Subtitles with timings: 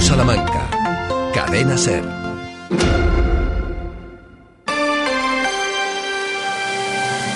[0.00, 0.70] Salamanca.
[1.34, 2.04] Cadena Ser.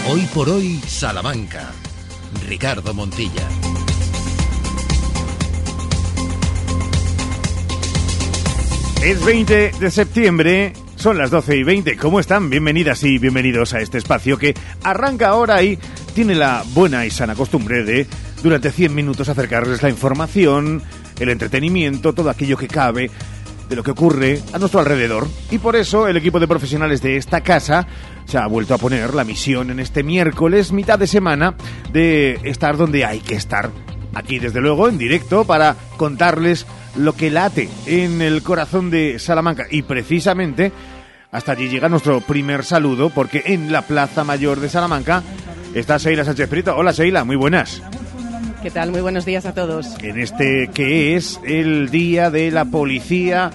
[0.08, 1.72] Hoy por hoy, Salamanca.
[2.48, 3.48] Ricardo Montilla.
[9.02, 11.96] Es 20 de septiembre, son las 12 y 20.
[11.96, 12.48] ¿Cómo están?
[12.48, 14.54] Bienvenidas y bienvenidos a este espacio que
[14.84, 15.78] arranca ahora y
[16.14, 18.06] tiene la buena y sana costumbre de,
[18.42, 20.82] durante 100 minutos, acercarles la información,
[21.18, 23.10] el entretenimiento, todo aquello que cabe
[23.68, 25.26] de lo que ocurre a nuestro alrededor.
[25.50, 27.86] Y por eso el equipo de profesionales de esta casa
[28.26, 31.54] se ha vuelto a poner la misión en este miércoles, mitad de semana,
[31.92, 33.70] de estar donde hay que estar.
[34.14, 39.66] Aquí, desde luego, en directo, para contarles lo que late en el corazón de Salamanca.
[39.70, 40.70] Y precisamente
[41.30, 45.22] hasta allí llega nuestro primer saludo, porque en la Plaza Mayor de Salamanca
[45.74, 46.76] está Seila Sánchez Prieto.
[46.76, 47.82] Hola Seila, muy buenas.
[48.62, 48.92] ¿Qué tal?
[48.92, 49.96] Muy buenos días a todos.
[50.02, 53.50] En este que es el Día de la Policía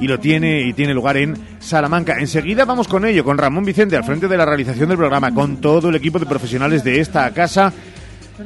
[0.00, 2.18] y lo tiene y tiene lugar en Salamanca.
[2.18, 5.58] Enseguida vamos con ello, con Ramón Vicente al frente de la realización del programa, con
[5.58, 7.72] todo el equipo de profesionales de esta casa,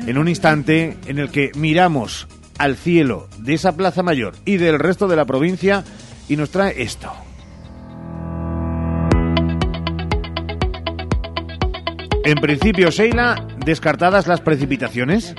[0.07, 4.79] en un instante en el que miramos al cielo de esa Plaza Mayor y del
[4.79, 5.83] resto de la provincia
[6.29, 7.11] y nos trae esto.
[12.27, 15.35] En principio, Sheila, descartadas las precipitaciones.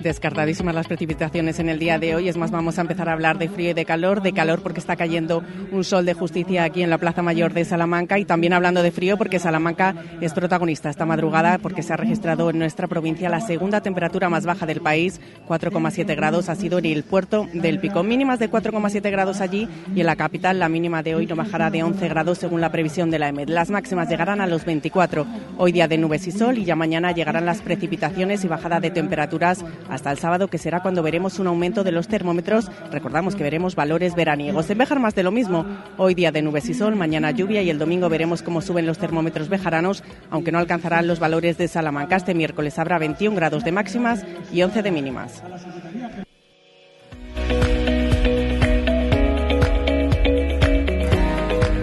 [0.00, 2.28] Descartadísimas las precipitaciones en el día de hoy.
[2.28, 4.22] Es más, vamos a empezar a hablar de frío y de calor.
[4.22, 7.64] De calor porque está cayendo un sol de justicia aquí en la Plaza Mayor de
[7.64, 8.18] Salamanca.
[8.18, 12.50] Y también hablando de frío porque Salamanca es protagonista esta madrugada porque se ha registrado
[12.50, 15.20] en nuestra provincia la segunda temperatura más baja del país.
[15.48, 18.02] 4,7 grados ha sido en el puerto del Pico.
[18.02, 21.70] Mínimas de 4,7 grados allí y en la capital la mínima de hoy no bajará
[21.70, 23.48] de 11 grados según la previsión de la EMED.
[23.48, 25.24] Las máximas llegarán a los 24.
[25.56, 28.90] Hoy día de nubes y sol y ya mañana llegarán las precipitaciones y bajada de
[28.90, 32.70] temperaturas hasta el sábado, que será cuando veremos un aumento de los termómetros.
[32.90, 34.70] Recordamos que veremos valores veraniegos.
[34.70, 35.66] En Béjar más de lo mismo.
[35.96, 38.98] Hoy día de nubes y sol, mañana lluvia y el domingo veremos cómo suben los
[38.98, 42.16] termómetros bejaranos, aunque no alcanzarán los valores de Salamanca.
[42.16, 45.42] Este miércoles habrá 21 grados de máximas y 11 de mínimas.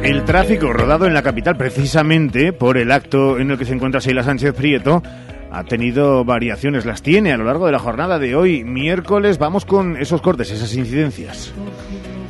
[0.03, 3.99] El tráfico rodado en la capital precisamente por el acto en el que se encuentra
[3.99, 5.03] Sheila Sánchez Prieto
[5.51, 9.37] ha tenido variaciones, las tiene a lo largo de la jornada de hoy, miércoles.
[9.37, 11.53] Vamos con esos cortes, esas incidencias.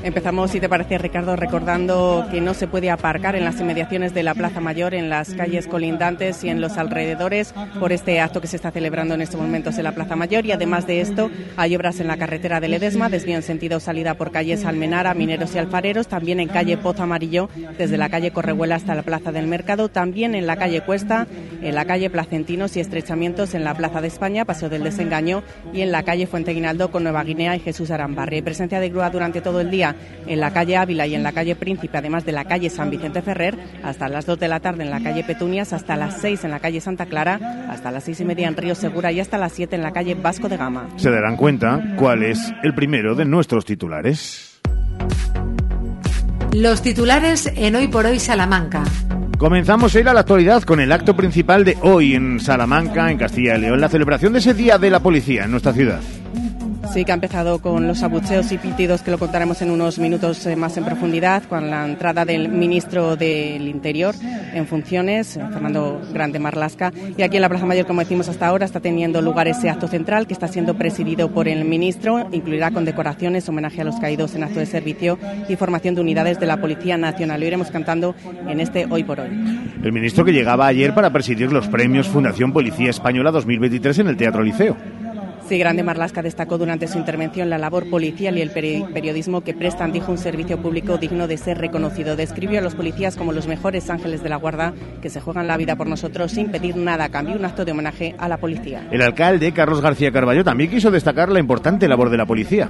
[0.04, 4.24] Empezamos, si te parece, Ricardo, recordando que no se puede aparcar en las inmediaciones de
[4.24, 8.48] la Plaza Mayor, en las calles colindantes y en los alrededores por este acto que
[8.48, 10.48] se está celebrando en estos momentos en la Plaza Mayor.
[10.48, 14.16] Y además de esto, hay obras en la carretera de Ledesma, desvío en sentido salida
[14.16, 18.78] por calles Almenara, Mineros y Alfareros, también en calle Pozo Amarillo, desde la calle Correhuela
[18.78, 21.28] hasta la Plaza del Mercado, también en la calle Cuesta,
[21.62, 25.82] en la calle Placentinos y estrechamientos en la Plaza de España, Paseo del Desengaño y
[25.82, 28.42] en la calle Fuente Guinaldo con Nueva Guinea y Jesús Arambarri.
[28.42, 29.91] Presencia de grúa durante todo el día
[30.28, 33.22] en la calle Ávila y en la calle Príncipe, además de la calle San Vicente
[33.22, 36.52] Ferrer, hasta las 2 de la tarde en la calle Petunias, hasta las 6 en
[36.52, 39.54] la calle Santa Clara, hasta las 6 y media en Río Segura y hasta las
[39.54, 40.88] 7 en la calle Vasco de Gama.
[40.98, 44.62] Se darán cuenta cuál es el primero de nuestros titulares.
[46.54, 48.84] Los titulares en Hoy por Hoy Salamanca.
[49.38, 53.18] Comenzamos a ir a la actualidad con el acto principal de hoy en Salamanca, en
[53.18, 56.00] Castilla y León, la celebración de ese Día de la Policía en nuestra ciudad.
[56.94, 60.46] Sí, que ha empezado con los abucheos y pitidos que lo contaremos en unos minutos
[60.46, 64.14] eh, más en profundidad, con la entrada del ministro del Interior
[64.54, 66.92] en funciones, eh, Fernando Grande Marlasca.
[67.16, 69.88] Y aquí en la Plaza Mayor, como decimos hasta ahora, está teniendo lugar ese acto
[69.88, 72.28] central que está siendo presidido por el ministro.
[72.34, 76.46] Incluirá condecoraciones, homenaje a los caídos en acto de servicio y formación de unidades de
[76.46, 77.40] la Policía Nacional.
[77.40, 78.16] Lo iremos cantando
[78.50, 79.30] en este Hoy por Hoy.
[79.82, 84.18] El ministro que llegaba ayer para presidir los premios Fundación Policía Española 2023 en el
[84.18, 84.76] Teatro Liceo.
[85.58, 90.12] Grande Marlasca destacó durante su intervención la labor policial y el periodismo que prestan, dijo,
[90.12, 92.16] un servicio público digno de ser reconocido.
[92.16, 95.58] Describió a los policías como los mejores ángeles de la guarda que se juegan la
[95.58, 98.88] vida por nosotros sin pedir nada a cambio, un acto de homenaje a la policía.
[98.92, 102.70] El alcalde, Carlos García Carballo, también quiso destacar la importante labor de la policía.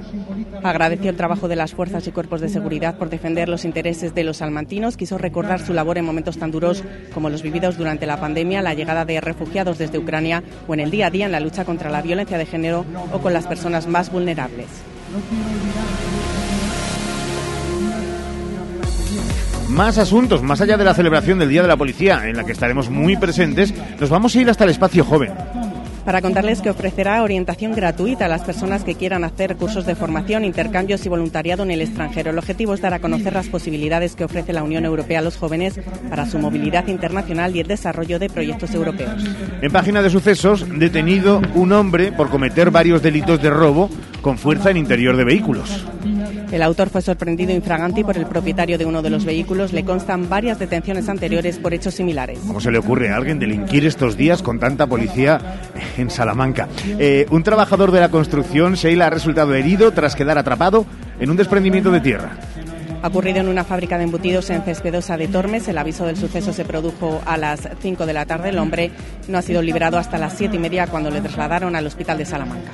[0.64, 4.24] Agradeció el trabajo de las fuerzas y cuerpos de seguridad por defender los intereses de
[4.24, 4.98] los salmantinos.
[4.98, 8.74] Quiso recordar su labor en momentos tan duros como los vividos durante la pandemia, la
[8.74, 11.90] llegada de refugiados desde Ucrania o en el día a día en la lucha contra
[11.90, 14.68] la violencia de género o con las personas más vulnerables.
[19.70, 22.52] Más asuntos, más allá de la celebración del Día de la Policía, en la que
[22.52, 25.32] estaremos muy presentes, nos vamos a ir hasta el espacio joven
[26.06, 30.46] para contarles que ofrecerá orientación gratuita a las personas que quieran hacer cursos de formación,
[30.46, 32.32] intercambios y voluntariado en el extranjero.
[32.32, 35.38] El objetivo es dar a conocer las posibilidades que ofrece la Unión Europea a los
[35.38, 39.24] jóvenes para su movilidad internacional y el desarrollo de proyectos europeos.
[39.62, 43.90] En página de sucesos, detenido un hombre por cometer varios delitos de robo
[44.22, 45.86] con fuerza en interior de vehículos.
[46.52, 49.72] El autor fue sorprendido infraganti por el propietario de uno de los vehículos.
[49.72, 52.40] Le constan varias detenciones anteriores por hechos similares.
[52.46, 55.40] ¿Cómo se le ocurre a alguien delinquir estos días con tanta policía
[55.98, 56.68] en Salamanca?
[57.00, 60.86] Eh, un trabajador de la construcción, Sheila, ha resultado herido tras quedar atrapado
[61.20, 62.38] en un desprendimiento de tierra.
[63.02, 65.68] Ha ocurrido en una fábrica de embutidos en Cespedosa de Tormes.
[65.68, 68.50] El aviso del suceso se produjo a las 5 de la tarde.
[68.50, 68.92] El hombre
[69.28, 72.26] no ha sido liberado hasta las 7 y media cuando le trasladaron al hospital de
[72.26, 72.72] Salamanca.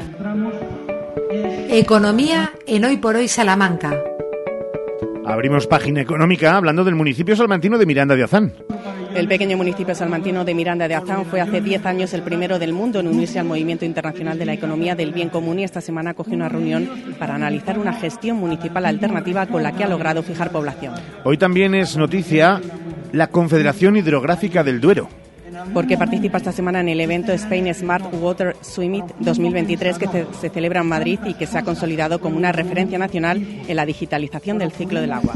[1.30, 3.94] Economía en Hoy por Hoy Salamanca.
[5.26, 8.54] Abrimos página económica hablando del municipio salmantino de Miranda de Azán.
[9.14, 12.72] El pequeño municipio salmantino de Miranda de Azán fue hace 10 años el primero del
[12.72, 16.12] mundo en unirse al movimiento internacional de la economía del bien común y esta semana
[16.12, 16.90] acogió una reunión
[17.20, 20.94] para analizar una gestión municipal alternativa con la que ha logrado fijar población.
[21.26, 22.62] Hoy también es noticia
[23.12, 25.10] la Confederación Hidrográfica del Duero
[25.74, 30.08] porque participa esta semana en el evento Spain Smart Water Summit 2023 que
[30.40, 33.86] se, celebra en Madrid y que se ha consolidado como una referencia nacional en la
[33.86, 35.34] digitalización del ciclo del agua.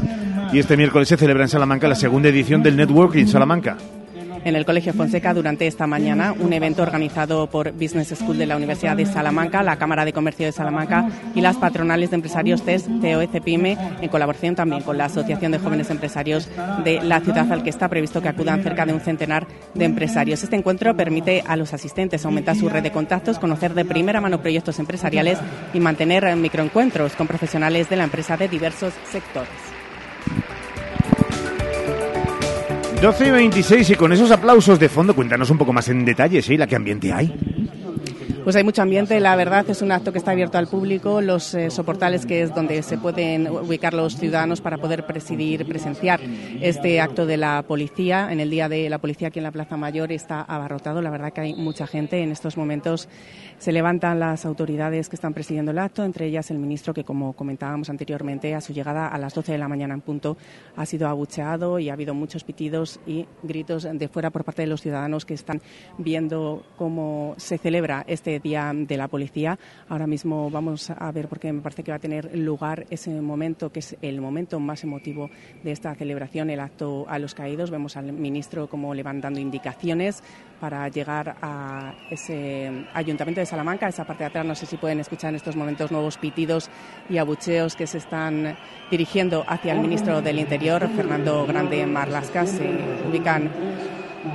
[0.52, 3.76] Y este miércoles se celebra en Salamanca la segunda edición del Networking Salamanca
[4.44, 8.56] en el Colegio Fonseca durante esta mañana, un evento organizado por Business School de la
[8.56, 12.88] Universidad de Salamanca, la Cámara de Comercio de Salamanca y las patronales de empresarios TES,
[13.00, 16.48] COEC PYME, en colaboración también con la Asociación de Jóvenes Empresarios
[16.84, 20.42] de la ciudad, al que está previsto que acudan cerca de un centenar de empresarios.
[20.42, 24.40] Este encuentro permite a los asistentes aumentar su red de contactos, conocer de primera mano
[24.40, 25.38] proyectos empresariales
[25.72, 29.71] y mantener microencuentros con profesionales de la empresa de diversos sectores.
[33.02, 36.40] 12 y 26 y con esos aplausos de fondo, cuéntanos un poco más en detalle,
[36.40, 36.56] ¿sí?
[36.56, 37.34] ¿La qué ambiente hay?
[38.44, 41.54] Pues hay mucho ambiente, la verdad es un acto que está abierto al público, los
[41.54, 46.18] eh, soportales que es donde se pueden ubicar los ciudadanos para poder presidir, presenciar
[46.60, 48.32] este acto de la policía.
[48.32, 51.32] En el día de la policía aquí en la Plaza Mayor está abarrotado, la verdad
[51.32, 52.20] que hay mucha gente.
[52.20, 53.08] En estos momentos
[53.58, 57.34] se levantan las autoridades que están presidiendo el acto, entre ellas el ministro que, como
[57.34, 60.36] comentábamos anteriormente, a su llegada a las 12 de la mañana en punto
[60.74, 64.68] ha sido abucheado y ha habido muchos pitidos y gritos de fuera por parte de
[64.68, 65.62] los ciudadanos que están
[65.96, 69.58] viendo cómo se celebra este Día de la Policía.
[69.88, 73.70] Ahora mismo vamos a ver, porque me parece que va a tener lugar ese momento,
[73.70, 75.30] que es el momento más emotivo
[75.62, 77.70] de esta celebración, el acto a los caídos.
[77.70, 80.22] Vemos al ministro como levantando indicaciones
[80.60, 84.46] para llegar a ese ayuntamiento de Salamanca, esa parte de atrás.
[84.46, 86.70] No sé si pueden escuchar en estos momentos nuevos pitidos
[87.08, 88.56] y abucheos que se están
[88.90, 92.46] dirigiendo hacia el ministro del Interior, Fernando Grande Marlasca.
[92.46, 92.70] Se
[93.08, 93.50] ubican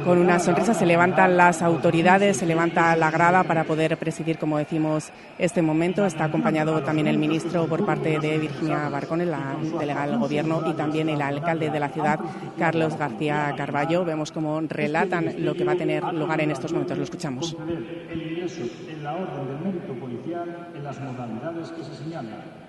[0.03, 4.57] con una sonrisa se levantan las autoridades, se levanta la grada para poder presidir, como
[4.57, 6.05] decimos, este momento.
[6.05, 10.73] Está acompañado también el ministro por parte de Virginia Barcone, la delegada del Gobierno, y
[10.73, 12.19] también el alcalde de la ciudad,
[12.57, 14.03] Carlos García Carballo.
[14.03, 16.97] Vemos cómo relatan lo que va a tener lugar en estos momentos.
[16.97, 17.55] Lo escuchamos.
[17.55, 22.67] en la orden del mérito policial en las modalidades que se señalan.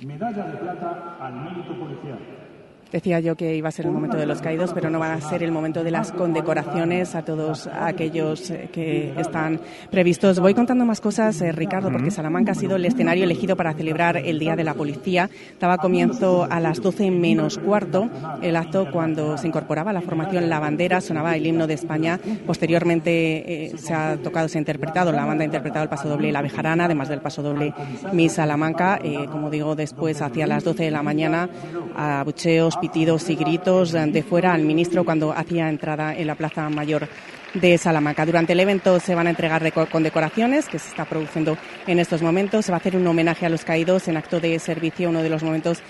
[0.00, 2.47] Medalla de plata al mérito policial.
[2.92, 5.20] Decía yo que iba a ser el momento de los caídos, pero no va a
[5.20, 10.40] ser el momento de las condecoraciones a todos aquellos eh, que están previstos.
[10.40, 14.16] Voy contando más cosas, eh, Ricardo, porque Salamanca ha sido el escenario elegido para celebrar
[14.16, 15.28] el Día de la Policía.
[15.50, 18.08] Estaba comienzo a las 12 menos cuarto
[18.40, 22.18] el acto cuando se incorporaba la formación La Bandera, sonaba el himno de España.
[22.46, 26.32] Posteriormente eh, se ha tocado, se ha interpretado, la banda ha interpretado el paso doble
[26.32, 27.74] La Bejarana, además del paso doble
[28.14, 28.98] Mi Salamanca.
[29.30, 31.50] como digo, después hacia las 12 de la mañana,
[31.94, 36.68] a bucheos, pitidos y gritos de fuera al ministro cuando hacía entrada en la Plaza
[36.68, 37.08] Mayor
[37.54, 38.26] de Salamanca.
[38.26, 41.56] Durante el evento se van a entregar condecoraciones que se está produciendo
[41.86, 42.64] en estos momentos.
[42.64, 45.30] Se va a hacer un homenaje a los caídos en acto de servicio, uno de
[45.30, 45.82] los momentos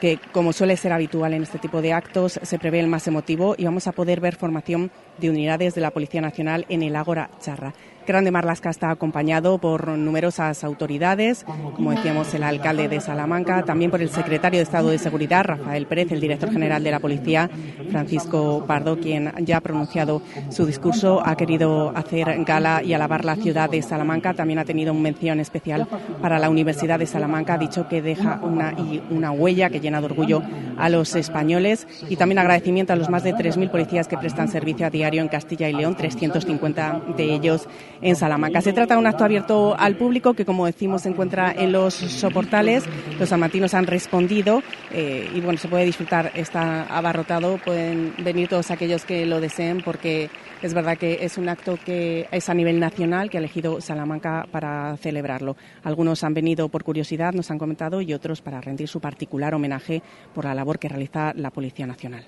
[0.00, 3.54] que, como suele ser habitual en este tipo de actos, se prevé el más emotivo
[3.56, 7.30] y vamos a poder ver formación de unidades de la Policía Nacional en el Ágora
[7.40, 7.72] Charra.
[8.06, 11.44] Grande Marlasca está acompañado por numerosas autoridades,
[11.74, 15.86] como decíamos el alcalde de Salamanca, también por el secretario de Estado de Seguridad, Rafael
[15.86, 17.50] Pérez, el director general de la Policía,
[17.90, 23.34] Francisco Pardo, quien ya ha pronunciado su discurso, ha querido hacer gala y alabar la
[23.34, 25.88] ciudad de Salamanca, también ha tenido una mención especial
[26.22, 28.74] para la Universidad de Salamanca, ha dicho que deja una,
[29.10, 30.42] una huella que llena de orgullo
[30.76, 34.86] a los españoles y también agradecimiento a los más de 3.000 policías que prestan servicio
[34.86, 37.68] a diario en Castilla y León, 350 de ellos
[38.00, 38.60] en Salamanca.
[38.60, 41.94] Se trata de un acto abierto al público que, como decimos, se encuentra en los
[41.94, 42.84] soportales.
[43.18, 48.70] Los salmantinos han respondido eh, y bueno, se puede disfrutar, está abarrotado, pueden venir todos
[48.70, 50.30] aquellos que lo deseen porque
[50.62, 54.46] es verdad que es un acto que es a nivel nacional que ha elegido Salamanca
[54.50, 55.56] para celebrarlo.
[55.84, 60.02] Algunos han venido por curiosidad, nos han comentado, y otros para rendir su particular homenaje
[60.34, 62.24] por la labor que realiza la Policía Nacional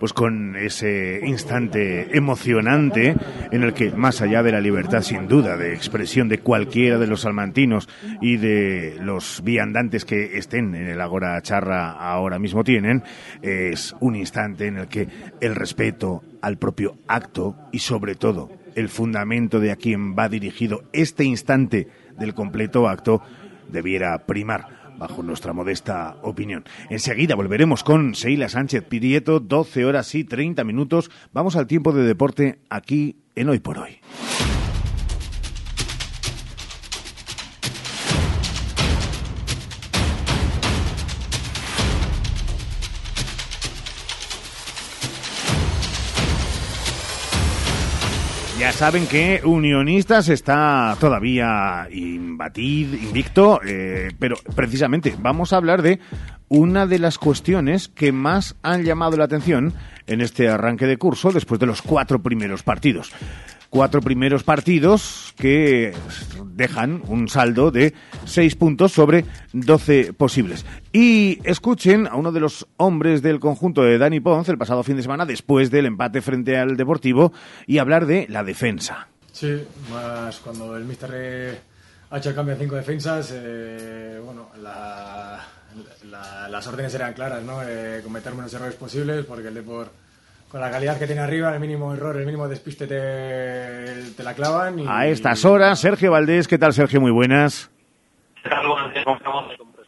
[0.00, 3.14] pues con ese instante emocionante
[3.52, 7.06] en el que, más allá de la libertad sin duda de expresión de cualquiera de
[7.06, 7.86] los salmantinos
[8.22, 13.04] y de los viandantes que estén en el Agora Charra ahora mismo tienen,
[13.42, 15.06] es un instante en el que
[15.42, 20.84] el respeto al propio acto y sobre todo el fundamento de a quien va dirigido
[20.94, 21.88] este instante
[22.18, 23.22] del completo acto
[23.68, 26.64] debiera primar bajo nuestra modesta opinión.
[26.90, 31.10] Enseguida volveremos con Seila Sánchez Pirieto, 12 horas y 30 minutos.
[31.32, 33.98] Vamos al tiempo de deporte aquí en Hoy por Hoy.
[48.72, 56.00] Saben que Unionistas está todavía imbatido, invicto, eh, pero precisamente vamos a hablar de
[56.48, 59.74] una de las cuestiones que más han llamado la atención
[60.06, 63.12] en este arranque de curso después de los cuatro primeros partidos
[63.70, 65.94] cuatro primeros partidos que
[66.54, 67.94] dejan un saldo de
[68.26, 70.66] seis puntos sobre doce posibles.
[70.92, 74.96] Y escuchen a uno de los hombres del conjunto de Dani Ponce el pasado fin
[74.96, 77.32] de semana después del empate frente al Deportivo
[77.66, 79.08] y hablar de la defensa.
[79.32, 81.62] Sí, más cuando el Mister
[82.10, 85.46] ha hecho el cambio de cinco defensas, eh, bueno, las
[86.66, 87.62] órdenes eran claras, ¿no?
[87.62, 90.09] Eh, cometer menos errores posibles porque el Deportivo
[90.50, 94.34] con la calidad que tiene arriba, el mínimo error, el mínimo despiste te, te la
[94.34, 94.80] clavan.
[94.88, 97.00] a estas horas, Sergio Valdés, ¿qué tal Sergio?
[97.00, 97.70] Muy buenas.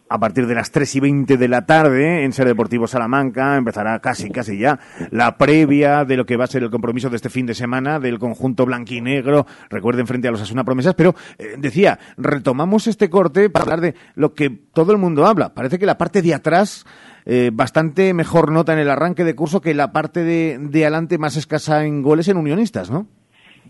[0.08, 3.98] A partir de las 3 y 20 de la tarde en Ser Deportivo Salamanca empezará
[3.98, 4.78] casi, casi ya
[5.10, 7.98] la previa de lo que va a ser el compromiso de este fin de semana
[7.98, 9.46] del conjunto blanquinegro.
[9.70, 13.94] Recuerden frente a los Asuna Promesas, pero eh, decía, retomamos este corte para hablar de
[14.14, 15.54] lo que todo el mundo habla.
[15.54, 16.84] Parece que la parte de atrás
[17.24, 21.18] eh, bastante mejor nota en el arranque de curso que la parte de, de adelante
[21.18, 23.06] más escasa en goles en unionistas, ¿no?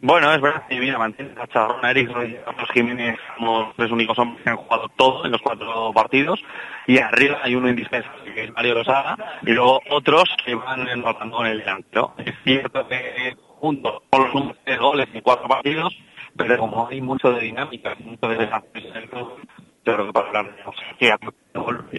[0.05, 4.19] Bueno, es verdad que mira, mantiene a Charrón, Eric y Carlos Jiménez como los únicos
[4.19, 6.43] hombres que han jugado todo en los cuatro partidos
[6.89, 11.37] y arriba hay uno indispensable que es Mario Lozada y luego otros que van empatando
[11.37, 12.15] con el delantero.
[12.19, 15.97] Es cierto que junto con los números de goles en cuatro partidos,
[16.37, 19.39] pero como hay mucho de dinámica, mucho de desafíos en el club,
[19.85, 20.63] yo creo que para hablar de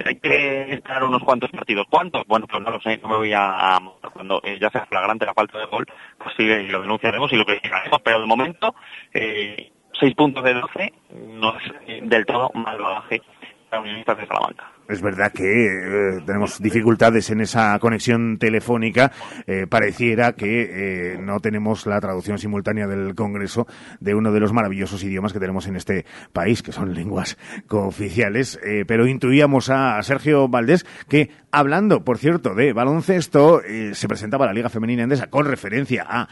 [0.06, 1.86] hay que estar unos cuantos partidos.
[1.90, 2.26] ¿Cuántos?
[2.28, 3.80] Bueno, pues no lo sé, no me voy a,
[4.14, 5.86] cuando eh, ya sea flagrante la falta de gol,
[6.18, 8.76] pues sí, lo denunciaremos y lo criticaremos, pero de momento,
[9.14, 10.94] eh, 6 puntos de 12
[11.28, 13.22] no es eh, del todo mal bagaje
[13.80, 14.74] Unionistas de Salamanca.
[14.88, 19.12] Es verdad que eh, tenemos dificultades en esa conexión telefónica.
[19.48, 23.66] Eh, pareciera que eh, no tenemos la traducción simultánea del Congreso
[24.02, 27.38] de uno de los maravillosos idiomas que tenemos en este país, que son lenguas
[27.68, 28.60] cooficiales.
[28.88, 33.62] pero intuíamos a Sergio Valdés que, hablando, por cierto, de baloncesto,
[33.94, 36.28] se presentaba la Liga Femenina Endesa con referencia a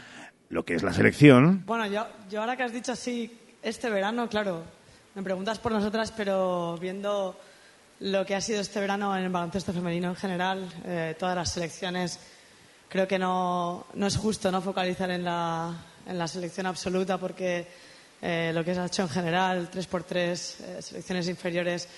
[0.50, 1.62] lo que es la selección.
[1.64, 3.32] Bueno, yo, yo ahora que has dicho así,
[3.62, 4.64] este verano, claro,
[5.14, 7.38] me preguntas por nosotras, pero viendo
[8.00, 11.52] lo que ha sido este verano en el baloncesto femenino en general, eh, todas las
[11.52, 12.18] selecciones,
[12.88, 15.74] creo que no, no es justo no focalizar en la,
[16.06, 17.66] en la selección absoluta porque
[18.22, 21.88] eh, lo que se ha hecho en general, 3x3, eh, selecciones inferiores,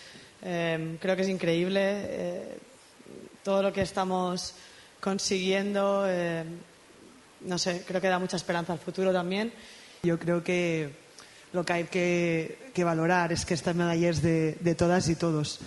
[0.42, 2.59] creo que es increíble.
[3.42, 4.54] todo lo que estamos
[5.00, 6.04] consiguiendo,
[7.40, 9.54] no sé, creo que da mucha esperanza al futuro también.
[10.02, 10.90] Yo creo que
[11.54, 15.61] lo que hay que, que valorar es que estas medallas de, de todas y todos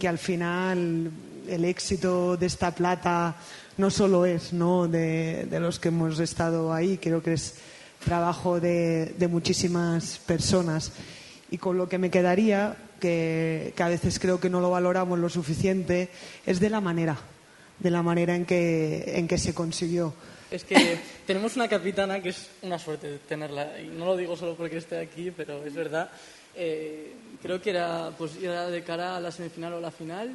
[0.00, 1.10] que al final
[1.46, 3.36] el éxito de esta plata
[3.76, 4.88] no solo es ¿no?
[4.88, 7.54] De, los que hemos estado ahí, creo que es
[8.04, 10.92] trabajo de, muchísimas personas.
[11.50, 15.28] Y con lo que me quedaría, que, a veces creo que no lo valoramos lo
[15.28, 16.08] suficiente,
[16.46, 17.16] es de la manera,
[17.78, 20.14] de la manera en que, en que se consiguió.
[20.50, 24.56] Es que tenemos una capitana que es una suerte tenerla, y no lo digo solo
[24.56, 26.10] porque esté aquí, pero es verdad.
[26.54, 30.30] Eh, creo que era, pues, era de cara a la semifinal o la final,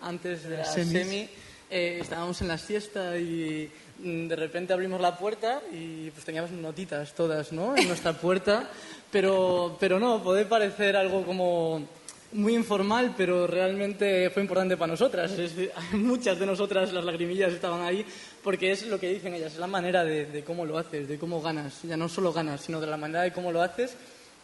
[0.00, 1.28] antes de la semi.
[1.70, 6.50] Eh, estábamos en la siesta y mm, de repente abrimos la puerta y pues teníamos
[6.50, 7.76] notitas todas, ¿no?
[7.76, 8.68] En nuestra puerta,
[9.10, 11.86] pero, pero no, puede parecer algo como
[12.32, 15.32] muy informal, pero realmente fue importante para nosotras.
[15.92, 18.04] muchas de nosotras las lagrimillas estaban ahí
[18.42, 21.18] porque es lo que dicen ellas, es la manera de, de, cómo lo haces, de
[21.18, 21.82] cómo ganas.
[21.84, 23.94] Ya no solo ganas, sino de la manera de cómo lo haces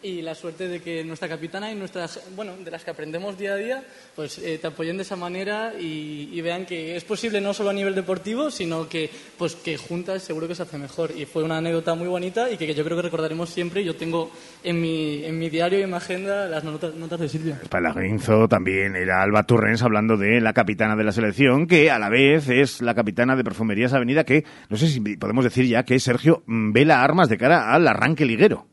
[0.01, 3.53] y la suerte de que nuestra capitana y nuestras, bueno, de las que aprendemos día
[3.53, 3.83] a día,
[4.15, 7.71] pues eh, te apoyen de esa manera y, y, vean que es posible no solo
[7.71, 11.11] a nivel deportivo, sino que, pues, que juntas seguro que se hace mejor.
[11.17, 13.83] Y fue una anécdota muy bonita y que, que yo creo que recordaremos siempre.
[13.83, 14.31] Yo tengo
[14.63, 17.61] en mi, en mi diario y en mi agenda las notas, notas de Silvia.
[17.69, 21.97] Para Grinzo también era Alba Turrens hablando de la capitana de la selección, que a
[21.97, 25.83] la vez es la capitana de Perfumerías Avenida, que no sé si podemos decir ya
[25.83, 28.67] que Sergio vela armas de cara al arranque liguero.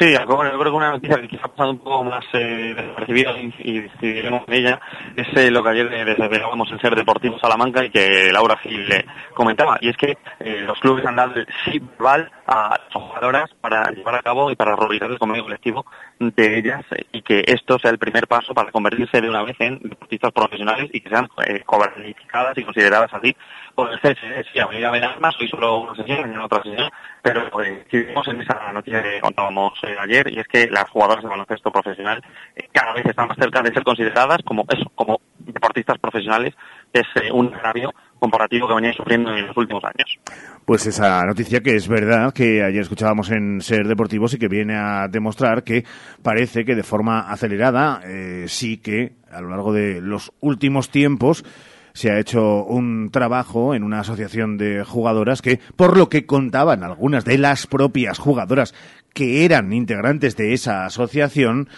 [0.00, 3.34] Sí, yo creo que una noticia que quizá ha pasado un poco más eh, desapercibida
[3.58, 4.80] y decidiremos en ella
[5.14, 9.04] es eh, lo que ayer desvelábamos en Ser Deportivo Salamanca y que Laura Gil le
[9.34, 13.50] comentaba, y es que eh, los clubes han dado el sí verbal a las jugadoras
[13.60, 15.84] para llevar a cabo y para realizar el convenio colectivo
[16.18, 19.56] de ellas eh, y que esto sea el primer paso para convertirse de una vez
[19.60, 23.36] en deportistas profesionales y que sean eh, cualificadas y consideradas así
[23.80, 24.44] por el CSD.
[24.52, 26.90] Sí, a medida de más, hoy solo una sesión, en otra sesión,
[27.22, 31.30] pero eh, en esa noticia que contábamos eh, ayer y es que las jugadoras de
[31.30, 32.22] baloncesto profesional
[32.54, 36.54] eh, cada vez están más cerca de ser consideradas como eso, como deportistas profesionales,
[36.92, 40.18] es un agravio comparativo que venía sufriendo en los últimos años.
[40.66, 44.76] Pues esa noticia que es verdad que ayer escuchábamos en Ser Deportivos y que viene
[44.76, 45.84] a demostrar que
[46.22, 48.02] parece que de forma acelerada
[48.46, 51.44] sí que a lo largo de los últimos tiempos
[51.92, 56.82] se ha hecho un trabajo en una asociación de jugadoras que, por lo que contaban
[56.82, 58.74] algunas de las propias jugadoras
[59.12, 61.68] que eran integrantes de esa asociación,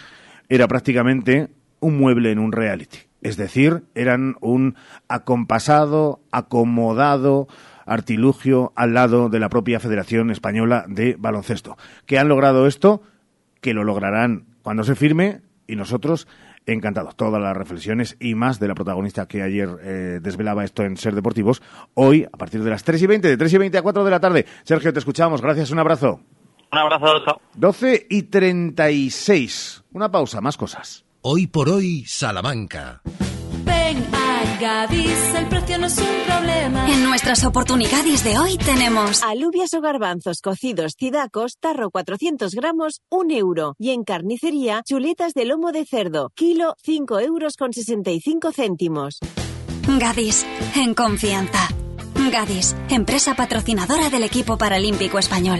[0.49, 2.99] era prácticamente un mueble en un reality.
[3.21, 4.75] Es decir, eran un
[5.07, 7.47] acompasado, acomodado
[7.85, 11.77] artilugio al lado de la propia Federación Española de Baloncesto.
[12.05, 13.01] ¿Que han logrado esto?
[13.61, 16.27] Que lo lograrán cuando se firme y nosotros
[16.65, 17.15] encantados.
[17.15, 21.15] Todas las reflexiones y más de la protagonista que ayer eh, desvelaba esto en Ser
[21.15, 21.61] Deportivos.
[21.93, 24.11] Hoy, a partir de las 3 y 20, de 3 y 20 a 4 de
[24.11, 24.45] la tarde.
[24.63, 25.41] Sergio, te escuchamos.
[25.41, 26.19] Gracias, un abrazo.
[26.71, 27.41] Un abrazo, chao.
[27.55, 29.83] 12 y 36.
[29.93, 31.05] Una pausa, más cosas.
[31.21, 33.01] Hoy por hoy, Salamanca.
[34.63, 36.89] Gadis, el precio no es un problema.
[36.89, 43.33] En nuestras oportunidades de hoy tenemos alubias o garbanzos cocidos cidacos, tarro 400 gramos, 1
[43.35, 43.75] euro.
[43.77, 49.19] Y en carnicería, chuletas de lomo de cerdo, kilo 5 euros con 65 céntimos.
[49.99, 50.45] Gadis,
[50.77, 51.67] en confianza.
[52.31, 55.59] Gadis, empresa patrocinadora del equipo paralímpico español.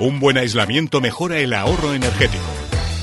[0.00, 2.42] Un buen aislamiento mejora el ahorro energético.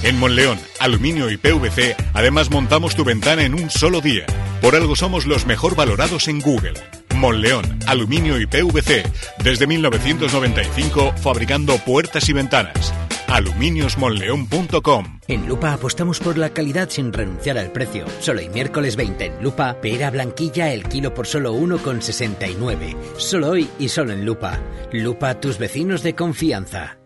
[0.04, 4.26] En Monleón, Aluminio y PVC, además montamos tu ventana en un solo día.
[4.62, 6.74] Por algo somos los mejor valorados en Google.
[7.16, 9.04] Monleón, Aluminio y PVC,
[9.42, 12.94] desde 1995 fabricando puertas y ventanas.
[13.32, 18.06] aluminiosmonleón.com En Lupa apostamos por la calidad sin renunciar al precio.
[18.20, 22.96] Solo hoy miércoles 20 en Lupa, pera blanquilla el kilo por solo 1,69.
[23.18, 24.60] Solo hoy y solo en Lupa.
[24.92, 26.98] Lupa, tus vecinos de confianza.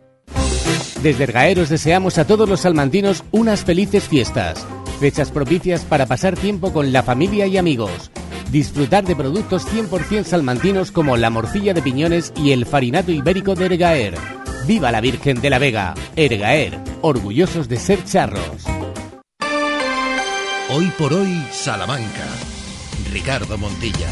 [1.02, 4.66] Desde Ergaeros deseamos a todos los salmantinos unas felices fiestas.
[5.00, 8.12] Fechas propicias para pasar tiempo con la familia y amigos.
[8.52, 13.66] Disfrutar de productos 100% salmantinos como la morcilla de piñones y el farinato ibérico de
[13.66, 14.45] Ergaer.
[14.68, 15.94] ¡Viva la Virgen de la Vega!
[16.16, 18.66] Ergaer, orgullosos de ser charros.
[20.72, 22.26] Hoy por hoy, Salamanca.
[23.14, 24.10] Ricardo Montilla.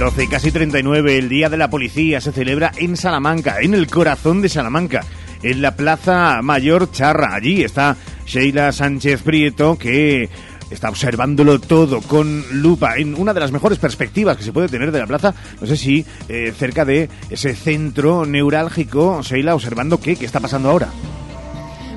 [0.00, 3.86] 12 y casi 39, el Día de la Policía se celebra en Salamanca, en el
[3.86, 5.04] corazón de Salamanca,
[5.44, 7.34] en la Plaza Mayor Charra.
[7.36, 7.96] Allí está
[8.26, 10.28] Sheila Sánchez Prieto, que
[10.70, 14.92] está observándolo todo con lupa en una de las mejores perspectivas que se puede tener
[14.92, 15.34] de la plaza.
[15.60, 20.70] No sé si eh, cerca de ese centro neurálgico, Sheila, observando qué, qué está pasando
[20.70, 20.88] ahora.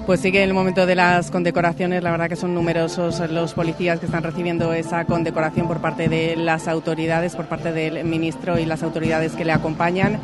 [0.06, 4.06] Pues en el momento de las condecoraciones, la verdad que son numerosos los policías que
[4.08, 8.84] están recibiendo esa condecoración por parte de las autoridades, por parte del ministro y las
[8.84, 10.20] autoridades que le acompañan.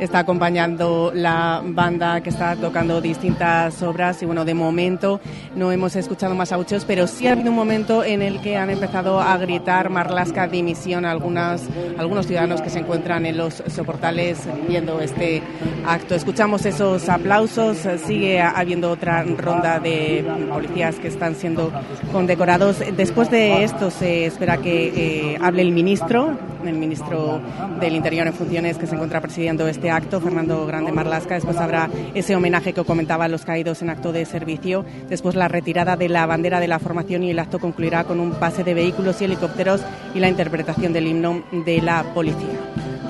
[0.00, 5.20] Está acompañando la banda que está tocando distintas obras y bueno, de momento
[5.54, 8.70] no hemos escuchado más auchos, pero sí ha habido un momento en el que han
[8.70, 11.62] empezado a gritar Marlasca dimisión algunas,
[11.98, 15.42] algunos ciudadanos que se encuentran en los soportales viendo este
[15.86, 16.14] acto.
[16.14, 21.72] Escuchamos esos aplausos, sigue habiendo otra ronda de policías que están siendo
[22.12, 22.78] condecorados.
[22.96, 26.36] Después de esto se espera que eh, hable el ministro,
[26.68, 27.40] el ministro
[27.80, 31.34] del Interior en funciones que se encuentra presidiendo este acto, Fernando Grande Marlasca.
[31.34, 34.84] Después habrá ese homenaje que comentaba a los caídos en acto de servicio.
[35.08, 38.32] Después la retirada de la bandera de la formación y el acto concluirá con un
[38.32, 39.82] pase de vehículos y helicópteros
[40.14, 42.58] y la interpretación del himno de la policía.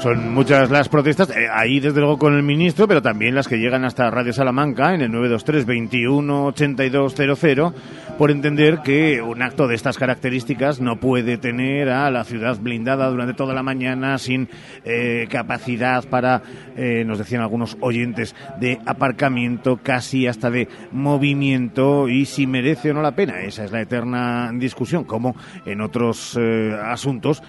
[0.02, 3.58] Son muchas las protestas, eh, ahí desde luego con el ministro, pero también las que
[3.58, 7.72] llegan hasta Radio Salamanca en el 923 21 8200
[8.18, 13.08] por entender que un acto de estas características no puede tener a la ciudad blindada
[13.10, 14.48] durante toda la mañana sin
[14.84, 16.42] eh, capacidad para,
[16.76, 22.94] eh, nos decían algunos oyentes, de aparcamiento, casi hasta de movimiento y si merece o
[22.94, 23.40] no la pena.
[23.40, 25.34] Esa es la eterna discusión, como
[25.66, 26.38] en otros
[26.82, 27.42] asuntos,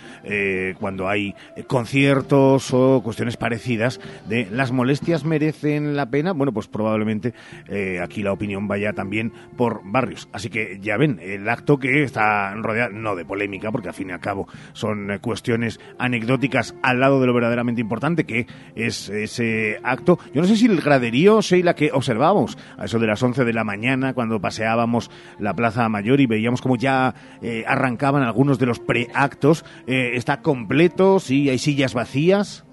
[0.80, 1.36] cuando hay
[1.68, 7.34] conciertos, o cuestiones parecidas de las molestias merecen la pena, bueno, pues probablemente
[7.68, 10.28] eh, aquí la opinión vaya también por barrios.
[10.32, 14.12] Así que ya ven, el acto que está rodeado, no de polémica, porque al fin
[14.12, 19.10] y al cabo son eh, cuestiones anecdóticas al lado de lo verdaderamente importante que es
[19.10, 20.20] ese acto.
[20.34, 23.54] Yo no sé si el graderío, la que observamos a eso de las 11 de
[23.54, 28.68] la mañana cuando paseábamos la Plaza Mayor y veíamos como ya eh, arrancaban algunos de
[28.68, 32.66] los preactos, está completo, sí, hay sillas vacías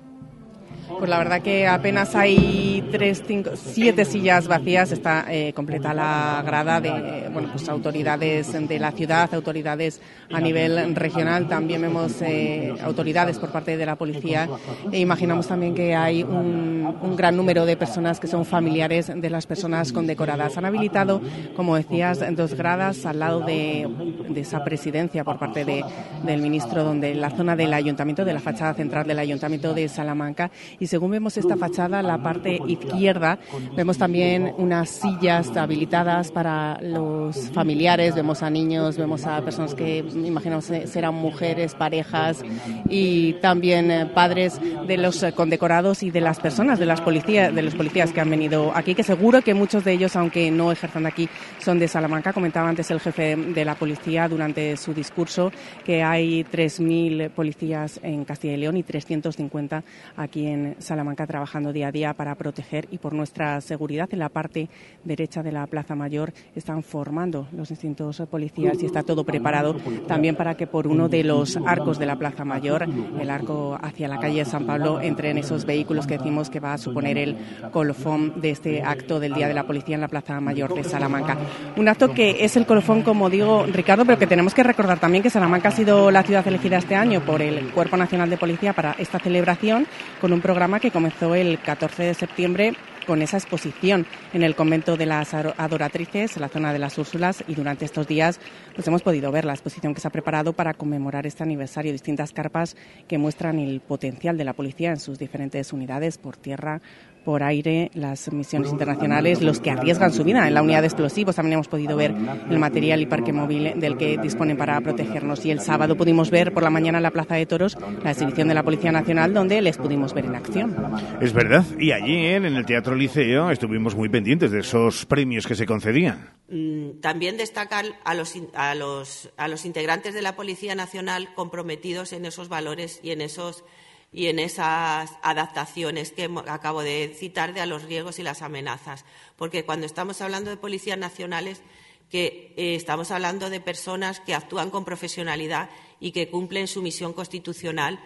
[1.01, 4.93] pues la verdad que apenas hay tres, cinco, siete sillas vacías.
[4.93, 10.95] Está eh, completa la grada de bueno, pues autoridades de la ciudad, autoridades a nivel
[10.95, 11.49] regional.
[11.49, 14.47] También vemos eh, autoridades por parte de la policía.
[14.93, 19.31] E imaginamos también que hay un, un, gran número de personas que son familiares de
[19.31, 20.59] las personas condecoradas.
[20.59, 21.23] Han habilitado,
[21.57, 23.89] como decías, dos gradas al lado de,
[24.37, 25.83] esa presidencia por parte de,
[26.25, 30.51] del ministro, donde la zona del ayuntamiento, de la fachada central del ayuntamiento de Salamanca.
[30.79, 33.39] Y según vemos esta fachada, la parte izquierda,
[33.77, 39.99] vemos también unas sillas habilitadas para los familiares, vemos a niños, vemos a personas que
[39.99, 42.43] imaginamos serán mujeres, parejas
[42.89, 47.63] y también eh, padres de los condecorados y de las personas, de las policías, de
[47.63, 51.07] los policías que han venido aquí, que seguro que muchos de ellos, aunque no ejerzan
[51.07, 51.29] aquí,
[51.61, 52.33] son de Salamanca.
[52.33, 55.53] Comentaba antes el jefe de la policía durante su discurso
[55.85, 59.85] que hay 3.000 policías en Castilla y León y 350
[60.17, 64.09] aquí en Salamanca trabajando día a día para proteger y por nuestra seguridad.
[64.13, 64.69] En la parte
[65.05, 70.37] derecha de la Plaza Mayor están formando los distintos policías y está todo preparado también
[70.37, 72.87] para que por uno de los arcos de la Plaza Mayor,
[73.21, 76.79] el arco hacia la calle San Pablo, entren esos vehículos que decimos que va a
[76.79, 77.37] suponer el
[77.71, 81.37] colofón de este acto del Día de la Policía en la Plaza Mayor de Salamanca.
[81.77, 85.23] Un acto que es el colofón, como digo, Ricardo, pero que tenemos que recordar también
[85.23, 88.73] que Salamanca ha sido la ciudad elegida este año por el Cuerpo Nacional de Policía
[88.73, 89.87] para esta celebración
[90.21, 92.75] con un programa que comenzó el 14 de septiembre
[93.07, 97.43] con esa exposición en el convento de las adoratrices, en la zona de las Úrsulas,
[97.49, 98.39] y durante estos días
[98.75, 102.33] pues hemos podido ver la exposición que se ha preparado para conmemorar este aniversario, distintas
[102.33, 102.77] carpas
[103.09, 106.83] que muestran el potencial de la policía en sus diferentes unidades por tierra,
[107.25, 111.37] por aire, las misiones internacionales, los que arriesgan su vida en la unidad de explosivos.
[111.37, 112.15] También hemos podido ver
[112.51, 115.45] el material y parque móvil del que disponen para protegernos.
[115.45, 118.49] Y el sábado pudimos ver por la mañana en la Plaza de Toros la exhibición
[118.49, 120.77] de la Policía Nacional, donde les pudimos ver en acción.
[121.21, 121.65] Es verdad.
[121.79, 126.31] Y allí, en el Teatro Liceo, estuvimos muy pendientes de esos premios que se concedían.
[126.49, 132.13] Mm, también destacar a los, a los, a los integrantes de la Policía Nacional comprometidos
[132.13, 133.65] en esos valores y en esos
[134.13, 139.05] y en esas adaptaciones que acabo de citar de a los riesgos y las amenazas.
[139.37, 141.63] Porque cuando estamos hablando de policías nacionales,
[142.11, 145.71] que eh, estamos hablando de personas que actúan con profesionalidad
[146.01, 148.01] y que cumplen su misión constitucional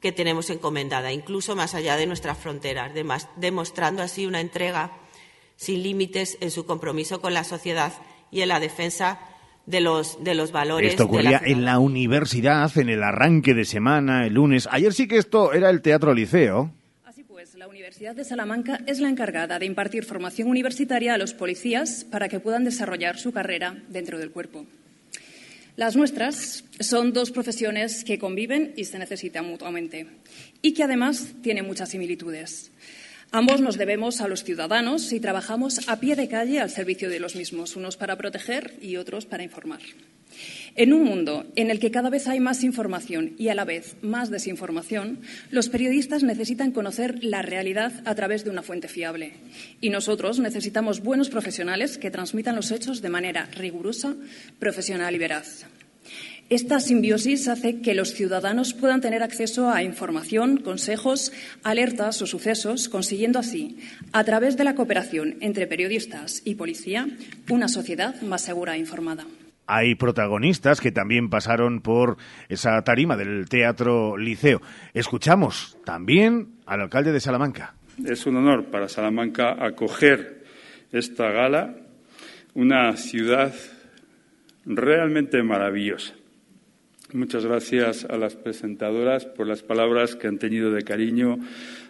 [0.00, 2.92] que tenemos encomendada, incluso más allá de nuestras fronteras,
[3.36, 4.92] demostrando así una entrega
[5.56, 7.92] sin límites en su compromiso con la sociedad
[8.30, 9.18] y en la defensa
[9.66, 10.92] de los, de los valores.
[10.92, 14.68] Esto ocurría en la universidad, en el arranque de semana, el lunes.
[14.70, 16.72] Ayer sí que esto era el Teatro Liceo.
[17.04, 21.34] Así pues, la Universidad de Salamanca es la encargada de impartir formación universitaria a los
[21.34, 24.64] policías para que puedan desarrollar su carrera dentro del cuerpo.
[25.76, 30.06] Las nuestras son dos profesiones que conviven y se necesitan mutuamente
[30.62, 32.72] y que además tienen muchas similitudes.
[33.32, 37.20] Ambos nos debemos a los ciudadanos y trabajamos a pie de calle al servicio de
[37.20, 39.80] los mismos, unos para proteger y otros para informar.
[40.74, 43.96] En un mundo en el que cada vez hay más información y a la vez
[44.02, 49.32] más desinformación, los periodistas necesitan conocer la realidad a través de una fuente fiable.
[49.80, 54.14] Y nosotros necesitamos buenos profesionales que transmitan los hechos de manera rigurosa,
[54.58, 55.66] profesional y veraz.
[56.48, 61.32] Esta simbiosis hace que los ciudadanos puedan tener acceso a información, consejos,
[61.64, 63.78] alertas o sucesos, consiguiendo así,
[64.12, 67.08] a través de la cooperación entre periodistas y policía,
[67.50, 69.26] una sociedad más segura e informada
[69.68, 74.62] hay protagonistas que también pasaron por esa tarima del Teatro Liceo.
[74.94, 77.74] Escuchamos también al alcalde de Salamanca.
[78.04, 80.44] Es un honor para Salamanca acoger
[80.92, 81.74] esta gala,
[82.54, 83.52] una ciudad
[84.64, 86.14] realmente maravillosa.
[87.16, 91.38] Muchas gracias a las presentadoras por las palabras que han tenido de cariño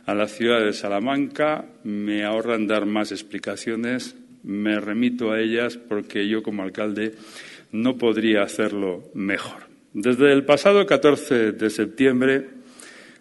[0.06, 1.64] a la ciudad de Salamanca.
[1.82, 4.14] Me ahorran dar más explicaciones.
[4.44, 7.16] Me remito a ellas porque yo como alcalde
[7.72, 9.64] no podría hacerlo mejor.
[9.92, 12.46] Desde el pasado 14 de septiembre,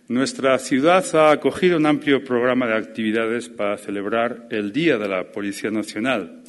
[0.08, 5.32] nuestra ciudad ha acogido un amplio programa de actividades para celebrar el Día de la
[5.32, 6.44] Policía Nacional,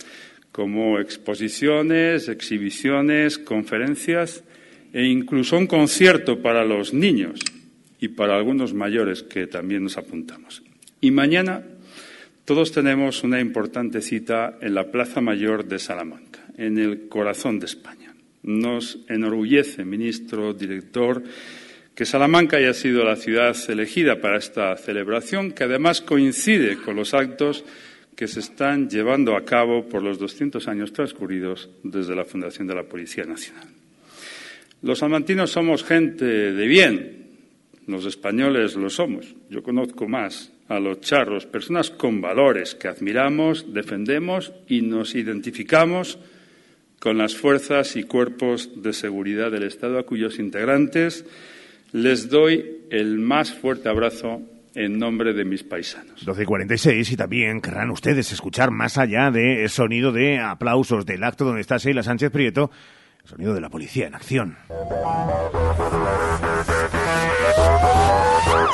[0.53, 4.45] como exposiciones, exhibiciones, conferencias
[4.97, 7.41] e incluso un concierto para los niños
[8.01, 10.63] y para algunos mayores que también nos apuntamos.
[11.03, 11.63] Y mañana
[12.47, 17.67] todos tenemos una importante cita en la Plaza Mayor de Salamanca en el corazón de
[17.67, 18.15] España.
[18.43, 21.23] Nos enorgullece, ministro, director,
[21.95, 27.13] que Salamanca haya sido la ciudad elegida para esta celebración, que además coincide con los
[27.13, 27.67] actos
[28.15, 32.77] que se están llevando a cabo por los 200 años transcurridos desde la fundación de
[32.77, 33.76] la Policía Nacional.
[34.83, 37.27] Los salmantinos somos gente de bien,
[37.87, 39.35] los españoles lo somos.
[39.51, 46.19] Yo conozco más a los charros, personas con valores que admiramos, defendemos y nos identificamos
[46.99, 51.25] con las fuerzas y cuerpos de seguridad del Estado, a cuyos integrantes
[51.93, 54.43] les doy el más fuerte abrazo
[54.75, 56.27] en nombre de mis paisanos.
[56.27, 61.63] 12.46 y también querrán ustedes escuchar más allá del sonido de aplausos del acto donde
[61.63, 62.71] está Sheila Sánchez Prieto,
[63.27, 64.57] el sonido de la policía en acción.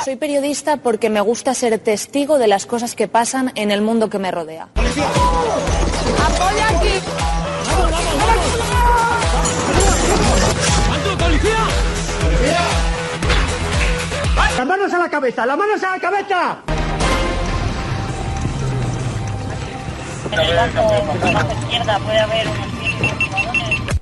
[0.05, 4.09] Soy periodista porque me gusta ser testigo de las cosas que pasan en el mundo
[4.11, 4.69] que me rodea.
[4.75, 6.99] ¡Apoya aquí!
[14.57, 15.45] ¡Las manos a la cabeza!
[15.47, 16.63] ¡Las manos a la cabeza!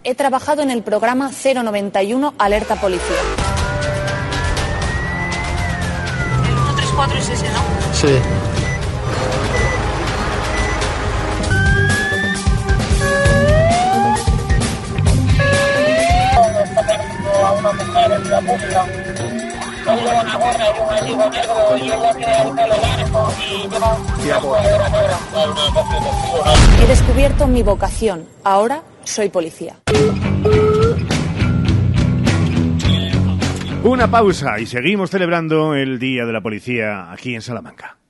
[0.04, 3.18] He trabajado en el programa 091 Alerta Policía.
[6.40, 7.60] El 134 es ese, ¿no?
[7.94, 8.20] Sí.
[26.82, 28.26] He descubierto mi vocación.
[28.44, 29.78] Ahora soy policía.
[33.84, 38.01] Una pausa y seguimos celebrando el Día de la Policía aquí en Salamanca.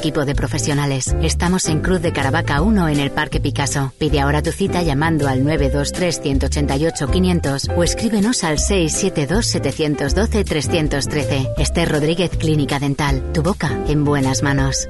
[0.00, 1.14] de profesionales.
[1.22, 3.92] Estamos en Cruz de Caravaca 1 en el Parque Picasso.
[3.98, 11.52] Pide ahora tu cita llamando al 923-188-500 o escríbenos al 672-712-313.
[11.58, 13.30] Esther Rodríguez Clínica Dental.
[13.34, 14.88] Tu boca en buenas manos.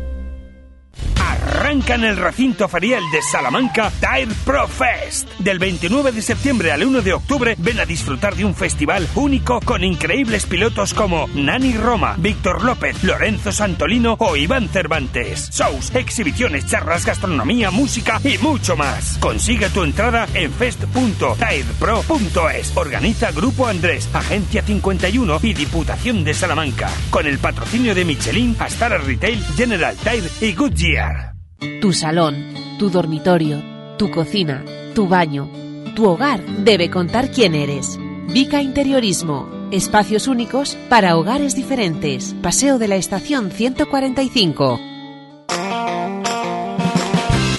[1.60, 5.28] Arranca en el recinto ferial de Salamanca Tire Pro Fest.
[5.40, 9.60] Del 29 de septiembre al 1 de octubre ven a disfrutar de un festival único
[9.60, 15.50] con increíbles pilotos como Nani Roma, Víctor López, Lorenzo Santolino o Iván Cervantes.
[15.50, 19.18] Shows, exhibiciones, charlas, gastronomía, música y mucho más.
[19.18, 22.74] Consigue tu entrada en fest.tirepro.es.
[22.74, 26.88] Organiza Grupo Andrés, Agencia 51 y Diputación de Salamanca.
[27.10, 31.30] Con el patrocinio de Michelin, Astara Retail, General Tire y Goodyear.
[31.60, 33.62] Tu salón, tu dormitorio,
[33.98, 35.50] tu cocina, tu baño,
[35.94, 37.98] tu hogar debe contar quién eres.
[38.28, 39.48] Vica Interiorismo.
[39.70, 42.34] Espacios únicos para hogares diferentes.
[42.42, 44.89] Paseo de la Estación 145.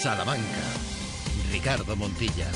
[0.00, 0.42] Salamanca.
[1.52, 2.46] Ricardo Montilla.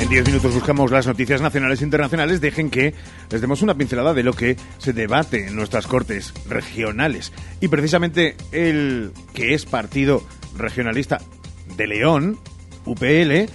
[0.00, 2.40] En 10 minutos buscamos las noticias nacionales e internacionales.
[2.40, 2.94] Dejen que
[3.30, 7.34] les demos una pincelada de lo que se debate en nuestras cortes regionales.
[7.60, 10.22] Y precisamente el que es partido
[10.56, 11.18] regionalista
[11.76, 12.38] de León,
[12.86, 13.52] UPL,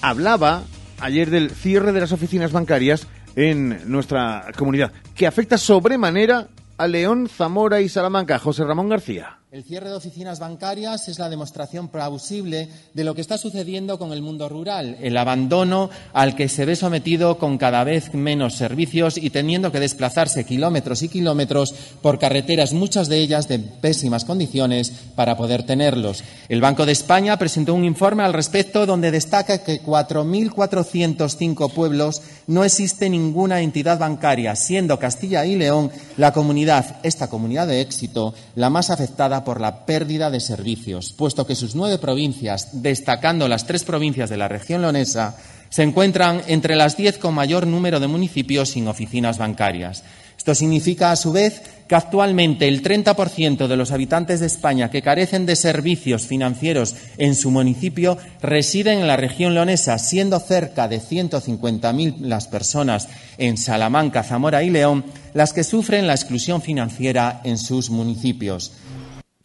[0.00, 0.62] hablaba
[1.00, 6.46] ayer del cierre de las oficinas bancarias en nuestra comunidad, que afecta sobremanera
[6.78, 8.38] a León, Zamora y Salamanca.
[8.38, 9.38] José Ramón García.
[9.54, 14.12] El cierre de oficinas bancarias es la demostración plausible de lo que está sucediendo con
[14.12, 19.16] el mundo rural, el abandono al que se ve sometido con cada vez menos servicios
[19.16, 24.90] y teniendo que desplazarse kilómetros y kilómetros por carreteras, muchas de ellas de pésimas condiciones,
[25.14, 26.24] para poder tenerlos.
[26.48, 32.64] El Banco de España presentó un informe al respecto donde destaca que 4.405 pueblos no
[32.64, 38.68] existe ninguna entidad bancaria, siendo Castilla y León la comunidad, esta comunidad de éxito, la
[38.68, 43.84] más afectada por la pérdida de servicios, puesto que sus nueve provincias, destacando las tres
[43.84, 45.36] provincias de la región leonesa,
[45.68, 50.04] se encuentran entre las diez con mayor número de municipios sin oficinas bancarias.
[50.38, 55.02] Esto significa, a su vez, que actualmente el 30% de los habitantes de España que
[55.02, 61.00] carecen de servicios financieros en su municipio residen en la región leonesa, siendo cerca de
[61.00, 65.04] 150.000 las personas en Salamanca, Zamora y León
[65.34, 68.72] las que sufren la exclusión financiera en sus municipios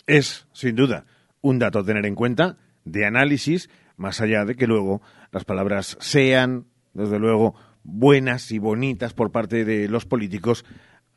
[0.10, 1.06] es, sin duda,
[1.42, 5.98] un dato a tener en cuenta de análisis, más allá de que luego las palabras
[6.02, 10.66] sean, desde luego, buenas y bonitas por parte de los políticos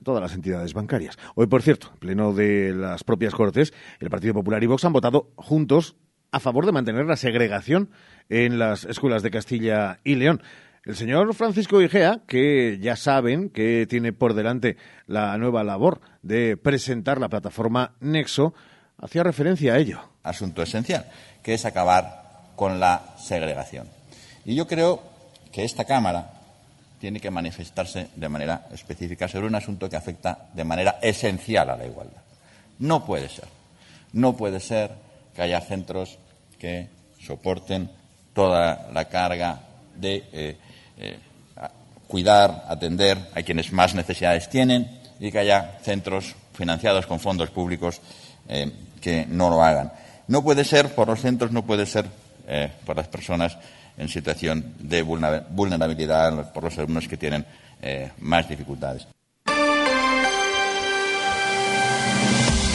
[0.05, 1.16] todas las entidades bancarias.
[1.35, 4.92] Hoy, por cierto, en pleno de las propias Cortes, el Partido Popular y Vox han
[4.92, 5.96] votado juntos
[6.31, 7.90] a favor de mantener la segregación
[8.28, 10.42] en las escuelas de Castilla y León.
[10.85, 14.76] El señor Francisco Igea, que ya saben que tiene por delante
[15.07, 18.52] la nueva labor de presentar la plataforma Nexo,
[19.03, 20.01] hacía referencia a ello.
[20.23, 21.05] Asunto esencial,
[21.43, 22.23] que es acabar
[22.57, 23.88] con la segregación.
[24.45, 25.03] Y yo creo
[25.51, 26.31] que esta Cámara
[27.01, 31.77] tiene que manifestarse de manera específica sobre un asunto que afecta de manera esencial a
[31.77, 32.23] la igualdad.
[32.79, 33.49] No puede ser.
[34.12, 34.93] No puede ser
[35.35, 36.19] que haya centros
[36.59, 36.88] que
[37.21, 37.91] soporten
[38.33, 39.61] toda la carga
[39.97, 40.57] de eh,
[40.99, 41.19] eh,
[42.07, 48.01] cuidar, atender a quienes más necesidades tienen y que haya centros financiados con fondos públicos
[48.49, 48.71] eh,
[49.03, 49.93] que no lo hagan.
[50.29, 52.07] No puede ser por los centros, no puede ser
[52.49, 53.59] eh, por las personas
[53.99, 57.45] en situación de vulnerabilidad, por los alumnos que tienen
[57.83, 59.07] eh, más dificultades.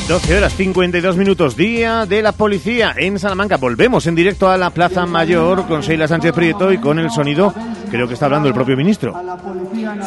[0.08, 3.58] 12 horas 52 minutos, día de la policía en Salamanca.
[3.58, 7.54] Volvemos en directo a la Plaza Mayor con Sheila Sánchez Prieto y con el sonido,
[7.92, 9.14] creo que está hablando el propio ministro.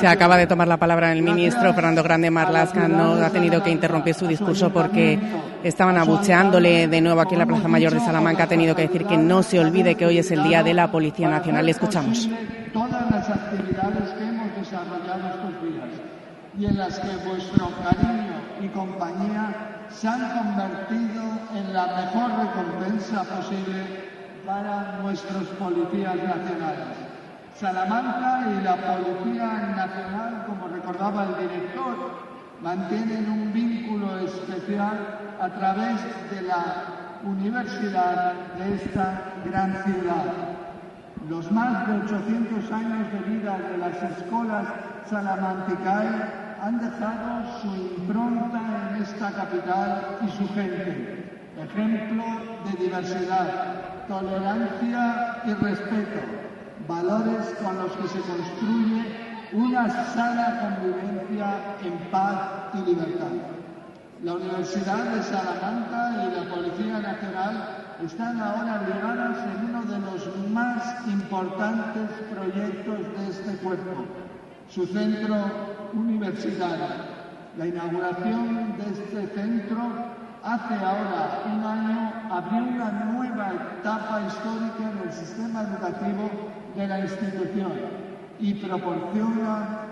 [0.00, 3.68] Se acaba de tomar la palabra el ministro Fernando Grande Marlasca, no ha tenido que
[3.68, 5.18] interrumpir su discurso porque
[5.64, 8.44] estaban abucheándole de nuevo aquí en la Plaza Mayor de Salamanca.
[8.44, 10.90] Ha tenido que decir que no se olvide que hoy es el día de la
[10.90, 11.68] Policía Nacional.
[11.68, 12.28] escuchamos.
[12.72, 15.88] Todas las actividades que hemos desarrollado estos días
[16.58, 21.22] y en las que vuestro cariño y compañía se han convertido
[21.54, 24.10] en la mejor recompensa posible
[24.46, 26.96] para nuestros policías nacionales.
[27.60, 29.46] Salamanca y la Policía
[29.76, 32.29] Nacional, como recordaba el director,
[32.62, 40.24] mantienen un vínculo especial a través de la universidad de esta gran ciudad.
[41.28, 44.66] Los más de 800 años de vida de las escuelas
[45.08, 47.68] salamanticae han dejado su
[47.98, 51.40] impronta en esta capital y su gente.
[51.56, 52.24] Ejemplo
[52.64, 56.20] de diversidad, tolerancia y respeto,
[56.88, 63.26] valores con los que se construye una sana convivencia en paz y libertad.
[64.22, 70.50] La Universidad de Salamanca y la Policía Nacional están ahora ligadas en uno de los
[70.50, 74.04] más importantes proyectos de este cuerpo,
[74.68, 75.36] su centro
[75.94, 76.84] universitario.
[77.58, 79.80] La inauguración de este centro
[80.44, 86.30] hace ahora un año abrió una nueva etapa histórica en el sistema educativo
[86.76, 88.09] de la institución
[88.40, 89.90] y proporciona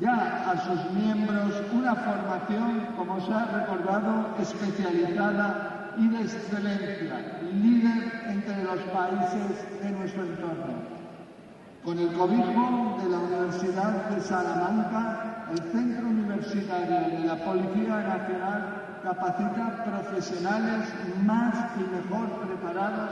[0.00, 8.22] ya a sus miembros una formación, como se ha recordado, especializada y de excelencia, líder
[8.28, 11.00] entre los países de nuestro entorno.
[11.84, 18.80] Con el cobijo de la Universidad de Salamanca, el Centro Universitario de la Policía Nacional
[19.02, 20.92] capacita profesionales
[21.24, 23.10] más y mejor preparados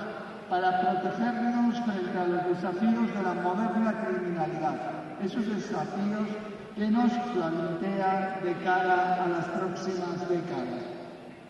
[0.51, 1.58] para protegernos
[1.93, 4.77] frente a los desafíos de la moderna criminalidad,
[5.23, 6.29] esos desafíos
[6.77, 10.99] que nos plantea de cara a las próximas décadas.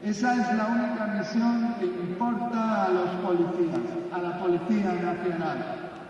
[0.02, 3.80] Esa es la única misión que importa a los policías,
[4.12, 5.58] a la Policía Nacional.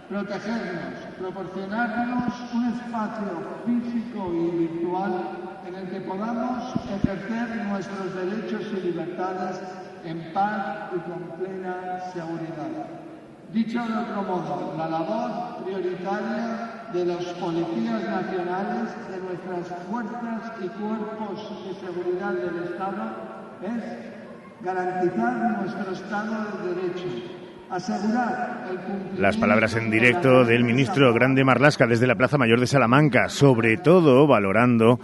[0.09, 3.33] Protegernos, proporcionarnos un espacio
[3.67, 5.13] físico y virtual
[5.67, 9.61] en el que podamos ejercer nuestros derechos y libertades
[10.05, 13.08] en paz y con plena seguridad.
[13.53, 20.69] Dicho de otro modo, la labor prioritaria de los policías nacionales, de nuestras fuerzas y
[20.69, 23.17] cuerpos de seguridad del Estado,
[23.63, 27.09] es garantizar nuestro Estado de Derecho,
[27.71, 32.61] asegurar el cumplimiento Las palabras en directo del ministro Grande Marlasca desde la Plaza Mayor
[32.61, 35.01] de Salamanca, sobre todo valorando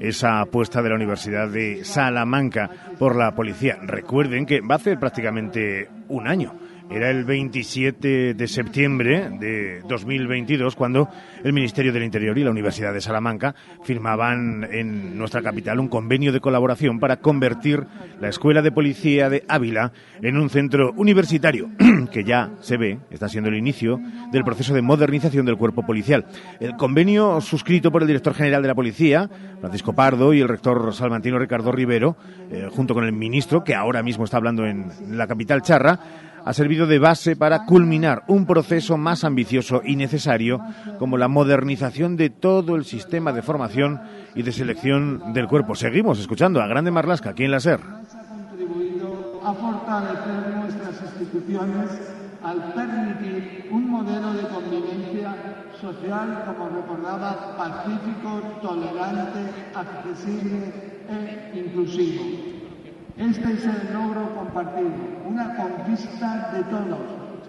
[0.00, 2.68] esa apuesta de la Universidad de Salamanca
[2.98, 3.78] por la policía.
[3.80, 10.76] Recuerden que va a hacer prácticamente un año era el 27 de septiembre de 2022
[10.76, 11.08] cuando
[11.42, 16.32] el Ministerio del Interior y la Universidad de Salamanca firmaban en nuestra capital un convenio
[16.32, 17.86] de colaboración para convertir
[18.20, 21.70] la Escuela de Policía de Ávila en un centro universitario
[22.12, 26.26] que ya se ve, está siendo el inicio del proceso de modernización del cuerpo policial.
[26.60, 29.28] El convenio suscrito por el director general de la Policía,
[29.60, 32.16] Francisco Pardo, y el rector salmantino Ricardo Rivero,
[32.50, 35.98] eh, junto con el ministro, que ahora mismo está hablando en la capital charra,
[36.46, 40.60] ha servido de base para culminar un proceso más ambicioso y necesario
[40.96, 44.00] como la modernización de todo el sistema de formación
[44.36, 45.74] y de selección del cuerpo.
[45.74, 47.80] Seguimos escuchando a Grande Marlasca aquí en la SER.
[49.44, 51.90] a fortalecer nuestras instituciones
[52.42, 55.36] al permitir un modelo de convivencia
[55.80, 59.40] social, como recordaba, pacífico, tolerante,
[59.74, 60.72] accesible
[61.08, 62.65] e inclusivo.
[63.16, 64.92] Este es el logro compartido,
[65.26, 67.00] una conquista de todos,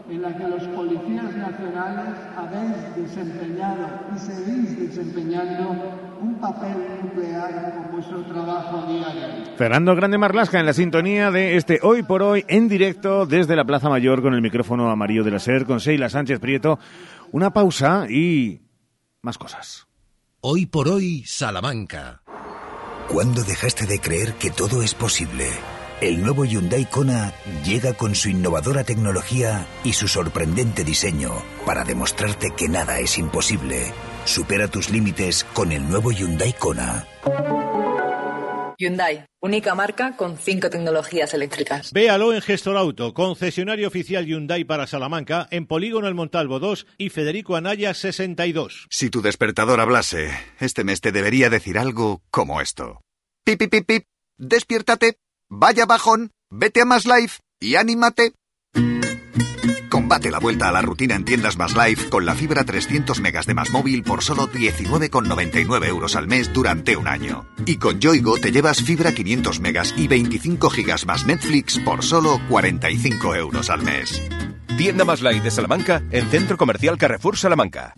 [0.10, 7.92] en la que los policías nacionales habéis desempeñado y seguís desempeñando un papel nuclear con
[7.92, 9.58] vuestro trabajo diario.
[9.58, 13.66] Fernando Grande Marlasca en la sintonía de este Hoy por Hoy en directo desde la
[13.66, 16.80] Plaza Mayor con el micrófono amarillo de la SER con Sheila Sánchez Prieto.
[17.34, 18.62] Una pausa y
[19.22, 19.86] más cosas.
[20.40, 22.22] Hoy por hoy, Salamanca.
[23.08, 25.50] ¿Cuándo dejaste de creer que todo es posible?
[26.02, 27.34] El nuevo Hyundai Kona
[27.64, 31.32] llega con su innovadora tecnología y su sorprendente diseño
[31.66, 33.94] para demostrarte que nada es imposible.
[34.26, 37.08] Supera tus límites con el nuevo Hyundai Kona.
[38.80, 41.92] Hyundai, única marca con cinco tecnologías eléctricas.
[41.94, 47.10] Véalo en Gestor Auto, concesionario oficial Hyundai para Salamanca, en Polígono El Montalvo 2 y
[47.10, 48.86] Federico Anaya 62.
[48.92, 53.02] Si tu despertador hablase, este mes te debería decir algo como esto.
[53.44, 54.04] Pip, pip, pip, pip.
[54.38, 55.18] Despiértate,
[55.50, 58.34] vaya bajón, vete a Más Life y anímate.
[59.90, 63.46] Combate la vuelta a la rutina en tiendas Más Life con la fibra 300 megas
[63.46, 67.46] de Más Móvil por solo 19,99 euros al mes durante un año.
[67.66, 72.40] Y con Yoigo te llevas fibra 500 megas y 25 gigas más Netflix por solo
[72.50, 74.22] 45 euros al mes.
[74.78, 77.96] Tienda Más Light de Salamanca en Centro Comercial Carrefour Salamanca.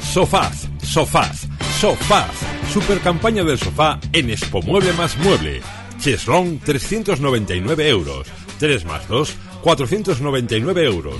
[0.00, 1.46] Sofaz, Sofaz,
[1.80, 2.30] Sofaz.
[2.72, 5.60] Super campaña del sofá en Expo Mueble más Mueble.
[6.04, 8.26] Cheslong 399 euros.
[8.58, 11.16] 3 más 2, 499 euros.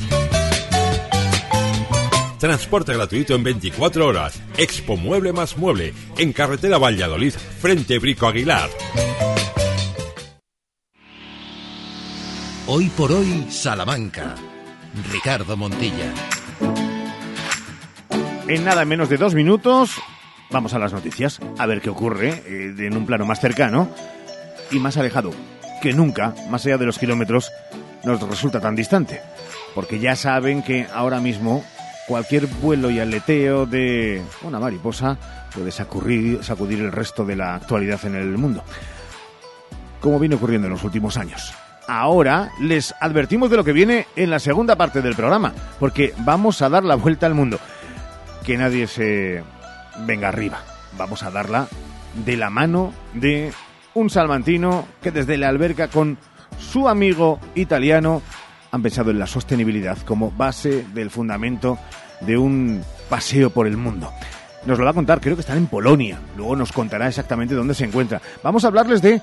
[2.39, 4.39] Transporte gratuito en 24 horas.
[4.59, 5.95] Expo Mueble más Mueble.
[6.19, 8.69] En carretera Valladolid, frente Brico Aguilar.
[12.67, 14.35] Hoy por hoy, Salamanca.
[15.11, 16.13] Ricardo Montilla.
[18.49, 19.93] En nada menos de dos minutos
[20.51, 23.91] vamos a las noticias, a ver qué ocurre eh, en un plano más cercano
[24.71, 25.33] y más alejado
[25.85, 27.53] que nunca, más allá de los kilómetros,
[28.05, 29.21] nos resulta tan distante.
[29.75, 31.63] Porque ya saben que ahora mismo
[32.09, 35.19] cualquier vuelo y aleteo de una mariposa
[35.55, 36.41] puede sacudir,
[36.81, 38.65] el resto de la actualidad en el mundo.
[40.01, 41.53] Como viene ocurriendo en los últimos años.
[41.87, 46.63] Ahora les advertimos de lo que viene en la segunda parte del programa, porque vamos
[46.63, 47.59] a dar la vuelta al mundo.
[48.43, 49.45] Que nadie se
[50.07, 50.63] venga arriba.
[50.97, 51.69] Vamos a darla
[52.25, 53.53] de la mano de
[53.95, 56.19] un salmantino que desde la alberca con
[56.59, 58.23] su amigo italiano
[58.71, 61.79] han pensado en la sostenibilidad como base del fundamento
[62.21, 64.11] de un paseo por el mundo.
[64.67, 66.19] nos lo va a contar, creo que están en Polonia.
[66.37, 68.21] Luego nos contará exactamente dónde se encuentra.
[68.43, 69.21] Vamos a hablarles de,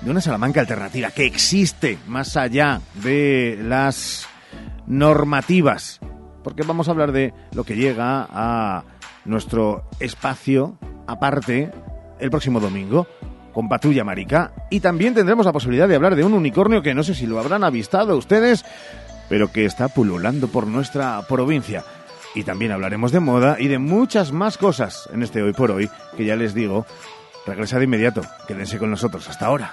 [0.00, 4.26] de una Salamanca alternativa que existe más allá de las
[4.86, 6.00] normativas.
[6.42, 8.84] Porque vamos a hablar de lo que llega a
[9.24, 11.70] nuestro espacio aparte
[12.20, 13.06] el próximo domingo
[13.54, 14.50] con Patrulla Marica.
[14.68, 17.38] Y también tendremos la posibilidad de hablar de un unicornio que no sé si lo
[17.38, 18.64] habrán avistado ustedes,
[19.28, 21.84] pero que está pululando por nuestra provincia.
[22.34, 25.88] Y también hablaremos de moda y de muchas más cosas en este Hoy por Hoy,
[26.16, 26.84] que ya les digo,
[27.46, 28.22] regresa de inmediato.
[28.48, 29.28] Quédense con nosotros.
[29.28, 29.72] Hasta ahora.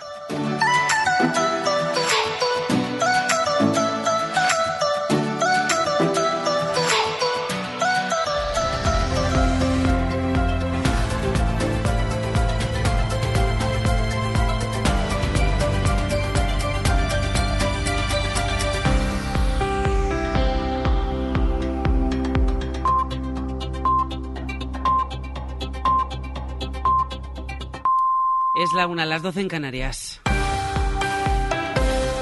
[28.82, 30.22] La una, las 12 en Canarias.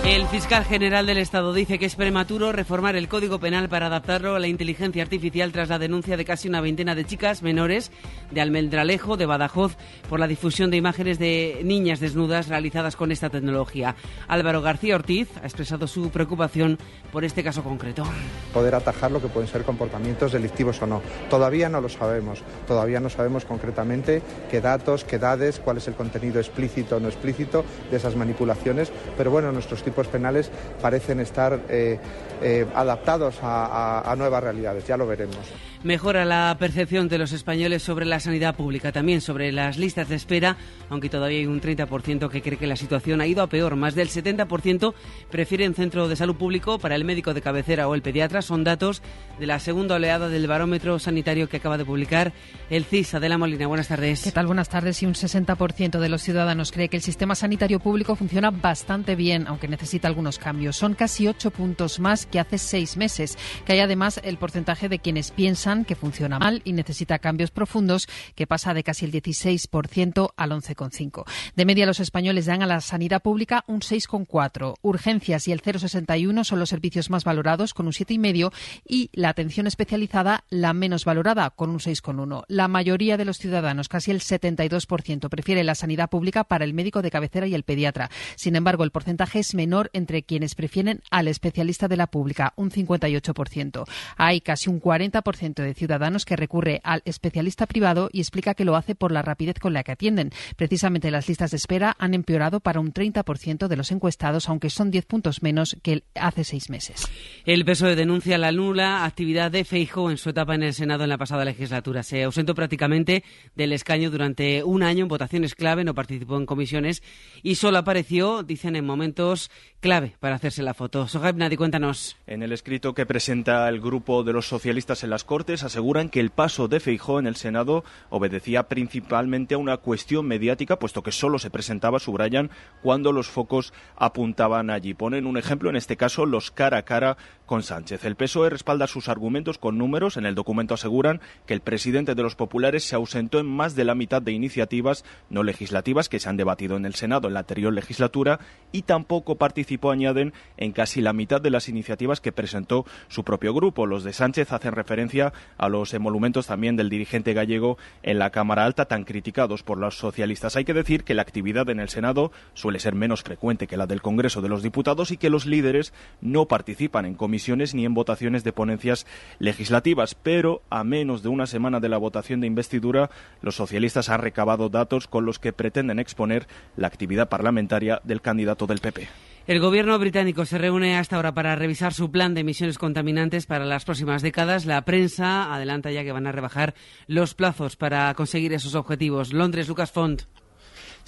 [0.10, 4.36] El fiscal general del Estado dice que es prematuro reformar el Código Penal para adaptarlo
[4.36, 7.92] a la inteligencia artificial tras la denuncia de casi una veintena de chicas menores
[8.32, 9.78] de Almendralejo, de Badajoz,
[10.10, 13.96] por la difusión de imágenes de niñas desnudas realizadas con esta tecnología.
[14.28, 16.80] Álvaro García Ortiz ha expresado su preocupación
[17.12, 18.04] por este caso concreto.
[18.52, 21.04] Poder atajar lo que pueden ser comportamientos delictivos o no.
[21.30, 22.42] Todavía no lo sabemos.
[22.68, 27.10] Todavía no sabemos concretamente qué datos, qué edades, cuál es el contenido explícito o no
[27.10, 28.92] explícito de esas manipulaciones.
[29.16, 32.00] Pero bueno, nuestros tipos penales parecen estar eh,
[32.42, 33.66] eh, adaptados a,
[34.00, 34.86] a, a nuevas realidades.
[34.88, 35.38] Ya lo veremos.
[35.82, 40.18] Mejora la percepción de los españoles sobre la sanidad pública, también sobre las listas de
[40.18, 40.58] espera,
[40.90, 43.78] aunque todavía hay un 30% que cree que la situación ha ido a peor.
[43.78, 44.94] Más del 70%
[45.32, 48.42] prefieren centro de salud público para el médico de cabecera o el pediatra.
[48.42, 49.02] Son datos
[49.40, 52.34] de la segunda oleada del barómetro sanitario que acaba de publicar
[52.70, 53.14] el CIS.
[53.14, 54.24] Adela Molina, buenas tardes.
[54.24, 54.48] ¿Qué tal?
[54.48, 55.02] Buenas tardes.
[55.02, 59.48] Y un 60% de los ciudadanos cree que el sistema sanitario público funciona bastante bien,
[59.48, 60.78] aunque necesita algunos cambios.
[60.78, 65.00] Son casi 8 puntos más que hace seis meses, que hay además el porcentaje de
[65.00, 70.34] quienes piensan que funciona mal y necesita cambios profundos, que pasa de casi el 16%
[70.38, 71.26] al 11,5%.
[71.56, 74.76] De media, los españoles dan a la sanidad pública un 6,4%.
[74.82, 78.54] Urgencias y el 0,61 son los servicios más valorados, con un 7,5%,
[78.88, 82.44] y la atención especializada la menos valorada, con un 6,1%.
[82.48, 87.02] La mayoría de los ciudadanos, casi el 72%, prefiere la sanidad pública para el médico
[87.02, 88.10] de cabecera y el pediatra.
[88.36, 92.72] Sin embargo, el porcentaje es menor entre quienes prefieren al especialista de la pública, un
[92.72, 93.86] 58%.
[94.18, 98.76] Hay casi un 40% de ciudadanos que recurre al especialista privado y explica que lo
[98.76, 100.32] hace por la rapidez con la que atienden.
[100.56, 104.92] Precisamente las listas de espera han empeorado para un 30% de los encuestados, aunque son
[104.92, 107.08] 10 puntos menos que hace seis meses.
[107.46, 111.10] El PSOE denuncia la nula actividad de Feijo en su etapa en el Senado en
[111.10, 112.04] la pasada legislatura.
[112.04, 113.24] Se ausentó prácticamente
[113.56, 117.04] del escaño durante un año en votaciones clave, no participó en comisiones
[117.44, 121.08] y solo apareció, dicen, en momentos clave para hacerse la foto.
[121.08, 122.18] Sohaib Nadi, cuéntanos.
[122.28, 126.20] En el escrito que presenta el grupo de los socialistas en las Cortes aseguran que
[126.20, 131.12] el paso de Feijó en el Senado obedecía principalmente a una cuestión mediática, puesto que
[131.12, 132.50] solo se presentaba, subrayan,
[132.82, 134.94] cuando los focos apuntaban allí.
[134.94, 137.18] Ponen un ejemplo, en este caso, los cara a cara
[137.50, 138.06] con Sánchez.
[138.06, 140.18] El PSOE respalda sus argumentos con números.
[140.18, 143.86] En el documento aseguran que el presidente de los populares se ausentó en más de
[143.86, 147.40] la mitad de iniciativas no legislativas que se han debatido en el Senado en la
[147.40, 148.40] anterior legislatura
[148.72, 153.52] y tampoco participó, añaden, en casi la mitad de las iniciativas que presentó su propio
[153.52, 153.88] grupo.
[153.88, 158.66] Los de Sánchez hacen referencia a los emolumentos también del dirigente gallego en la Cámara
[158.66, 160.56] Alta, tan criticados por los socialistas.
[160.56, 163.88] Hay que decir que la actividad en el Senado suele ser menos frecuente que la
[163.88, 167.39] del Congreso de los Diputados y que los líderes no participan en comisiones
[167.74, 169.06] ni en votaciones de ponencias
[169.40, 170.16] legislativas.
[170.16, 173.10] Pero a menos de una semana de la votación de investidura,
[173.42, 178.68] los socialistas han recabado datos con los que pretenden exponer la actividad parlamentaria del candidato
[178.68, 179.08] del PP.
[179.48, 183.66] El gobierno británico se reúne hasta ahora para revisar su plan de emisiones contaminantes para
[183.66, 184.68] las próximas décadas.
[184.68, 186.76] La prensa adelanta ya que van a rebajar
[187.08, 189.34] los plazos para conseguir esos objetivos.
[189.34, 190.22] Londres, Lucas Font.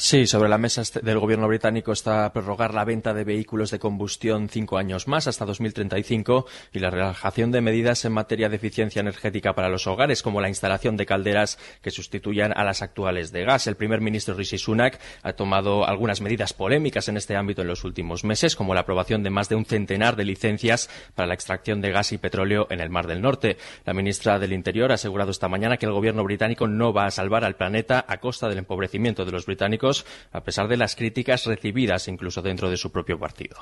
[0.03, 4.49] Sí, sobre la mesa del gobierno británico está prorrogar la venta de vehículos de combustión
[4.49, 9.53] cinco años más, hasta 2035, y la relajación de medidas en materia de eficiencia energética
[9.53, 13.67] para los hogares, como la instalación de calderas que sustituyan a las actuales de gas.
[13.67, 17.83] El primer ministro Rishi Sunak ha tomado algunas medidas polémicas en este ámbito en los
[17.83, 21.79] últimos meses, como la aprobación de más de un centenar de licencias para la extracción
[21.79, 23.57] de gas y petróleo en el Mar del Norte.
[23.85, 27.11] La ministra del Interior ha asegurado esta mañana que el gobierno británico no va a
[27.11, 29.90] salvar al planeta a costa del empobrecimiento de los británicos
[30.31, 33.57] a pesar de las críticas recibidas incluso dentro de su propio partido.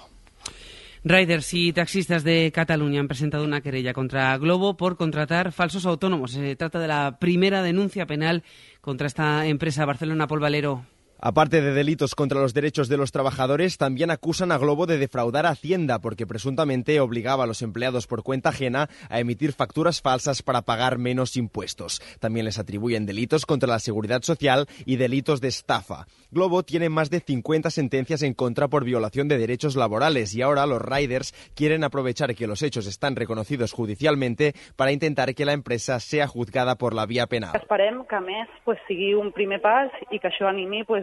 [1.04, 6.32] Riders y taxistas de Cataluña han presentado una querella contra Globo por contratar falsos autónomos.
[6.32, 8.44] Se trata de la primera denuncia penal
[8.82, 10.86] contra esta empresa Barcelona Polvalero.
[11.22, 15.46] Aparte de delitos contra los derechos de los trabajadores, también acusan a Globo de defraudar
[15.46, 20.42] a Hacienda porque presuntamente obligaba a los empleados por cuenta ajena a emitir facturas falsas
[20.42, 22.02] para pagar menos impuestos.
[22.22, 26.08] También les atribuyen delitos contra la seguridad social y delitos de estafa.
[26.32, 30.66] Globo tiene más de 50 sentencias en contra por violación de derechos laborales y ahora
[30.66, 36.00] los riders quieren aprovechar que los hechos están reconocidos judicialmente para intentar que la empresa
[36.00, 37.52] sea juzgada por la vía penal.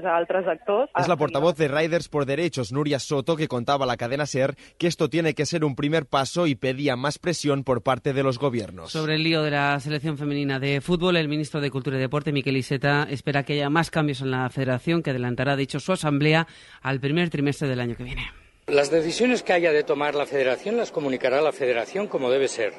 [0.06, 0.90] A altres actors.
[0.96, 4.54] Es la portavoz de Riders por Derechos, Nuria Soto, que contaba a la cadena SER
[4.78, 8.22] que esto tiene que ser un primer paso y pedía más presión por parte de
[8.22, 8.92] los gobiernos.
[8.92, 12.32] Sobre el lío de la selección femenina de fútbol, el ministro de Cultura y Deporte,
[12.32, 16.46] Miquel Iseta, espera que haya más cambios en la federación, que adelantará, dicho, su asamblea
[16.82, 18.30] al primer trimestre del año que viene.
[18.66, 22.72] Las decisiones que haya de tomar la federación las comunicará la federación como debe ser.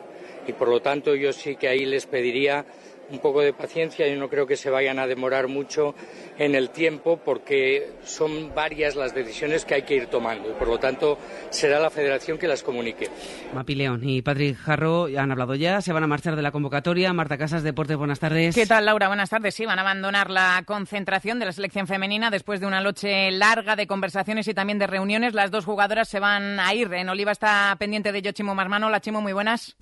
[0.45, 2.65] Y por lo tanto yo sí que ahí les pediría
[3.09, 4.07] un poco de paciencia.
[4.07, 5.95] Yo no creo que se vayan a demorar mucho
[6.37, 10.67] en el tiempo porque son varias las decisiones que hay que ir tomando y por
[10.67, 11.17] lo tanto
[11.49, 13.09] será la federación que las comunique.
[13.53, 17.13] Mapi León y Patrick Jarro han hablado ya, se van a marchar de la convocatoria.
[17.13, 18.55] Marta Casas, Deporte, buenas tardes.
[18.55, 19.07] ¿Qué tal, Laura?
[19.07, 19.55] Buenas tardes.
[19.55, 23.75] Sí, van a abandonar la concentración de la selección femenina después de una noche larga
[23.75, 25.33] de conversaciones y también de reuniones.
[25.33, 26.93] Las dos jugadoras se van a ir.
[26.93, 28.89] En Oliva está pendiente de Yochimo Marmano.
[28.89, 29.75] La Chimo, muy buenas.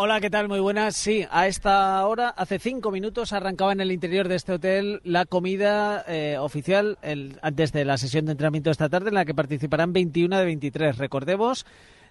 [0.00, 0.46] Hola, ¿qué tal?
[0.46, 0.94] Muy buenas.
[0.94, 5.26] Sí, a esta hora, hace cinco minutos, arrancaba en el interior de este hotel la
[5.26, 9.34] comida eh, oficial el, antes de la sesión de entrenamiento esta tarde, en la que
[9.34, 10.98] participarán 21 de 23.
[10.98, 11.66] Recordemos,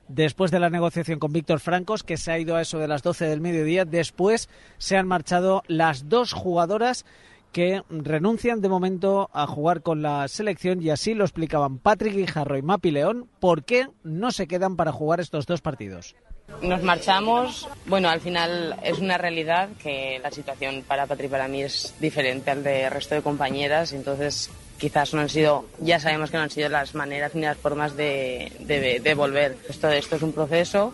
[0.10, 3.04] después de la negociación con Víctor Francos, que se ha ido a eso de las
[3.04, 7.06] 12 del mediodía, después se han marchado las dos jugadoras
[7.54, 12.58] que renuncian de momento a jugar con la selección y así lo explicaban Patrick Guijarro
[12.58, 16.18] y Mapi León, por qué no se quedan para jugar estos dos partidos.
[16.62, 21.62] Nos marchamos, bueno, al final es una realidad que la situación para Patri para mí
[21.62, 26.38] es diferente al del resto de compañeras, entonces quizás no han sido, ya sabemos que
[26.38, 29.56] no han sido las maneras ni las formas de, de, de volver.
[29.70, 30.94] Esto, esto es un proceso,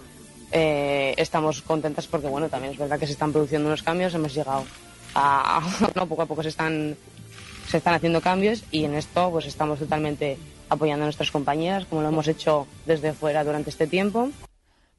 [0.52, 4.34] eh, estamos contentas porque, bueno, también es verdad que se están produciendo unos cambios, hemos
[4.34, 4.66] llegado
[5.16, 5.62] a,
[5.96, 6.98] no, poco a poco se están,
[7.70, 10.38] se están haciendo cambios y en esto pues estamos totalmente
[10.68, 14.30] apoyando a nuestras compañeras, como lo hemos hecho desde fuera durante este tiempo.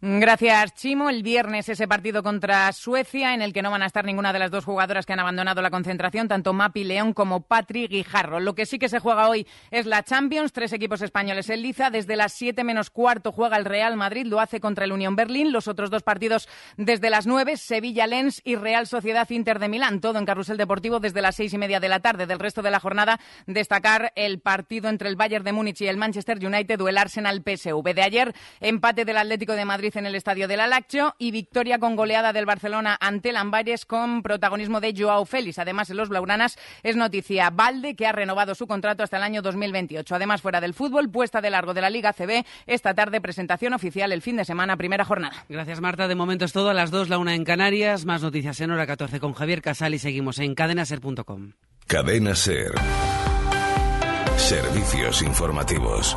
[0.06, 1.08] Gracias, Chimo.
[1.08, 4.38] El viernes ese partido contra Suecia, en el que no van a estar ninguna de
[4.38, 8.38] las dos jugadoras que han abandonado la concentración, tanto Mapi León como Patri Guijarro.
[8.38, 11.88] Lo que sí que se juega hoy es la Champions, tres equipos españoles en liza.
[11.88, 15.52] Desde las 7 menos cuarto juega el Real Madrid, lo hace contra el Unión Berlín.
[15.52, 20.02] Los otros dos partidos desde las 9, Sevilla Lens y Real Sociedad Inter de Milán.
[20.02, 22.26] Todo en Carrusel Deportivo desde las seis y media de la tarde.
[22.26, 25.96] Del resto de la jornada, destacar el partido entre el Bayern de Múnich y el
[25.96, 27.94] Manchester United o el Arsenal PSV.
[27.94, 31.78] De ayer, empate del Atlético de Madrid en el estadio de la Lácteo y victoria
[31.78, 35.58] con goleada del Barcelona ante Lambares con protagonismo de Joao Félix.
[35.58, 39.42] Además, en los Blaugranas es noticia Valde, que ha renovado su contrato hasta el año
[39.42, 40.14] 2028.
[40.14, 44.10] Además, fuera del fútbol, puesta de largo de la Liga CB, esta tarde presentación oficial
[44.12, 45.44] el fin de semana, primera jornada.
[45.50, 46.08] Gracias, Marta.
[46.08, 46.70] De momento es todo.
[46.70, 48.06] A las 2, la una en Canarias.
[48.06, 51.52] Más noticias en hora 14 con Javier Casal y seguimos en cadenaser.com.
[51.86, 52.72] Cadena Ser.
[54.36, 56.16] Servicios informativos.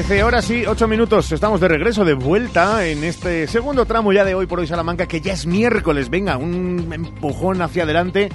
[0.00, 1.30] Trece horas y ocho minutos.
[1.30, 5.06] Estamos de regreso, de vuelta en este segundo tramo ya de hoy por hoy Salamanca,
[5.06, 6.08] que ya es miércoles.
[6.08, 8.30] Venga, un empujón hacia adelante.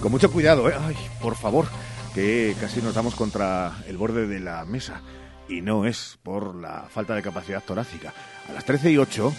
[0.00, 0.74] Con mucho cuidado, ¿eh?
[0.80, 1.66] Ay, por favor,
[2.14, 5.02] que casi nos damos contra el borde de la mesa.
[5.50, 8.14] Y no es por la falta de capacidad torácica.
[8.48, 9.34] A las trece y ocho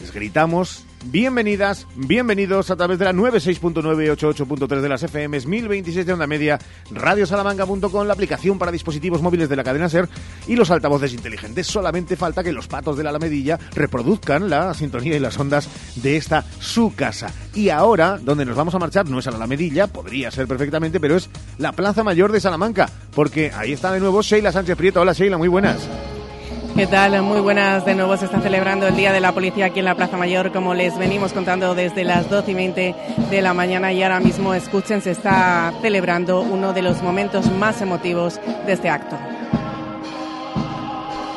[0.00, 6.26] les gritamos bienvenidas, bienvenidos a través de la 96.988.3 de las FMs, 1026 de onda
[6.26, 6.58] media,
[6.90, 10.08] radiosalamanca.com, la aplicación para dispositivos móviles de la cadena SER
[10.46, 11.66] y los altavoces inteligentes.
[11.66, 16.16] Solamente falta que los patos de la Alamedilla reproduzcan la sintonía y las ondas de
[16.16, 17.32] esta su casa.
[17.54, 21.00] Y ahora, donde nos vamos a marchar, no es a la Alamedilla, podría ser perfectamente,
[21.00, 25.00] pero es la Plaza Mayor de Salamanca, porque ahí está de nuevo Sheila Sánchez Prieto.
[25.00, 25.88] Hola Sheila, muy buenas.
[26.76, 27.20] ¿Qué tal?
[27.22, 28.16] Muy buenas de nuevo.
[28.16, 30.96] Se está celebrando el Día de la Policía aquí en la Plaza Mayor, como les
[30.98, 32.94] venimos contando desde las 12 y 20
[33.30, 33.92] de la mañana.
[33.92, 38.88] Y ahora mismo, escuchen, se está celebrando uno de los momentos más emotivos de este
[38.88, 39.18] acto.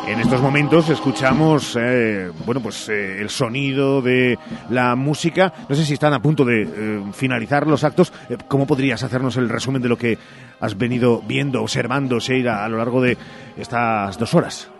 [0.07, 4.38] En estos momentos escuchamos, eh, bueno, pues eh, el sonido de
[4.69, 5.53] la música.
[5.67, 8.11] No sé si están a punto de eh, finalizar los actos.
[8.47, 10.17] ¿Cómo podrías hacernos el resumen de lo que
[10.59, 13.17] has venido viendo, observando, Sheila, a lo largo de
[13.57, 14.72] estas dos horas?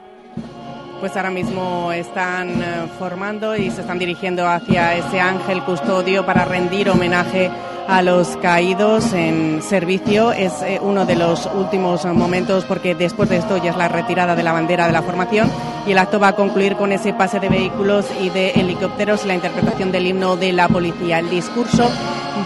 [1.04, 6.46] Pues ahora mismo están eh, formando y se están dirigiendo hacia ese ángel custodio para
[6.46, 7.52] rendir homenaje
[7.90, 10.32] a los caídos en servicio.
[10.32, 14.34] Es eh, uno de los últimos momentos porque después de esto ya es la retirada
[14.34, 15.52] de la bandera de la formación
[15.86, 19.28] y el acto va a concluir con ese pase de vehículos y de helicópteros y
[19.28, 21.20] la interpretación del himno de la policía.
[21.20, 21.92] El discurso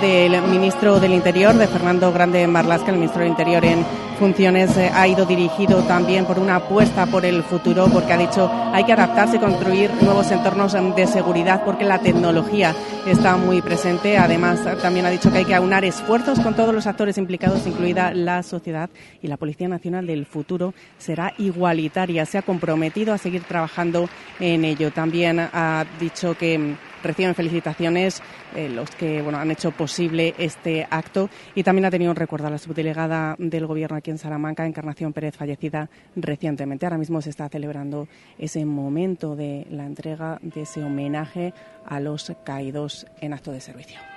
[0.01, 3.85] del ministro del Interior, de Fernando Grande Marlasca, el ministro del Interior en
[4.19, 8.51] funciones, eh, ha ido dirigido también por una apuesta por el futuro, porque ha dicho
[8.73, 12.75] hay que adaptarse y construir nuevos entornos em, de seguridad, porque la tecnología
[13.05, 14.17] está muy presente.
[14.17, 18.13] Además, también ha dicho que hay que aunar esfuerzos con todos los actores implicados, incluida
[18.13, 18.89] la sociedad,
[19.21, 22.25] y la Policía Nacional del futuro será igualitaria.
[22.25, 24.09] Se ha comprometido a seguir trabajando
[24.39, 24.91] en ello.
[24.91, 28.21] También ha dicho que em, reciben felicitaciones
[28.55, 32.47] eh, los que bueno, han hecho posible este acto y también ha tenido un recuerdo
[32.47, 36.85] a la subdelegada del Gobierno aquí en Salamanca, Encarnación Pérez, fallecida recientemente.
[36.85, 41.53] Ahora mismo se está celebrando ese momento de la entrega de ese homenaje
[41.85, 44.16] a los caídos en acto de servicio.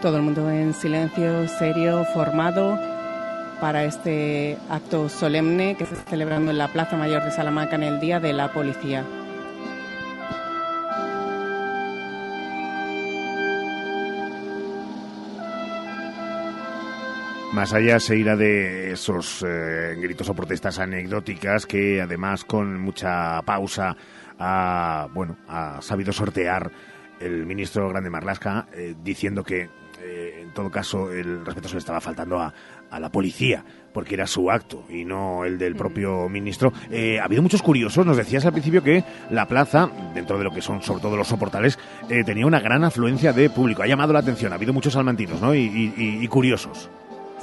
[0.00, 2.78] Todo el mundo en silencio, serio, formado
[3.60, 7.82] para este acto solemne que se está celebrando en la Plaza Mayor de Salamanca en
[7.82, 9.04] el Día de la Policía.
[17.52, 23.42] Más allá se irá de esos eh, gritos o protestas anecdóticas que además con mucha
[23.42, 23.94] pausa
[24.38, 26.70] ha, bueno, ha sabido sortear
[27.20, 29.68] el ministro Grande Marlasca eh, diciendo que
[30.02, 32.52] eh, en todo caso el respeto se le estaba faltando a,
[32.90, 36.72] a, la policía porque era su acto y no el del propio ministro.
[36.90, 40.52] Eh, ha habido muchos curiosos, nos decías al principio que la plaza, dentro de lo
[40.52, 41.78] que son sobre todo los soportales,
[42.08, 43.82] eh, tenía una gran afluencia de público.
[43.82, 45.54] Ha llamado la atención, ha habido muchos salmantinos ¿no?
[45.54, 46.90] y, y, y curiosos.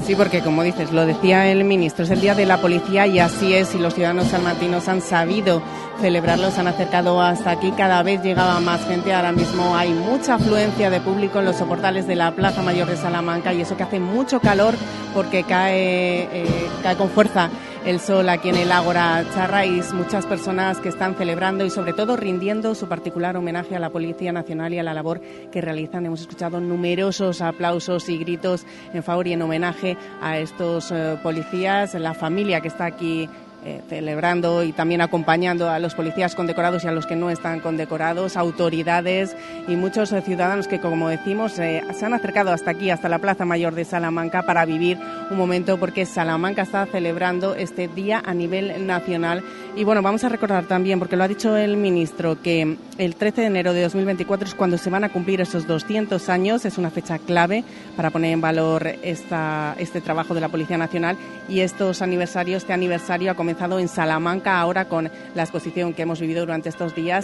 [0.06, 3.20] Sí, porque como dices, lo decía el ministro, es el Día de la Policía y
[3.20, 5.62] así es, y los ciudadanos salmantinos han sabido
[6.00, 10.36] celebrarlo, se han acercado hasta aquí, cada vez llegaba más gente, ahora mismo hay mucha
[10.36, 13.84] afluencia de público en los soportales de la Plaza Mayor de Salamanca y eso que
[13.84, 14.76] hace mucho calor
[15.14, 17.50] porque cae, eh, cae con fuerza
[17.86, 21.93] el sol aquí en el Ágora Charra y muchas personas que están celebrando y sobre
[21.93, 25.21] todo rindiendo su particular homenaje a la Policía Nacional y a la labor
[25.51, 26.05] que realizan.
[26.05, 31.93] Hemos escuchado numerosos aplausos y gritos en favor y en homenaje a estos eh, policías,
[31.93, 33.30] la familia que está aquí
[33.68, 37.59] eh, celebrando y también acompañando a los policías condecorados y a los que no están
[37.59, 39.36] condecorados, autoridades
[39.68, 43.20] y muchos eh, ciudadanos que, como decimos, eh, se han acercado hasta aquí, hasta la
[43.20, 44.97] Plaza Mayor de Salamanca, para vivir
[45.30, 49.43] un momento porque Salamanca está celebrando este día a nivel nacional.
[49.76, 53.41] Y bueno, vamos a recordar también, porque lo ha dicho el ministro, que el 13
[53.41, 56.89] de enero de 2024 es cuando se van a cumplir esos 200 años, es una
[56.89, 57.65] fecha clave
[57.97, 61.18] para poner en valor esta, este trabajo de la Policía Nacional
[61.49, 66.22] y estos aniversarios, este aniversario ha comenzado en Salamanca ahora con la exposición que hemos
[66.22, 67.24] vivido durante estos días,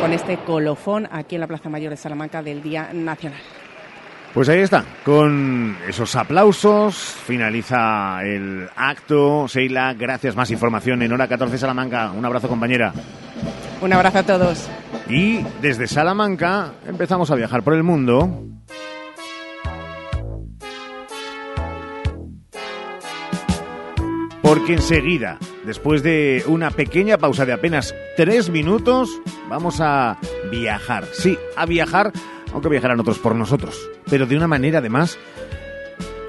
[0.00, 3.38] con este colofón aquí en la Plaza Mayor de Salamanca del Día Nacional.
[4.34, 9.46] Pues ahí está, con esos aplausos finaliza el acto.
[9.46, 10.34] Sheila, gracias.
[10.34, 12.10] Más información en hora 14 Salamanca.
[12.10, 12.92] Un abrazo, compañera.
[13.80, 14.68] Un abrazo a todos.
[15.08, 18.53] Y desde Salamanca empezamos a viajar por el mundo.
[24.54, 29.10] Porque enseguida, después de una pequeña pausa de apenas tres minutos,
[29.48, 30.16] vamos a
[30.48, 31.06] viajar.
[31.12, 32.12] Sí, a viajar,
[32.52, 33.76] aunque viajarán otros por nosotros,
[34.08, 35.18] pero de una manera además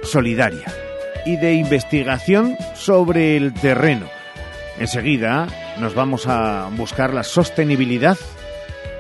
[0.02, 0.66] solidaria
[1.24, 4.08] y de investigación sobre el terreno.
[4.80, 5.48] Enseguida
[5.80, 8.18] nos vamos a buscar la sostenibilidad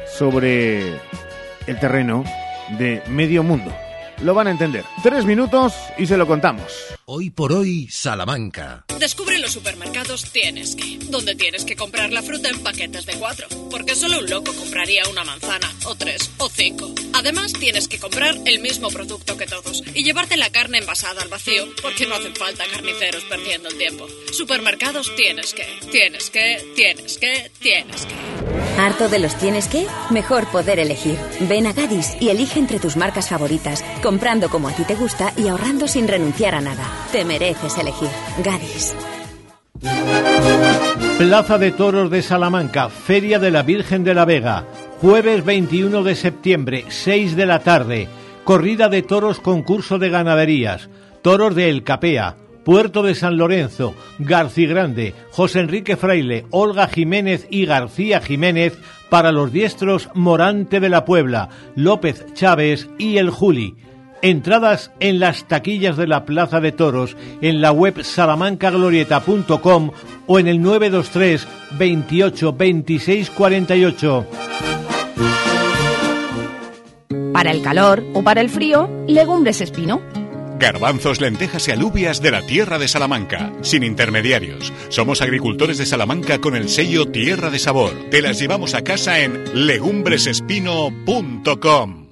[0.06, 0.88] sobre
[1.66, 2.24] el terreno
[2.78, 3.76] de medio mundo.
[4.22, 4.86] Lo van a entender.
[5.04, 6.72] Tres minutos y se lo contamos.
[7.06, 8.86] Hoy por hoy, Salamanca.
[9.00, 13.48] Descubre los supermercados Tienes que, donde tienes que comprar la fruta en paquetes de cuatro,
[13.70, 16.94] porque solo un loco compraría una manzana, o tres, o cinco.
[17.14, 21.30] Además, tienes que comprar el mismo producto que todos y llevarte la carne envasada al
[21.30, 24.08] vacío, porque no hacen falta carniceros perdiendo el tiempo.
[24.32, 28.55] Supermercados Tienes que, tienes que, tienes que, tienes que.
[28.78, 29.88] ¿Harto de los tienes que?
[30.10, 31.18] Mejor poder elegir.
[31.42, 35.32] Ven a Gadis y elige entre tus marcas favoritas, comprando como a ti te gusta
[35.38, 36.84] y ahorrando sin renunciar a nada.
[37.12, 38.10] Te mereces elegir.
[38.44, 38.94] Gadis.
[41.18, 44.66] Plaza de Toros de Salamanca, Feria de la Virgen de la Vega,
[45.00, 48.10] jueves 21 de septiembre, 6 de la tarde,
[48.44, 50.90] corrida de toros concurso de ganaderías,
[51.22, 52.36] toros de El Capea,
[52.66, 58.78] Puerto de San Lorenzo, García Grande, José Enrique Fraile, Olga Jiménez y García Jiménez
[59.10, 63.76] para los diestros Morante de la Puebla, López Chávez y El Juli.
[64.24, 69.92] Entradas en las taquillas de la Plaza de Toros, en la web salamancaglorieta.com
[70.26, 71.48] o en el 923
[71.78, 74.26] 28 26 48.
[77.32, 80.25] Para el calor o para el frío, legumbres espino.
[80.58, 84.72] Garbanzos, lentejas y alubias de la tierra de Salamanca, sin intermediarios.
[84.90, 87.92] Somos agricultores de Salamanca con el sello Tierra de Sabor.
[88.10, 92.05] Te las llevamos a casa en legumbresespino.com.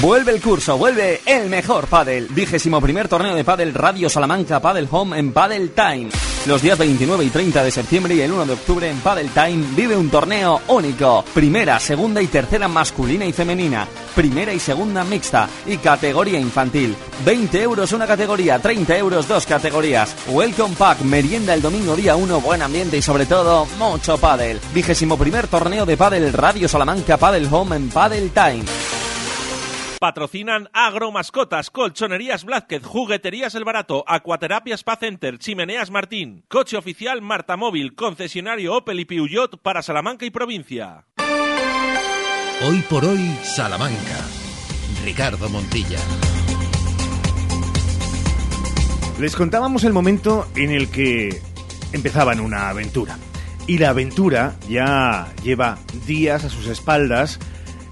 [0.00, 2.28] Vuelve el curso, vuelve el mejor pádel.
[2.28, 6.10] Vigésimo primer torneo de pádel Radio Salamanca Paddle Home en Paddle Time.
[6.44, 9.64] Los días 29 y 30 de septiembre y el 1 de octubre en Paddle Time
[9.74, 11.24] vive un torneo único.
[11.32, 13.88] Primera, segunda y tercera masculina y femenina.
[14.14, 16.94] Primera y segunda mixta y categoría infantil.
[17.24, 20.14] 20 euros una categoría, 30 euros dos categorías.
[20.28, 24.60] Welcome Pack, merienda el domingo día 1, buen ambiente y sobre todo mucho pádel.
[24.74, 28.64] Vigésimo primer torneo de pádel Radio Salamanca Paddle Home en Paddle Time.
[30.06, 37.56] Patrocinan Agromascotas, Colchonerías Blázquez, Jugueterías El Barato, Acuaterapia Spa Center, Chimeneas Martín, Coche Oficial Marta
[37.56, 41.06] Móvil, Concesionario Opel y Peugeot para Salamanca y provincia.
[42.68, 44.24] Hoy por hoy, Salamanca.
[45.04, 45.98] Ricardo Montilla.
[49.18, 51.42] Les contábamos el momento en el que
[51.92, 53.18] empezaban una aventura.
[53.66, 57.40] Y la aventura ya lleva días a sus espaldas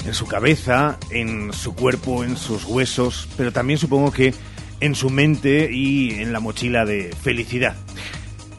[0.05, 4.35] en su cabeza, en su cuerpo, en sus huesos, pero también supongo que
[4.81, 7.75] en su mente y en la mochila de felicidad.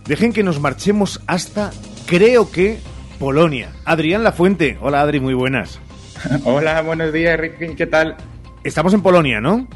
[0.07, 1.71] Dejen que nos marchemos hasta,
[2.05, 2.79] creo que,
[3.19, 3.71] Polonia.
[3.85, 4.77] Adrián Lafuente.
[4.81, 5.79] Hola Adri, muy buenas.
[6.45, 8.15] Hola, buenos días Ricky, ¿qué tal?
[8.63, 9.67] Estamos en Polonia, ¿no?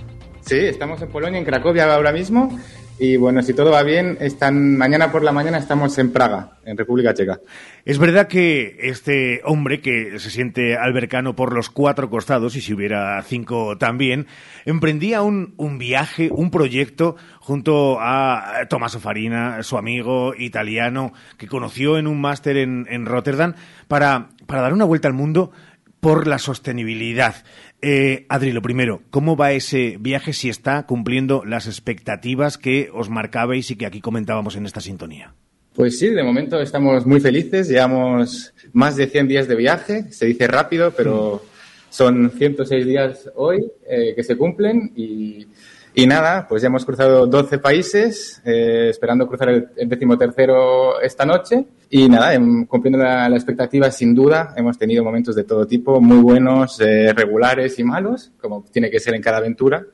[0.41, 2.57] Sí, estamos en Polonia, en Cracovia ahora mismo
[2.99, 6.77] y bueno, si todo va bien, están, mañana por la mañana estamos en Praga, en
[6.77, 7.39] República Checa.
[7.85, 12.73] Es verdad que este hombre que se siente albercano por los cuatro costados, y si
[12.73, 14.27] hubiera cinco también,
[14.65, 21.97] emprendía un, un viaje, un proyecto junto a Tommaso Farina, su amigo italiano, que conoció
[21.97, 23.55] en un máster en, en Rotterdam,
[23.87, 25.51] para, para dar una vuelta al mundo
[25.99, 27.35] por la sostenibilidad.
[27.81, 33.09] Eh, Adri, lo primero, ¿cómo va ese viaje si está cumpliendo las expectativas que os
[33.09, 35.33] marcabais y que aquí comentábamos en esta sintonía?
[35.73, 37.69] Pues sí, de momento estamos muy felices.
[37.69, 40.11] Llevamos más de 100 días de viaje.
[40.11, 41.41] Se dice rápido, pero
[41.89, 45.47] son 106 días hoy eh, que se cumplen y,
[45.93, 51.25] y, nada, pues ya hemos cruzado 12 países, eh, esperando cruzar el, el decimotercero esta
[51.25, 51.65] noche.
[51.89, 55.99] Y nada, em, cumpliendo la, la, expectativa, sin duda, hemos tenido momentos de todo tipo,
[55.99, 59.85] muy buenos, eh, regulares y malos, como tiene que ser en cada aventura.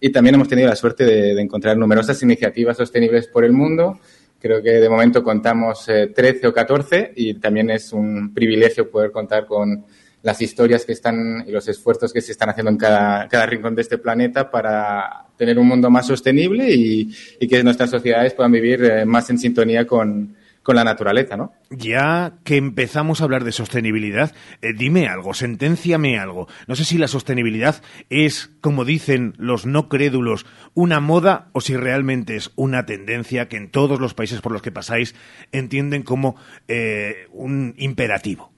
[0.00, 3.98] Y también hemos tenido la suerte de, de encontrar numerosas iniciativas sostenibles por el mundo.
[4.40, 9.10] Creo que de momento contamos eh, 13 o 14 y también es un privilegio poder
[9.10, 9.84] contar con
[10.22, 13.74] las historias que están y los esfuerzos que se están haciendo en cada, cada rincón
[13.74, 17.08] de este planeta para tener un mundo más sostenible y,
[17.48, 20.34] que nuestras sociedades puedan vivir eh, más en sintonía con,
[20.68, 21.54] con la naturaleza, ¿no?
[21.70, 26.46] Ya que empezamos a hablar de sostenibilidad, eh, dime algo, senténciame algo.
[26.66, 31.74] No sé si la sostenibilidad es, como dicen los no crédulos, una moda o si
[31.74, 35.14] realmente es una tendencia que en todos los países por los que pasáis
[35.52, 36.36] entienden como
[36.68, 38.52] eh, un imperativo.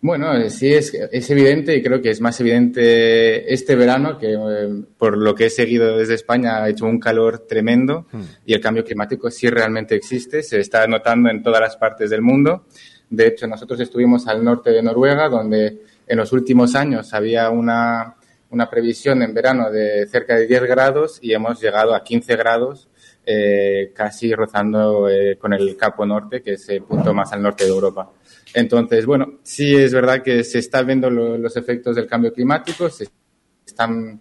[0.00, 4.32] Bueno, eh, sí es, es evidente y creo que es más evidente este verano que
[4.32, 8.20] eh, por lo que he seguido desde España ha hecho un calor tremendo mm.
[8.46, 12.22] y el cambio climático sí realmente existe, se está notando en todas las partes del
[12.22, 12.66] mundo.
[13.10, 18.14] De hecho, nosotros estuvimos al norte de Noruega donde en los últimos años había una,
[18.50, 22.88] una previsión en verano de cerca de 10 grados y hemos llegado a 15 grados
[23.26, 27.64] eh, casi rozando eh, con el Capo Norte, que es el punto más al norte
[27.64, 28.10] de Europa.
[28.54, 32.88] Entonces, bueno, sí es verdad que se están viendo lo, los efectos del cambio climático,
[32.88, 33.08] se
[33.66, 34.20] están,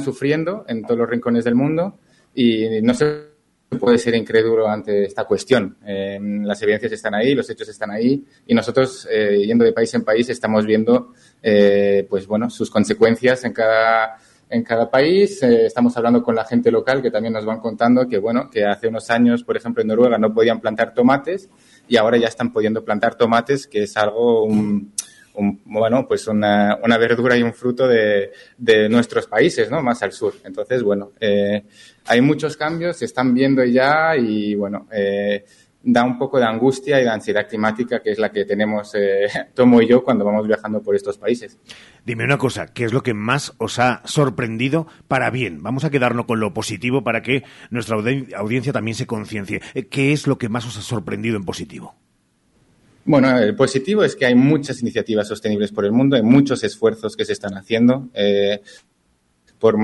[0.00, 1.98] sufriendo en todos los rincones del mundo
[2.34, 3.32] y no se
[3.78, 5.76] puede ser incrédulo ante esta cuestión.
[5.86, 9.92] Eh, las evidencias están ahí, los hechos están ahí y nosotros, eh, yendo de país
[9.94, 14.18] en país, estamos viendo, eh, pues bueno, sus consecuencias en cada
[14.52, 15.42] en cada país.
[15.42, 18.64] Eh, estamos hablando con la gente local que también nos van contando que, bueno, que
[18.64, 21.48] hace unos años, por ejemplo, en Noruega no podían plantar tomates
[21.88, 24.92] y ahora ya están pudiendo plantar tomates, que es algo, un,
[25.34, 29.82] un, bueno, pues una, una, verdura y un fruto de, de, nuestros países, ¿no?
[29.82, 30.34] Más al sur.
[30.44, 31.64] Entonces, bueno, eh,
[32.06, 35.44] hay muchos cambios, se están viendo ya y, bueno, eh,
[35.82, 39.28] da un poco de angustia y de ansiedad climática, que es la que tenemos eh,
[39.54, 41.58] Tomo y yo cuando vamos viajando por estos países.
[42.04, 45.62] Dime una cosa, ¿qué es lo que más os ha sorprendido para bien?
[45.62, 49.60] Vamos a quedarnos con lo positivo para que nuestra audiencia también se conciencie.
[49.74, 51.94] Eh, ¿Qué es lo que más os ha sorprendido en positivo?
[53.04, 57.16] Bueno, el positivo es que hay muchas iniciativas sostenibles por el mundo, hay muchos esfuerzos
[57.16, 58.08] que se están haciendo.
[58.14, 58.60] Eh,
[59.62, 59.76] por,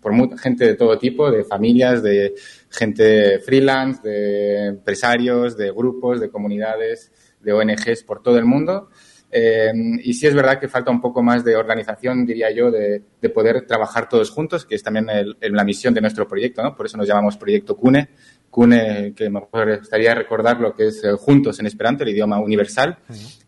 [0.00, 2.34] por gente de todo tipo, de familias, de
[2.68, 8.88] gente freelance, de empresarios, de grupos, de comunidades, de ONGs por todo el mundo.
[9.30, 9.70] Eh,
[10.02, 13.64] y sí es verdad que falta un poco más de organización, diría yo, de, poder
[13.68, 16.74] trabajar todos juntos, que es también la misión de nuestro proyecto, ¿no?
[16.74, 18.08] Por eso nos llamamos Proyecto CUNE.
[18.50, 22.98] CUNE, que me gustaría recordar lo que es eh, juntos en Esperanto, el idioma universal,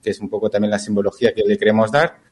[0.01, 2.32] que es un poco también la simbología que le queremos dar.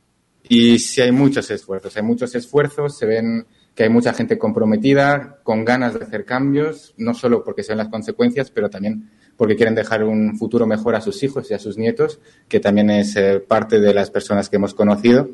[0.52, 5.38] Y sí hay muchos esfuerzos, hay muchos esfuerzos, se ven que hay mucha gente comprometida,
[5.44, 9.76] con ganas de hacer cambios, no solo porque sean las consecuencias, pero también porque quieren
[9.76, 13.38] dejar un futuro mejor a sus hijos y a sus nietos, que también es eh,
[13.38, 15.30] parte de las personas que hemos conocido.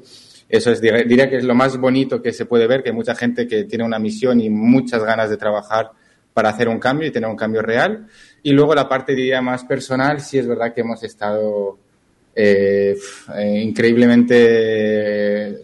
[0.50, 3.14] Eso es, diría que es lo más bonito que se puede ver, que hay mucha
[3.14, 5.92] gente que tiene una misión y muchas ganas de trabajar
[6.34, 8.06] para hacer un cambio y tener un cambio real.
[8.42, 11.78] Y luego la parte, diría, más personal, sí es verdad que hemos estado
[12.38, 12.94] eh,
[13.34, 15.56] eh, increíblemente,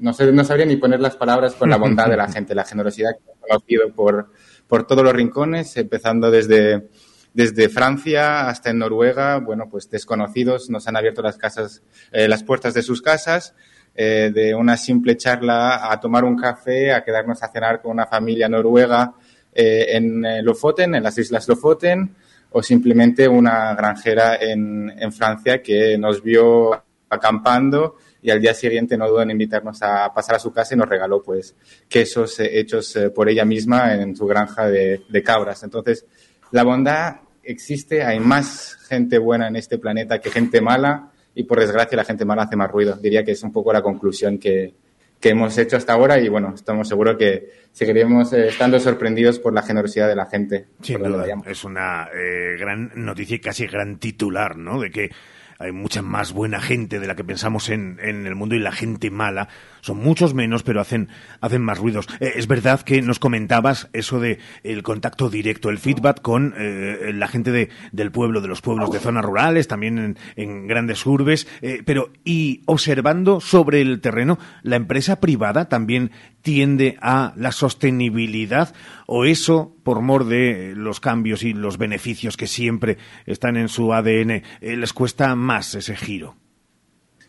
[0.00, 2.66] no, sé, no sabría ni poner las palabras con la bondad de la gente, la
[2.66, 4.30] generosidad que hemos conocido por,
[4.68, 6.90] por todos los rincones, empezando desde,
[7.32, 12.44] desde Francia hasta en Noruega, bueno, pues desconocidos nos han abierto las casas, eh, las
[12.44, 13.54] puertas de sus casas,
[13.92, 18.48] de una simple charla a tomar un café, a quedarnos a cenar con una familia
[18.48, 19.12] noruega
[19.52, 22.14] en Lofoten, en las Islas Lofoten,
[22.50, 28.96] o simplemente una granjera en, en Francia que nos vio acampando y al día siguiente
[28.96, 31.54] no dudó en invitarnos a pasar a su casa y nos regaló pues
[31.88, 35.62] quesos eh, hechos eh, por ella misma en su granja de, de, cabras.
[35.62, 36.04] Entonces,
[36.50, 41.60] la bondad existe, hay más gente buena en este planeta que gente mala y por
[41.60, 42.96] desgracia la gente mala hace más ruido.
[42.96, 44.74] Diría que es un poco la conclusión que,
[45.20, 49.52] que hemos hecho hasta ahora y bueno, estamos seguros que seguiremos eh, estando sorprendidos por
[49.52, 50.66] la generosidad de la gente.
[50.80, 54.80] Sin duda, es una eh, gran noticia y casi gran titular, ¿no?
[54.80, 55.10] De que
[55.58, 58.72] hay mucha más buena gente de la que pensamos en, en el mundo y la
[58.72, 59.48] gente mala
[59.80, 61.08] son muchos menos, pero hacen,
[61.40, 62.06] hacen más ruidos.
[62.20, 67.12] Eh, es verdad que nos comentabas eso de el contacto directo, el feedback con eh,
[67.14, 71.46] la gente de, del pueblo, de los pueblos de zonas rurales, también en, grandes urbes,
[71.62, 76.10] eh, pero y observando sobre el terreno, la empresa privada también
[76.42, 78.74] tiende a la sostenibilidad
[79.06, 83.92] o eso, por mor de los cambios y los beneficios que siempre están en su
[83.92, 86.39] ADN, les cuesta más ese giro.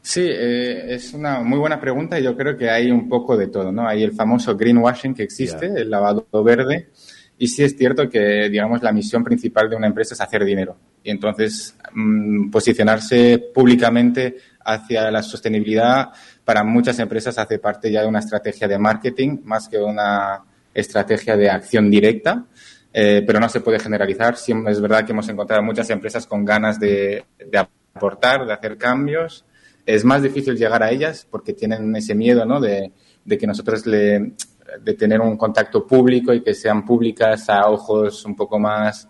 [0.01, 3.47] Sí, eh, es una muy buena pregunta y yo creo que hay un poco de
[3.47, 3.87] todo, ¿no?
[3.87, 6.89] Hay el famoso greenwashing que existe, el lavado verde,
[7.37, 10.75] y sí es cierto que, digamos, la misión principal de una empresa es hacer dinero.
[11.03, 16.09] Y entonces, mm, posicionarse públicamente hacia la sostenibilidad
[16.45, 20.43] para muchas empresas hace parte ya de una estrategia de marketing más que una
[20.73, 22.45] estrategia de acción directa.
[22.93, 24.35] Eh, pero no se puede generalizar.
[24.35, 28.77] Siempre es verdad que hemos encontrado muchas empresas con ganas de, de aportar, de hacer
[28.77, 29.45] cambios,
[29.85, 32.59] es más difícil llegar a ellas porque tienen ese miedo, ¿no?
[32.59, 32.91] De,
[33.27, 34.33] que nosotros le,
[34.81, 39.07] de tener un contacto público y que sean públicas a ojos un poco más,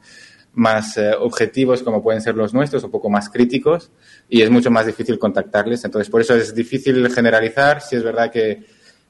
[0.53, 3.91] más eh, objetivos como pueden ser los nuestros, un poco más críticos
[4.29, 5.83] y es mucho más difícil contactarles.
[5.85, 7.81] Entonces, por eso es difícil generalizar.
[7.81, 8.63] Si es verdad que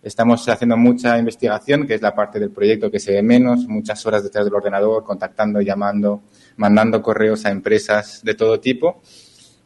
[0.03, 4.03] estamos haciendo mucha investigación, que es la parte del proyecto que se ve menos, muchas
[4.05, 6.23] horas detrás del ordenador, contactando, llamando,
[6.57, 9.01] mandando correos a empresas de todo tipo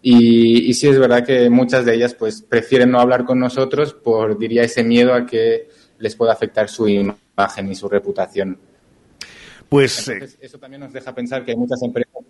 [0.08, 4.38] y, sí es verdad que muchas de ellas pues prefieren no hablar con nosotros por,
[4.38, 8.60] diría, ese miedo a que les pueda afectar su imagen y su reputación.
[9.68, 12.24] Pues eh, eso también nos deja pensar que hay muchas empresas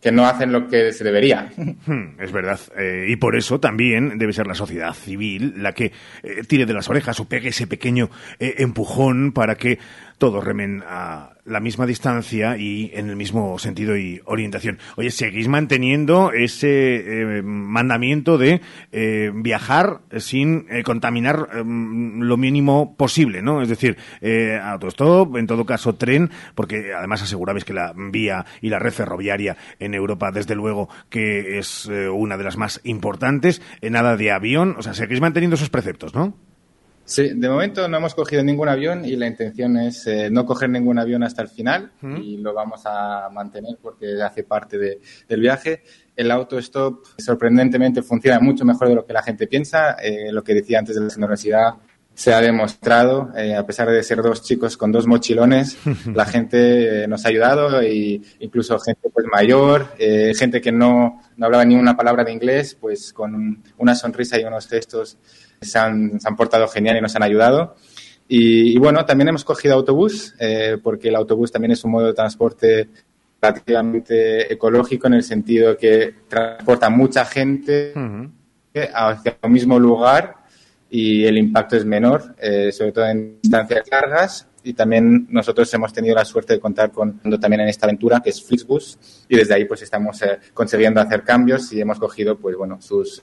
[0.00, 1.52] que, no hacen lo que se debería.
[1.84, 2.58] Hmm, es verdad.
[2.78, 5.92] Eh, y por eso también debe ser la sociedad civil la que
[6.22, 9.78] eh, tire de las orejas o pegue ese pequeño empujón para que
[10.16, 14.78] todos remen a la misma distancia y en el mismo sentido y orientación.
[14.96, 18.60] Oye, seguís manteniendo ese eh, mandamiento de
[18.92, 23.62] eh, viajar sin eh, contaminar em, lo mínimo posible, ¿no?
[23.62, 23.96] Es decir,
[24.62, 29.56] autostop, en todo caso tren, porque además asegurabais que la vía y la red ferroviaria
[29.78, 34.82] en Europa, desde luego, que es una de las más importantes, nada de avión, o
[34.82, 36.34] sea, seguís manteniendo esos preceptos, ¿no?
[37.06, 40.70] Sí, de momento no hemos cogido ningún avión y la intención es eh, no coger
[40.70, 44.78] ningún avión hasta el final y lo vamos a mantener porque hace parte
[45.28, 45.82] del viaje.
[46.16, 49.96] El autostop sorprendentemente funciona mucho mejor de lo que la gente piensa.
[50.02, 51.74] Eh, lo que decía antes de la generosidad,
[52.14, 55.76] se ha demostrado, eh, a pesar de ser dos chicos con dos mochilones,
[56.14, 61.20] la gente eh, nos ha ayudado y incluso gente pues mayor, eh, gente que no,
[61.36, 65.18] no, hablaba ni una palabra de inglés, pues con una sonrisa y unos gestos
[65.64, 67.76] se han, se han portado genial y nos han ayudado.
[68.28, 70.34] Y, y bueno, también hemos cogido autobús,
[70.82, 72.88] porque el autobús también es un modo de transporte
[73.44, 77.92] relativamente ecológico en el sentido que transporta mucha gente
[78.94, 80.36] hacia el mismo lugar
[80.90, 84.48] y el impacto es menor, eh, sobre todo en distancias largas.
[84.66, 88.30] Y también nosotros hemos tenido la suerte de contar con también en esta aventura, que
[88.30, 92.56] es Flixbus, y desde ahí pues estamos eh, consiguiendo hacer cambios y hemos cogido pues
[92.56, 93.22] bueno sus,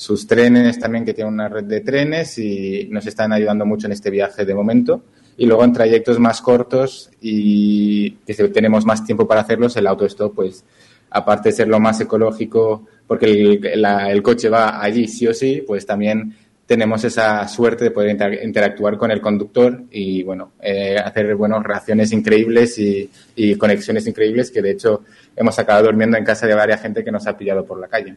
[0.00, 3.92] sus trenes también que tienen una red de trenes y nos están ayudando mucho en
[3.92, 5.02] este viaje de momento.
[5.36, 10.34] Y luego en trayectos más cortos y que tenemos más tiempo para hacerlos, el autostop
[10.34, 10.64] pues
[11.10, 15.62] aparte de ser lo más ecológico porque el, el coche va allí sí o sí,
[15.66, 16.34] pues también
[16.64, 22.10] tenemos esa suerte de poder interactuar con el conductor y, bueno, eh, hacer, bueno, relaciones
[22.12, 23.10] increíbles y,
[23.58, 25.02] conexiones increíbles que, de hecho,
[25.36, 28.16] hemos acabado durmiendo en casa de varias gente que nos ha pillado por la calle.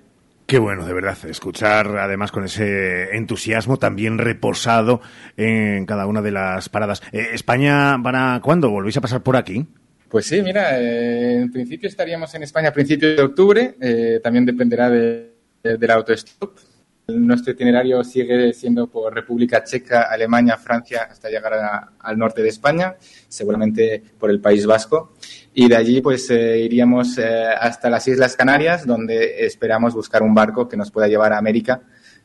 [0.54, 5.02] Qué bueno, de verdad, escuchar además con ese entusiasmo también reposado
[5.36, 7.02] en cada una de las paradas.
[7.12, 8.70] Eh, ¿España para cuándo?
[8.70, 9.66] ¿Volvéis a pasar por aquí?
[10.10, 14.92] Pues sí, mira, eh, en principio estaríamos en España a principios de octubre, también dependerá
[14.92, 15.32] de,
[15.64, 16.60] del autostop,
[17.08, 21.54] nuestro itinerario sigue siendo por República Checa, Alemania, Francia, hasta llegar
[22.00, 22.96] al norte de España,
[23.28, 25.14] seguramente por el País Vasco.
[25.54, 30.34] Y de allí pues eh, iríamos eh, hasta las Islas Canarias, donde esperamos buscar un
[30.34, 31.82] barco que nos pueda llevar a América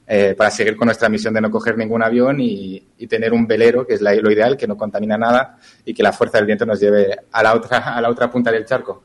[0.07, 3.87] eh, para seguir con nuestra misión de no coger ningún avión y, tener un velero,
[3.87, 6.81] que es lo ideal, que no contamina nada y que la fuerza del viento nos
[6.81, 9.05] lleve a la otra, a la otra punta del charco.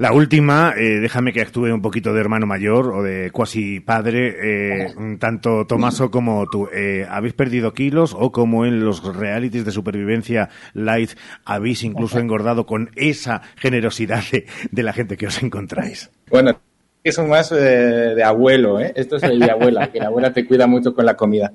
[0.00, 4.34] La última, eh, déjame que actúe un poquito de hermano mayor o de cuasi padre,
[4.42, 6.70] eh, tanto Tomaso como tú.
[6.72, 11.10] Eh, ¿Habéis perdido kilos o como en los realities de supervivencia light
[11.44, 14.22] habéis incluso engordado con esa generosidad
[14.70, 16.10] de, la gente que os encontráis?
[16.30, 16.58] Bueno,
[17.04, 18.94] eso más de abuelo, ¿eh?
[18.96, 21.52] Esto es de abuela, que la abuela te cuida mucho con la comida.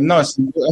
[0.00, 0.68] no, sin duda.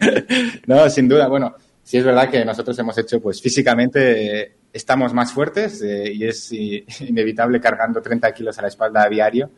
[0.66, 1.28] no, sin duda.
[1.28, 1.54] Bueno,
[1.84, 6.52] sí es verdad que nosotros hemos hecho, pues físicamente estamos más fuertes eh, y es
[7.00, 9.50] inevitable cargando 30 kilos a la espalda a diario.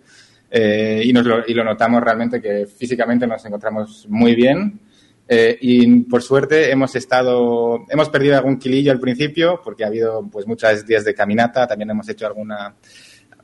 [0.50, 4.80] Eh, y, nos lo, y lo notamos realmente que físicamente nos encontramos muy bien.
[5.26, 10.28] Eh, y por suerte hemos estado, hemos perdido algún kilillo al principio porque ha habido
[10.30, 12.74] pues muchos días de caminata, también hemos hecho alguna,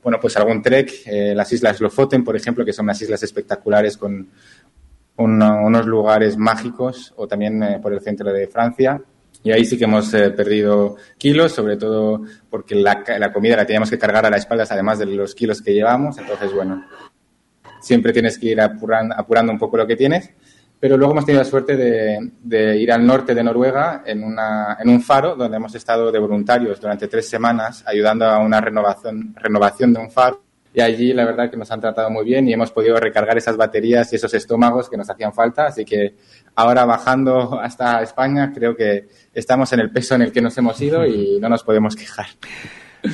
[0.03, 0.91] bueno pues algún trek,
[1.35, 4.29] las islas Lofoten por ejemplo, que son unas islas espectaculares con
[5.16, 9.01] unos lugares mágicos o también por el centro de Francia.
[9.49, 12.20] Y ahí sí que hemos eh, perdido kilos, sobre todo
[12.51, 15.72] porque la, comida la teníamos que cargar a las espaldas, además de los kilos que
[15.72, 16.18] llevamos.
[16.18, 16.84] Entonces, bueno,
[17.80, 20.30] siempre tienes que ir apurando, apurando un poco lo que tienes.
[20.78, 25.01] Pero luego hemos tenido la suerte de, ir al norte de Noruega en, en un
[25.01, 30.01] faro donde hemos estado de voluntarios durante tres semanas ayudando a una renovación, renovación de
[30.01, 30.42] un faro
[30.79, 33.57] y allí la verdad que nos han tratado muy bien y hemos podido recargar esas
[33.57, 35.66] baterías y esos estómagos que nos hacían falta.
[35.66, 36.14] Así que
[36.55, 40.81] ahora bajando hasta España creo que estamos en el peso en el que nos hemos
[40.81, 42.26] ido y no nos podemos quejar.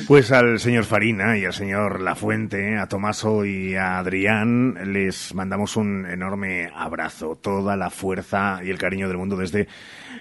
[0.07, 5.75] Pues al señor Farina y al señor Lafuente, a Tomaso y a Adrián les mandamos
[5.75, 9.67] un enorme abrazo, toda la fuerza y el cariño del mundo desde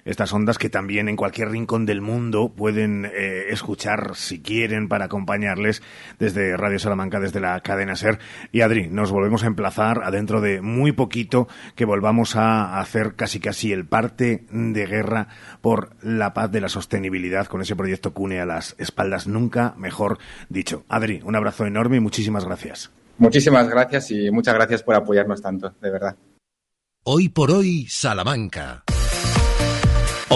[0.04, 5.06] estas ondas que también en cualquier rincón del mundo pueden eh, escuchar si quieren para
[5.06, 5.82] acompañarles
[6.18, 8.18] desde Radio Salamanca, desde la cadena SER.
[8.52, 13.40] Y Adri, nos volvemos a emplazar adentro de muy poquito que volvamos a hacer casi
[13.40, 15.28] casi el parte de guerra
[15.60, 20.18] por la paz de la sostenibilidad con ese proyecto CUNE a las espaldas, nunca mejor
[20.48, 20.84] dicho.
[20.88, 22.90] Adri, un abrazo enorme y muchísimas gracias.
[23.18, 26.16] Muchísimas gracias y muchas gracias por apoyarnos tanto, de verdad.
[27.04, 28.84] Hoy por hoy, Salamanca.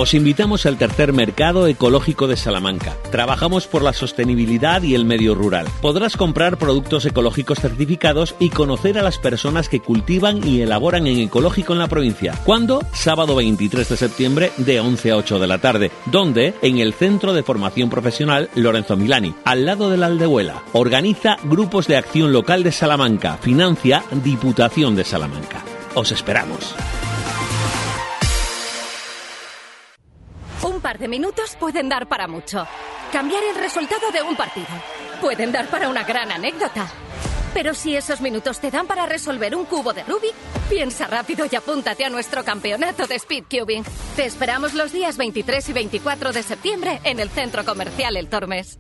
[0.01, 2.97] Os invitamos al tercer mercado ecológico de Salamanca.
[3.11, 5.67] Trabajamos por la sostenibilidad y el medio rural.
[5.83, 11.19] Podrás comprar productos ecológicos certificados y conocer a las personas que cultivan y elaboran en
[11.19, 12.39] ecológico en la provincia.
[12.45, 12.81] ¿Cuándo?
[12.93, 15.91] Sábado 23 de septiembre de 11 a 8 de la tarde.
[16.07, 16.55] ¿Dónde?
[16.63, 20.63] En el Centro de Formación Profesional Lorenzo Milani, al lado de la Aldehuela.
[20.75, 23.37] Organiza Grupos de Acción Local de Salamanca.
[23.39, 25.65] Financia Diputación de Salamanca.
[25.97, 26.77] Os esperamos.
[30.63, 32.67] Un par de minutos pueden dar para mucho.
[33.13, 34.67] Cambiar el resultado de un partido.
[35.21, 36.89] Pueden dar para una gran anécdota.
[37.55, 40.35] Pero si esos minutos te dan para resolver un cubo de Rubik,
[40.69, 43.85] piensa rápido y apúntate a nuestro campeonato de Speed Cubing.
[44.17, 48.79] Te esperamos los días 23 y 24 de septiembre en el Centro Comercial El Tormes.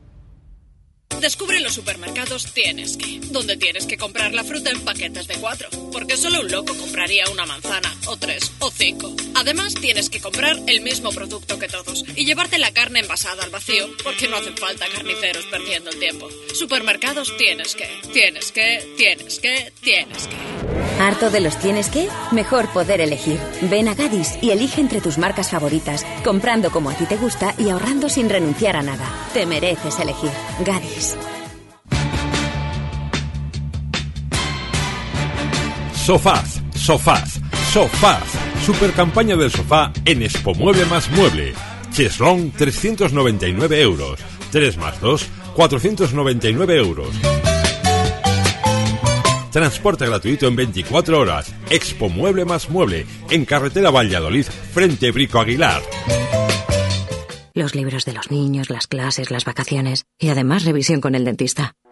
[1.21, 5.69] Descubre los supermercados Tienes que, donde tienes que comprar la fruta en paquetes de cuatro,
[5.93, 9.15] porque solo un loco compraría una manzana, o tres, o cinco.
[9.35, 13.51] Además, tienes que comprar el mismo producto que todos y llevarte la carne envasada al
[13.51, 16.29] vacío, porque no hacen falta carniceros perdiendo el tiempo.
[16.55, 20.58] Supermercados Tienes que, tienes que, tienes que, tienes que.
[21.01, 22.09] ¿Harto de los tienes que?
[22.33, 23.39] Mejor poder elegir.
[23.63, 27.55] Ven a Gadis y elige entre tus marcas favoritas, comprando como a ti te gusta
[27.57, 29.07] y ahorrando sin renunciar a nada.
[29.33, 30.31] Te mereces elegir.
[30.65, 31.17] Gadis.
[35.95, 37.41] Sofás, sofás,
[37.73, 38.25] sofás.
[38.65, 41.55] Super campaña del sofá en Expo Mueble más Mueble.
[41.93, 44.19] Cheslong 399 euros.
[44.51, 47.09] 3 más 2, 499 euros.
[49.51, 51.55] Transporte gratuito en 24 horas.
[51.71, 53.07] Expo Mueble más Mueble.
[53.31, 55.83] En carretera Valladolid, frente Brico Aguilar.
[57.55, 61.75] Los libros de los niños, las clases, las vacaciones y además revisión con el dentista.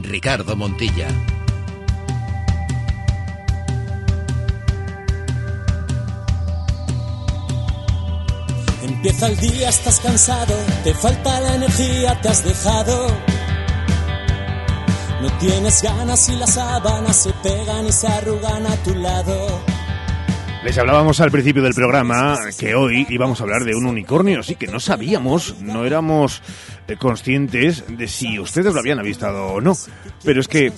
[0.00, 1.08] Ricardo Montilla.
[8.82, 10.54] Empieza el día, estás cansado,
[10.84, 13.08] te falta la energía, te has dejado.
[15.20, 19.71] No tienes ganas y las sábanas se pegan y se arrugan a tu lado.
[20.64, 24.54] Les hablábamos al principio del programa que hoy íbamos a hablar de un unicornio, sí
[24.54, 26.40] que no sabíamos, no éramos
[26.86, 29.76] eh, conscientes de si ustedes lo habían avistado o no,
[30.24, 30.72] pero es que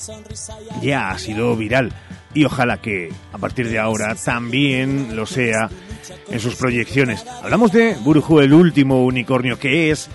[0.81, 1.93] ya ha sido viral
[2.32, 5.69] y ojalá que a partir de ahora también lo sea
[6.28, 7.24] en sus proyecciones.
[7.43, 10.09] Hablamos de Buruju, el último unicornio, que es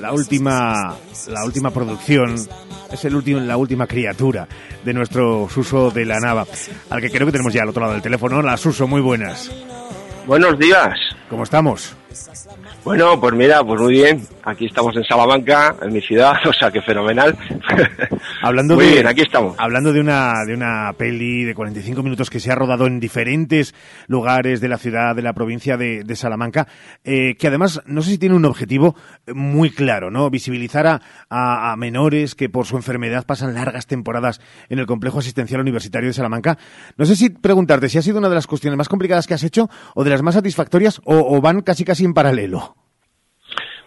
[0.00, 0.96] la última,
[1.28, 2.34] la última producción,
[2.92, 4.46] es el último, la última criatura
[4.84, 6.46] de nuestro Suso de la Nava,
[6.90, 8.42] al que creo que tenemos ya al otro lado del teléfono.
[8.42, 9.50] La Suso, muy buenas.
[10.26, 10.94] Buenos días.
[11.28, 11.96] ¿Cómo estamos?
[12.84, 14.26] Bueno, pues mira, pues muy bien.
[14.44, 17.36] Aquí estamos en Salamanca, en mi ciudad, o sea que fenomenal.
[18.42, 19.56] Hablando muy de, bien, aquí estamos.
[19.58, 23.74] Hablando de una, de una peli de 45 minutos que se ha rodado en diferentes
[24.06, 26.68] lugares de la ciudad, de la provincia de, de Salamanca,
[27.04, 28.94] eh, que además no sé si tiene un objetivo
[29.32, 30.28] muy claro, ¿no?
[30.30, 31.00] Visibilizar a,
[31.30, 36.08] a, a menores que por su enfermedad pasan largas temporadas en el complejo asistencial universitario
[36.08, 36.58] de Salamanca.
[36.96, 39.42] No sé si preguntarte si ha sido una de las cuestiones más complicadas que has
[39.42, 42.74] hecho o de las más satisfactorias o, o van casi casi en paralelo.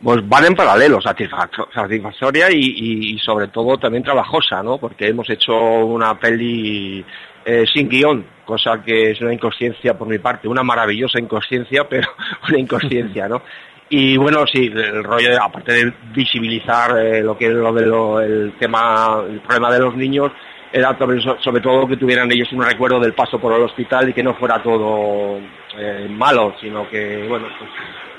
[0.04, 4.78] Pues van en paralelo, satisfacto- satisfactoria y, sobre todo también trabajosa, ¿no?
[4.78, 7.04] Porque hemos hecho una peli
[7.44, 12.10] eh, sin guion, cosa que es una inconsciencia por mi parte, una maravillosa inconsciencia, pero
[12.48, 13.42] una inconsciencia, ¿no?
[13.90, 18.26] Y bueno, sí, el rollo, de- aparte de visibilizar eh, lo que es lo de
[18.26, 20.32] el tema, el problema de los niños,
[20.72, 20.96] era
[21.42, 24.36] sobre todo que tuvieran ellos un recuerdo del paso por el hospital y que no
[24.36, 25.40] fuera todo
[25.78, 27.70] eh, malo, sino que, bueno, pues,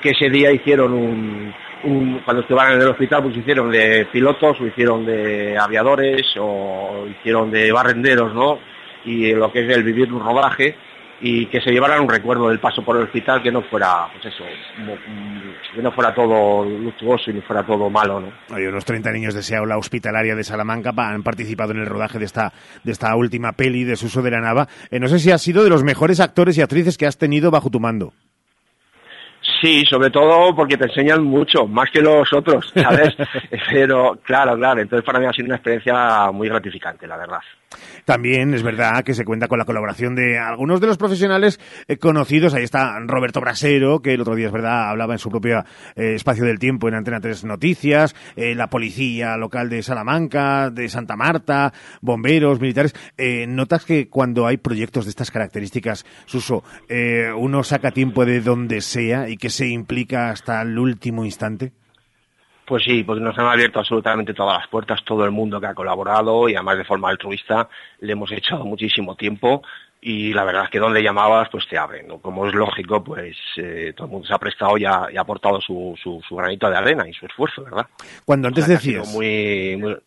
[0.01, 1.53] que ese día hicieron un,
[1.83, 7.05] un- cuando estuvieron en el hospital, pues hicieron de pilotos o hicieron de aviadores o
[7.09, 8.59] hicieron de barrenderos, ¿no?
[9.05, 10.75] Y lo que es el vivir un rodaje
[11.21, 14.33] y que se llevaran un recuerdo del paso por el hospital que no fuera, pues
[14.33, 14.43] eso,
[14.77, 18.31] mm, que no fuera todo luctuoso y ni fuera todo malo, ¿no?
[18.55, 22.19] Hay unos 30 niños de ese aula hospitalaria de Salamanca han participado en el rodaje
[22.19, 22.53] de esta,
[22.83, 24.67] de esta última peli de Suso de la Nava.
[24.91, 27.51] Eh, no sé si has sido de los mejores actores y actrices que has tenido
[27.51, 28.13] bajo tu mando.
[29.61, 33.15] Sí, sobre todo porque te enseñan mucho, más que los otros, ¿sabes?
[33.69, 37.39] Pero claro, claro, entonces para mí ha sido una experiencia muy gratificante, la verdad.
[38.05, 41.97] También es verdad que se cuenta con la colaboración de algunos de los profesionales eh,
[41.97, 42.53] conocidos.
[42.53, 45.59] Ahí está Roberto Brasero, que el otro día es verdad hablaba en su propio
[45.95, 50.89] eh, espacio del tiempo en Antena 3 Noticias, eh, la policía local de Salamanca, de
[50.89, 51.71] Santa Marta,
[52.01, 52.95] bomberos, militares.
[53.47, 56.63] ¿Notas que cuando hay proyectos de estas características, Suso,
[57.37, 61.71] uno saca tiempo de donde sea y que se implica hasta el último instante?
[62.65, 65.73] Pues sí, porque nos han abierto absolutamente todas las puertas, todo el mundo que ha
[65.73, 67.67] colaborado y además de forma altruista
[67.99, 69.63] le hemos echado muchísimo tiempo
[70.01, 73.93] y la verdad es que donde llamabas pues te abren, como es lógico pues eh,
[73.95, 77.13] todo el mundo se ha prestado y ha, aportado su, su, granito de arena y
[77.13, 77.87] su esfuerzo, ¿verdad?
[78.23, 79.11] Cuando antes decías...
[79.13, 79.97] Muy, muy,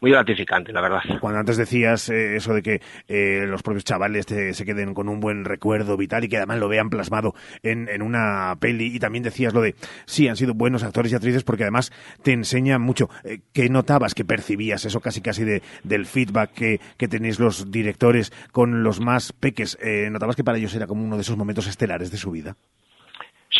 [0.00, 1.00] muy gratificante, la verdad.
[1.20, 5.20] Cuando antes decías eh, eso de que eh, los propios chavales se queden con un
[5.20, 9.22] buen recuerdo vital y que además lo vean plasmado en, en, una peli, y también
[9.22, 9.74] decías lo de,
[10.04, 11.92] sí, han sido buenos actores y actrices porque además
[12.22, 13.08] te enseñan mucho.
[13.24, 17.70] Eh, ¿Qué notabas, que percibías eso casi casi de, del feedback que, que tenéis los
[17.70, 19.78] directores con los más peques?
[20.10, 22.56] ¿Notabas que para ellos era como uno de esos momentos estelares de su vida?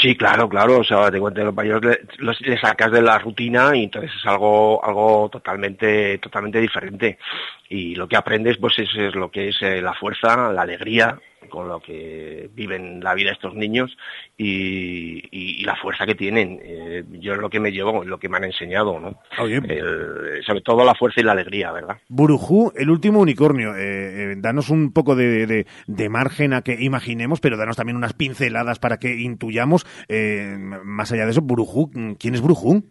[0.00, 0.80] Sí, claro, claro.
[0.80, 4.84] O sea, te cuento, los mayores le, sacas de la rutina y entonces es algo,
[4.84, 7.18] algo totalmente, totalmente diferente.
[7.68, 11.18] Y lo que aprendes, pues es, es lo que es eh, la fuerza, la alegría,
[11.48, 13.96] con lo que viven la vida estos niños
[14.36, 16.60] y, la fuerza que tienen.
[16.62, 19.18] Eh, yo es lo que me llevo, lo que me han enseñado, ¿no?
[20.46, 21.98] sobre todo la fuerza y la alegría, ¿verdad?
[22.08, 23.74] Burujú, el último unicornio.
[23.74, 25.66] Eh, eh, danos un poco de,
[26.08, 29.86] margen a que imaginemos, pero danos también unas pinceladas para que intuyamos.
[30.84, 32.84] más allá de eso, Burujú, ¿quién es Burujú?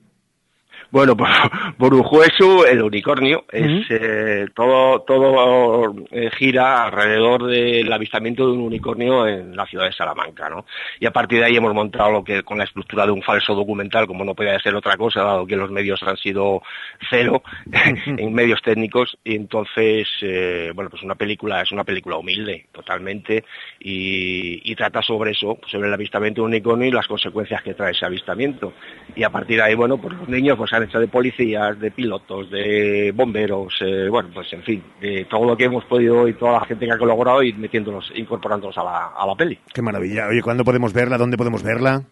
[0.92, 1.28] Bueno, por,
[2.26, 9.28] eso el unicornio, es eh, todo, todo eh, gira alrededor del avistamiento de un unicornio
[9.28, 10.66] en la ciudad de Salamanca, ¿no?
[11.00, 13.56] Y a partir de ahí hemos montado lo que con la estructura de un falso
[13.56, 16.62] documental, como no podía ser otra cosa, dado que los medios han sido
[17.10, 17.44] cero
[18.06, 23.44] en medios técnicos, y entonces, eh, bueno, pues una película es una película humilde, totalmente,
[23.80, 27.74] y, y trata sobre eso, sobre el avistamiento de un unicornio y las consecuencias que
[27.74, 28.74] trae ese avistamiento.
[29.16, 32.50] Y a partir de ahí, bueno, pues los niños pues hecho de policías, de pilotos,
[32.50, 36.54] de bomberos, eh, bueno, pues en fin, de todo lo que hemos podido y toda
[36.54, 39.60] la gente que ha colaborado y metiéndolos, incorporándolos a la, a la peli.
[39.74, 40.28] Qué maravilla.
[40.28, 41.18] Oye, ¿cuándo podemos verla?
[41.18, 42.04] ¿Dónde podemos verla?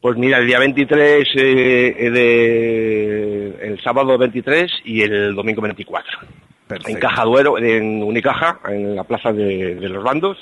[0.00, 6.18] Pues mira, el día 23, eh, de, el sábado 23 y el domingo 24.
[6.86, 10.38] En Cajaduero, en Unicaja, en la plaza de, los bandos,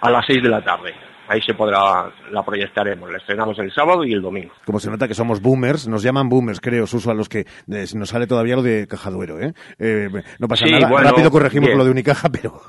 [0.00, 0.94] a las 6 de la tarde
[1.30, 3.10] ahí se podrá, la proyectaremos.
[3.10, 4.52] La estrenamos el sábado y el domingo.
[4.66, 8.08] Como se nota que somos boomers, nos llaman boomers, creo, Suso, a los que nos
[8.08, 9.54] sale todavía lo de Cajaduero, ¿eh?
[9.78, 10.08] eh
[10.38, 12.60] no pasa nada, rápido corregimos lo de Unicaja, pero...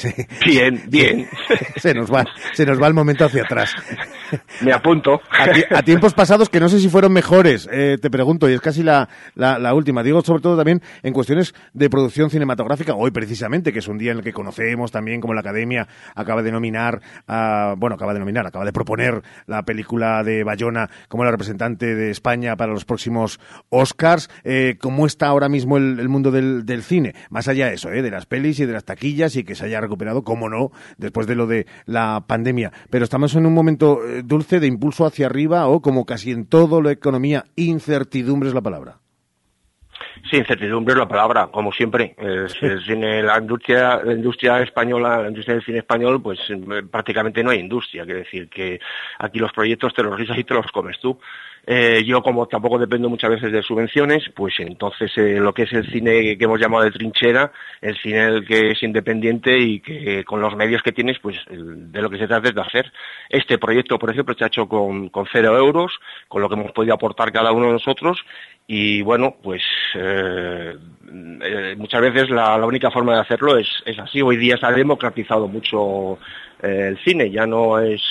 [0.46, 1.28] Bien, bien.
[1.76, 3.74] se, nos va, se nos va el momento hacia atrás.
[4.60, 5.20] Me apunto.
[5.70, 8.82] A, tiempos pasados que no sé si fueron mejores, eh, te pregunto, y es casi
[8.82, 10.02] la, la, última.
[10.02, 14.12] Digo, sobre todo también en cuestiones de producción cinematográfica, hoy precisamente, que es un día
[14.12, 18.20] en el que conocemos también como la Academia acaba de nominar a, bueno, acaba de
[18.20, 22.84] nominar, acaba de proponer la película de Bayona como la representante de España para los
[22.84, 24.30] próximos Oscars.
[24.44, 27.14] Eh, ¿Cómo está ahora mismo el, mundo del, cine?
[27.30, 29.64] Más allá de eso, eh, de las pelis y de las taquillas y que se
[29.64, 32.72] haya recuperado, cómo no, después de lo de la pandemia.
[32.90, 36.46] Pero estamos en un momento eh, dulce de impulso hacia arriba o, como casi en
[36.46, 38.99] todo la economía, incertidumbre es la palabra.
[40.28, 42.14] Sí, incertidumbre es la palabra, como siempre.
[42.18, 47.58] la industria, la industria española, la industria del cine español, pues eh, prácticamente no hay
[47.58, 48.04] industria.
[48.04, 48.80] Quiere decir que
[49.18, 51.18] aquí los proyectos te los risas y te los comes tú.
[51.66, 55.72] Eh, yo como tampoco dependo muchas veces de subvenciones, pues entonces eh, lo que es
[55.72, 60.40] el cine que hemos llamado de trinchera, el cine que es independiente y que con
[60.40, 62.92] los medios que tienes, pues de lo que se trata es de hacer.
[63.28, 65.92] Este proyecto, por ejemplo, se ha hecho con, con cero euros,
[66.28, 68.18] con lo que hemos podido aportar cada uno de nosotros
[68.72, 69.62] y bueno, pues
[69.96, 70.76] eh,
[71.12, 74.22] eh, muchas veces la, única forma de hacerlo es, es, así.
[74.22, 76.18] Hoy día se ha democratizado mucho
[76.62, 78.02] eh, el cine, ya no es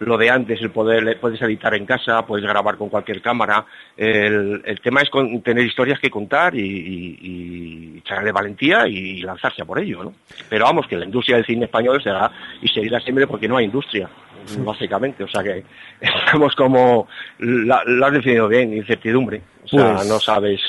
[0.00, 3.64] lo de antes, el poder, puedes editar en casa, puedes grabar con cualquier cámara.
[3.96, 5.10] El, tema es
[5.42, 10.14] tener historias que contar y, echarle valentía y, lanzarse a por ello, ¿no?
[10.48, 12.30] Pero vamos, que la industria del cine español será
[12.60, 14.08] y seguirá siempre porque no hay industria,
[14.58, 15.24] básicamente.
[15.24, 15.64] O sea que
[16.00, 17.08] estamos como,
[17.38, 19.40] lo has definido bien, incertidumbre.
[19.64, 20.60] O sea, pues no sabes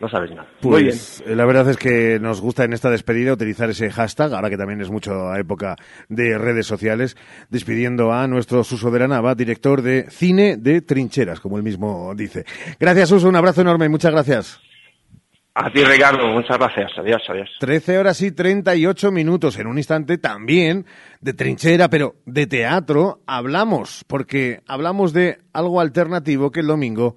[0.00, 0.48] no sabes nada.
[0.62, 0.94] Muy bien.
[0.94, 4.48] Pues, eh, la verdad es que nos gusta en esta despedida utilizar ese hashtag, ahora
[4.48, 5.76] que también es mucho a época
[6.08, 7.16] de redes sociales,
[7.50, 12.14] despidiendo a nuestro Suso de la Nava, director de Cine de Trincheras, como él mismo
[12.14, 12.44] dice.
[12.78, 14.60] Gracias, Suso, un abrazo enorme, muchas gracias.
[15.52, 16.92] A ti, Ricardo, muchas gracias.
[16.96, 17.50] Adiós, adiós.
[17.58, 19.58] 13 horas y 38 minutos.
[19.58, 20.86] En un instante también
[21.20, 27.16] de trinchera, pero de teatro hablamos, porque hablamos de algo alternativo que el domingo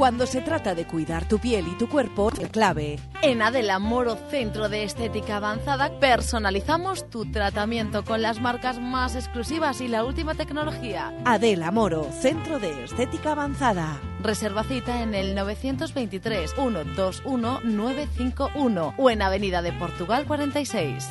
[0.00, 2.98] Cuando se trata de cuidar tu piel y tu cuerpo, el clave.
[3.20, 9.82] En Adela Moro Centro de Estética Avanzada personalizamos tu tratamiento con las marcas más exclusivas
[9.82, 11.12] y la última tecnología.
[11.26, 14.00] Adela Moro, Centro de Estética Avanzada.
[14.22, 21.10] Reserva cita en el 923 121 951 o en Avenida de Portugal 46.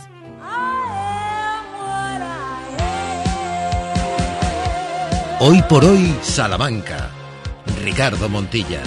[5.41, 7.18] Hoy por hoy, Salamanca.
[7.89, 8.83] Ricardo Montilla.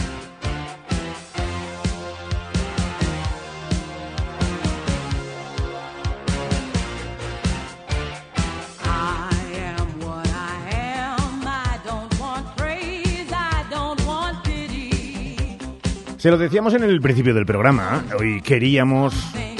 [16.16, 19.12] Se lo decíamos en el principio del programa, hoy queríamos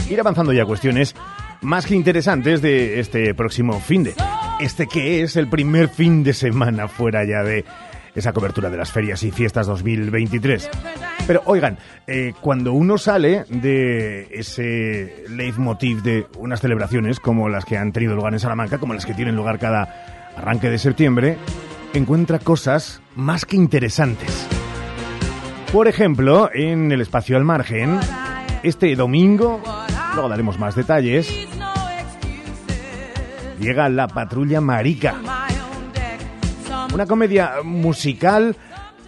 [0.09, 1.16] ir avanzando ya cuestiones
[1.62, 4.14] más que interesantes de este próximo fin de.
[4.60, 7.64] Este que es el primer fin de semana fuera ya de
[8.15, 10.71] esa cobertura de las ferias y fiestas 2023.
[11.27, 17.77] Pero oigan, eh, cuando uno sale de ese leitmotiv de unas celebraciones como las que
[17.77, 21.39] han tenido lugar en Salamanca, como las que tienen lugar cada arranque de septiembre,
[21.95, 24.49] encuentra cosas más que interesantes.
[25.73, 27.99] Por ejemplo, en el espacio al margen,
[28.63, 29.63] este domingo,
[30.15, 31.49] luego daremos más detalles,
[33.59, 35.15] llega la patrulla marica.
[36.93, 38.55] Una comedia musical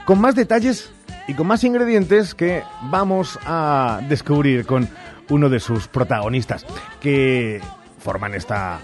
[0.06, 0.90] con más detalles
[1.28, 4.88] y con más ingredientes que vamos a descubrir con
[5.28, 6.64] uno de sus protagonistas
[7.00, 7.60] que
[7.98, 8.80] forman esta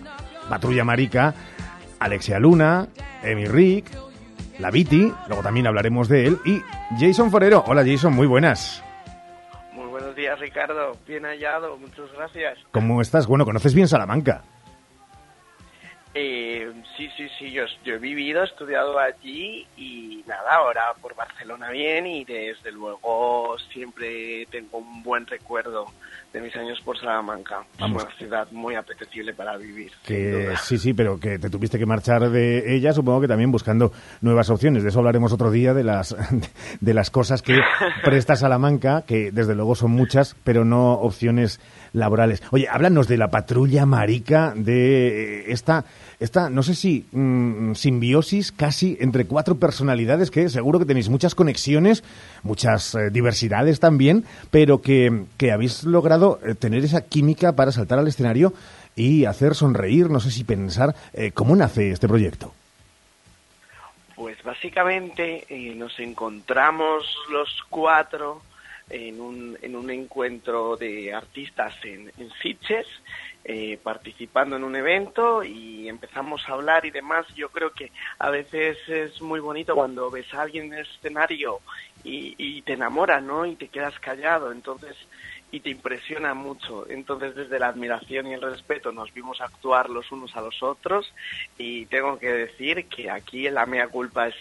[0.51, 1.35] patrulla marica,
[1.99, 2.89] Alexia Luna,
[3.23, 3.91] Emi Rick,
[4.59, 6.61] la Viti, luego también hablaremos de él, y
[6.99, 7.65] Jason Forero.
[7.67, 8.83] Hola Jason, muy buenas.
[9.73, 12.59] Muy buenos días Ricardo, bien hallado, muchas gracias.
[12.71, 13.27] ¿Cómo estás?
[13.27, 14.43] Bueno, conoces bien Salamanca.
[16.13, 21.15] Eh, sí, sí, sí, yo, yo he vivido, he estudiado allí y nada, ahora por
[21.15, 25.87] Barcelona bien y desde luego siempre tengo un buen recuerdo
[26.33, 27.65] de mis años por Salamanca.
[27.81, 29.93] Una ciudad muy apetecible para vivir.
[30.05, 33.93] Que, sí, sí, pero que te tuviste que marchar de ella, supongo que también buscando
[34.21, 34.83] nuevas opciones.
[34.83, 36.17] De eso hablaremos otro día, de las,
[36.81, 37.61] de las cosas que
[38.05, 41.61] presta Salamanca, que desde luego son muchas, pero no opciones
[41.93, 42.43] laborales.
[42.51, 45.85] Oye, háblanos de la patrulla marica, de eh, esta,
[46.19, 51.35] esta no sé si mm, simbiosis casi entre cuatro personalidades que seguro que tenéis muchas
[51.35, 52.05] conexiones,
[52.43, 57.99] muchas eh, diversidades también, pero que, que habéis logrado eh, tener esa química para saltar
[57.99, 58.53] al escenario
[58.97, 60.95] y hacer sonreír, no sé si pensar,
[61.33, 62.53] ¿cómo nace este proyecto?
[64.17, 65.47] Pues básicamente
[65.77, 68.43] nos encontramos los cuatro
[68.91, 72.87] en un, en un encuentro de artistas en, en Sitges,
[73.45, 77.27] eh, participando en un evento y empezamos a hablar y demás.
[77.35, 81.61] Yo creo que a veces es muy bonito cuando ves a alguien en el escenario
[82.05, 83.47] y, y te enamora, ¿no?
[83.47, 84.53] Y te quedas callado.
[84.53, 84.97] Entonces,
[85.53, 86.89] y te impresiona mucho.
[86.89, 91.13] Entonces, desde la admiración y el respeto nos vimos actuar los unos a los otros
[91.59, 94.35] y tengo que decir que aquí la mea culpa es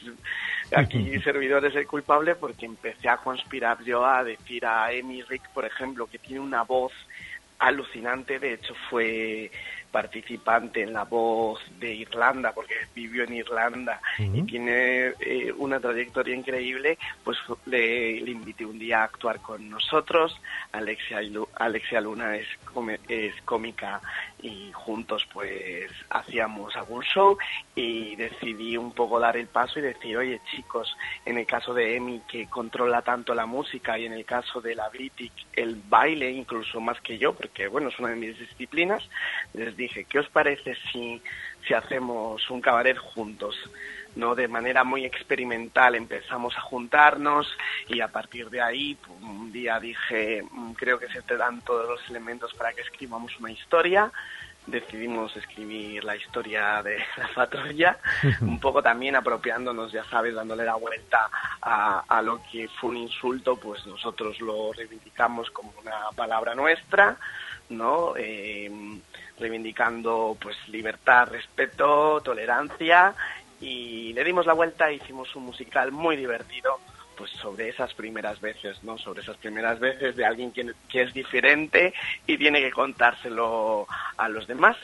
[0.75, 5.49] aquí servidor es el culpable porque empecé a conspirar yo a decir a Emi Rick,
[5.49, 6.93] por ejemplo, que tiene una voz
[7.57, 9.51] alucinante, de hecho fue
[9.91, 16.35] participante en La Voz de Irlanda, porque vivió en Irlanda y tiene eh, una trayectoria
[16.35, 20.39] increíble, pues le, le, invité un día a actuar con nosotros.
[20.71, 21.19] Alexia,
[21.55, 22.47] Alexia Luna es,
[23.07, 24.01] es cómica
[24.41, 27.37] y juntos pues hacíamos algún show
[27.75, 30.95] y decidí un poco dar el paso y decir, oye chicos,
[31.25, 34.75] en el caso de Emi que controla tanto la música y en el caso de
[34.75, 39.03] la Britic el baile incluso más que yo, porque bueno, es una de mis disciplinas,
[39.53, 41.21] les dije, ¿qué os parece si,
[41.67, 43.57] si hacemos un cabaret juntos?
[44.15, 47.47] No de manera muy experimental empezamos a juntarnos
[47.87, 51.87] y a partir de ahí un día dije mm, creo que se te dan todos
[51.87, 54.11] los elementos para que escribamos una historia
[54.69, 57.97] decidimos escribir la historia de la patrulla,
[58.41, 61.29] un poco también apropiándonos, ya sabes, dándole la vuelta
[61.61, 67.17] a, a, lo que fue un insulto, pues nosotros lo reivindicamos como una palabra nuestra,
[67.69, 68.13] ¿no?
[68.17, 68.71] Eh,
[69.39, 73.15] reivindicando pues libertad, respeto, tolerancia
[73.61, 76.79] y le dimos la vuelta e hicimos un musical muy divertido
[77.17, 78.97] pues sobre esas primeras veces, ¿no?
[78.97, 81.93] Sobre esas primeras veces de alguien que, que, es diferente
[82.25, 84.77] y tiene que contárselo a los demás.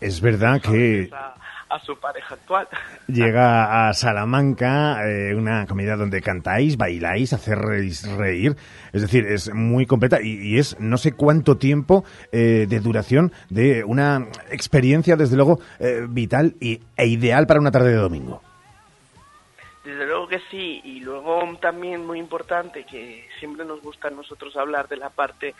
[0.00, 1.10] Es verdad que...
[1.68, 2.68] A, su pareja actual.
[3.08, 8.56] Llega a Salamanca, eh, una comedia donde cantáis, bailáis, hacéis reír.
[8.92, 13.32] Es decir, es muy completa y, y es no sé cuánto tiempo eh, de duración
[13.50, 18.42] de una experiencia, desde luego, eh, vital y, e ideal para una tarde de domingo.
[19.84, 24.56] Desde luego que sí, y luego también muy importante que siempre nos gusta a nosotros
[24.56, 25.54] hablar de la parte,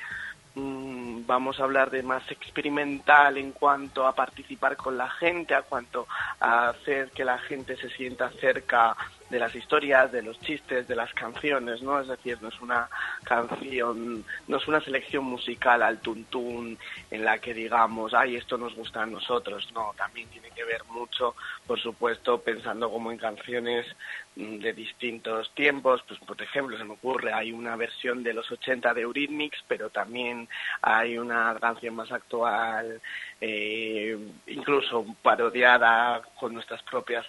[0.57, 6.07] vamos a hablar de más experimental en cuanto a participar con la gente, a cuanto
[6.41, 8.97] a hacer que la gente se sienta cerca
[9.35, 11.99] de las historias, de los chistes, de las canciones, ¿no?
[11.99, 12.89] Es decir, no es una
[13.25, 16.79] canción, no es una selección musical al tuntún
[17.11, 20.85] en la que digamos, ay, esto nos gusta a nosotros, no, también tiene que ver
[20.85, 21.35] mucho,
[21.67, 23.85] por supuesto, pensando como en canciones
[24.37, 28.49] mm, de distintos tiempos, pues por ejemplo, se me ocurre, hay una versión de los
[28.53, 30.49] 80 de Eurythmics, pero también
[30.81, 33.01] hay una canción más actual,
[33.41, 34.17] eh,
[34.47, 37.27] incluso parodiada con nuestras propias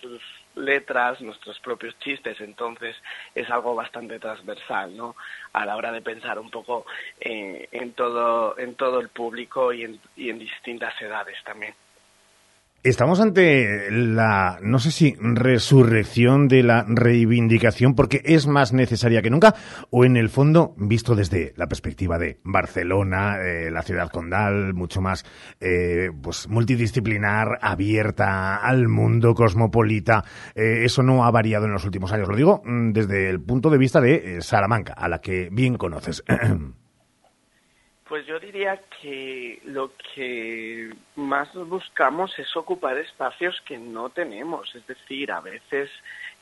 [0.55, 2.95] letras, nuestros propios chistes, entonces
[3.33, 5.15] es algo bastante transversal, ¿no?
[5.53, 6.85] A la hora de pensar un poco
[7.19, 11.73] eh, en todo en todo el público y en, y en distintas edades también.
[12.85, 19.31] Estamos ante la, no sé si resurrección de la reivindicación porque es más necesaria que
[19.31, 19.55] nunca
[19.89, 25.01] o en el fondo, visto desde la perspectiva de Barcelona, eh, la ciudad condal, mucho
[25.01, 25.25] más
[25.59, 32.13] eh, pues multidisciplinar, abierta al mundo cosmopolita, eh, eso no ha variado en los últimos
[32.13, 32.29] años.
[32.29, 36.23] Lo digo mm, desde el punto de vista de Salamanca, a la que bien conoces.
[38.07, 44.85] Pues yo diría que lo que más buscamos es ocupar espacios que no tenemos, es
[44.85, 45.89] decir, a veces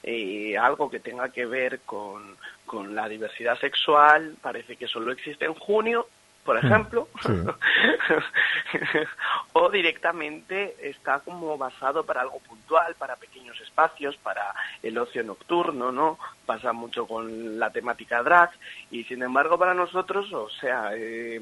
[0.03, 2.35] eh, algo que tenga que ver con,
[2.65, 6.07] con la diversidad sexual parece que solo existe en junio
[6.43, 7.31] por ejemplo, sí.
[9.53, 15.91] o directamente está como basado para algo puntual, para pequeños espacios, para el ocio nocturno,
[15.91, 16.19] ¿no?
[16.45, 18.51] Pasa mucho con la temática drag
[18.91, 21.39] y sin embargo para nosotros, o sea, eh,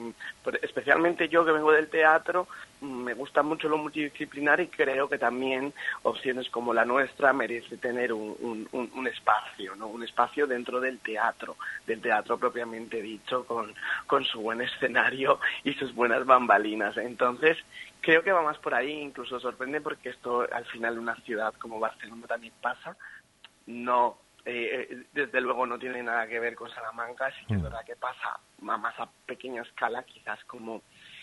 [0.61, 2.47] especialmente yo que vengo del teatro,
[2.81, 5.71] me gusta mucho lo multidisciplinar y creo que también
[6.01, 9.87] opciones como la nuestra merece tener un, un, un, espacio, ¿no?
[9.87, 13.73] Un espacio dentro del teatro, del teatro propiamente dicho, con,
[14.07, 16.97] con su buen escenario y sus buenas bambalinas.
[16.97, 17.57] Entonces,
[18.01, 21.79] creo que va más por ahí, incluso sorprende porque esto al final una ciudad como
[21.79, 22.97] Barcelona también pasa.
[23.67, 27.85] No, eh, desde luego no tiene nada que ver con Salamanca, sí que es verdad
[27.85, 30.81] que pasa a más a pequeña escala, quizás como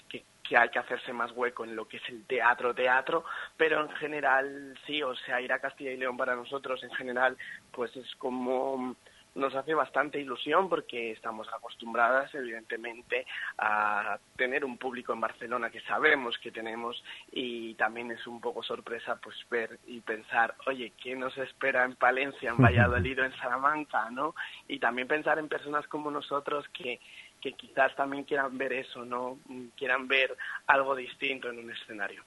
[0.08, 3.24] que hay que hacerse más hueco en lo que es el teatro, teatro,
[3.56, 7.36] pero en general sí, o sea, ir a Castilla y León para nosotros en general,
[7.70, 8.96] pues es como
[9.34, 13.26] nos hace bastante ilusión porque estamos acostumbradas, evidentemente,
[13.58, 17.02] a tener un público en Barcelona que sabemos que tenemos
[17.32, 21.96] y también es un poco sorpresa pues ver y pensar, oye, ¿qué nos espera en
[21.96, 24.34] Palencia, en Valladolid o en Salamanca, no?
[24.66, 27.00] Y también pensar en personas como nosotros que
[27.40, 29.38] que quizás también quieran ver eso, ¿no?
[29.76, 30.36] Quieran ver
[30.66, 32.24] algo distinto en un escenario.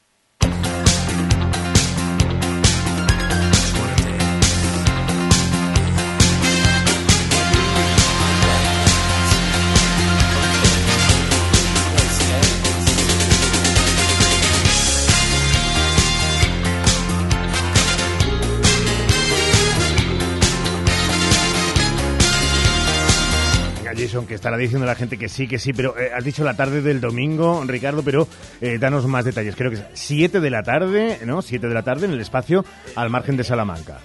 [24.11, 26.43] Jason, que estará diciendo a la gente que sí, que sí, pero eh, has dicho
[26.43, 28.27] la tarde del domingo, Ricardo, pero
[28.59, 29.55] eh, danos más detalles.
[29.55, 31.41] Creo que es 7 de la tarde, ¿no?
[31.41, 32.65] 7 de la tarde en el espacio
[32.95, 33.99] al margen de Salamanca.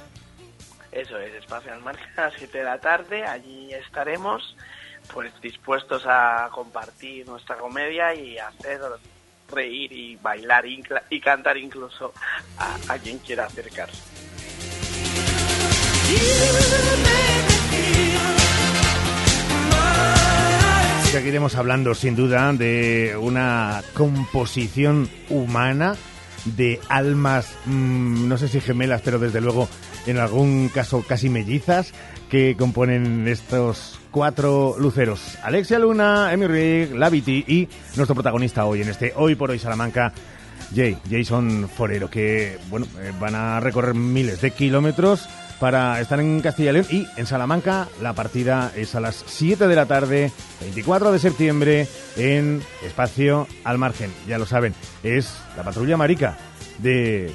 [0.92, 4.56] Eso es, espacio al margen a 7 de la tarde, allí estaremos
[5.12, 8.80] pues dispuestos a compartir nuestra comedia y hacer
[9.50, 12.12] reír y bailar y cantar incluso
[12.58, 14.02] a, a quien quiera acercarse.
[21.16, 25.96] Seguiremos hablando sin duda de una composición humana
[26.44, 29.66] de almas, mm, no sé si gemelas, pero desde luego
[30.06, 31.94] en algún caso casi mellizas,
[32.28, 35.38] que componen estos cuatro luceros.
[35.42, 37.66] Alexia Luna, Emi Rig, Laviti y
[37.96, 40.12] nuestro protagonista hoy en este Hoy por Hoy Salamanca,
[40.74, 45.26] Jay, Jason Forero, que bueno, eh, van a recorrer miles de kilómetros
[45.60, 49.66] para estar en Castilla y León y en Salamanca la partida es a las 7
[49.68, 54.12] de la tarde, 24 de septiembre, en Espacio al Margen.
[54.26, 56.36] Ya lo saben, es la patrulla marica
[56.78, 57.32] de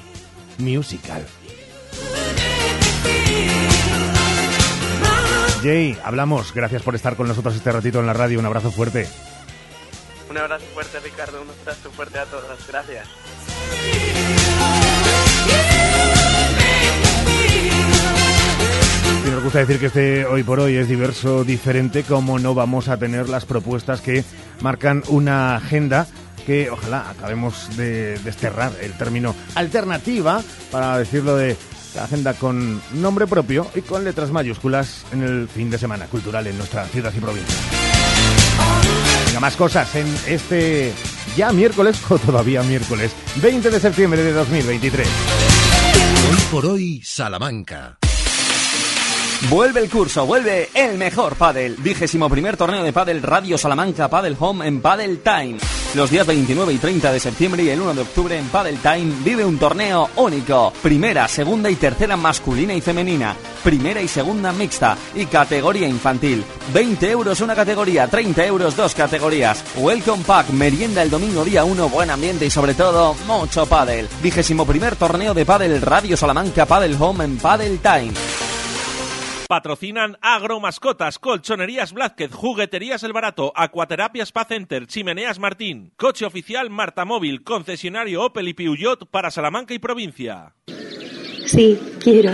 [0.59, 1.25] Musical.
[5.63, 6.53] Jay, hablamos.
[6.53, 8.39] Gracias por estar con nosotros este ratito en la radio.
[8.39, 9.07] Un abrazo fuerte.
[10.29, 11.41] Un abrazo fuerte, Ricardo.
[11.41, 12.67] Un abrazo fuerte a todos.
[12.67, 13.07] Gracias.
[19.25, 22.87] Y nos gusta decir que este hoy por hoy es diverso, diferente, como no vamos
[22.87, 24.23] a tener las propuestas que
[24.61, 26.07] marcan una agenda
[26.45, 30.41] que ojalá acabemos de desterrar el término alternativa
[30.71, 31.55] para decirlo de
[31.95, 36.47] la agenda con nombre propio y con letras mayúsculas en el fin de semana cultural
[36.47, 37.55] en nuestra ciudad y provincia.
[39.27, 40.93] Venga, más cosas en este
[41.37, 43.11] ya miércoles o todavía miércoles
[43.41, 45.07] 20 de septiembre de 2023.
[46.31, 48.00] Hoy por hoy, Salamanca.
[49.49, 51.75] Vuelve el curso, vuelve el mejor pádel.
[51.77, 55.57] Vigésimo primer torneo de pádel Radio Salamanca Paddle Home en Paddle Time.
[55.95, 59.11] Los días 29 y 30 de septiembre y el 1 de octubre en Paddle Time
[59.25, 60.71] vive un torneo único.
[60.81, 63.35] Primera, segunda y tercera masculina y femenina.
[63.63, 66.45] Primera y segunda mixta y categoría infantil.
[66.71, 69.63] 20 euros una categoría, 30 euros dos categorías.
[69.75, 74.07] Welcome Pack, merienda el domingo día 1, buen ambiente y sobre todo mucho pádel.
[74.21, 78.13] Vigésimo primer torneo de pádel Radio Salamanca Paddle Home en Paddle Time.
[79.51, 87.03] Patrocinan Agromascotas, Colchonerías Blázquez, Jugueterías El Barato, Acuaterapia Spa Center, Chimeneas Martín, Coche Oficial Marta
[87.03, 90.53] Móvil, Concesionario Opel y Peugeot para Salamanca y provincia.
[91.45, 92.31] Sí, quiero.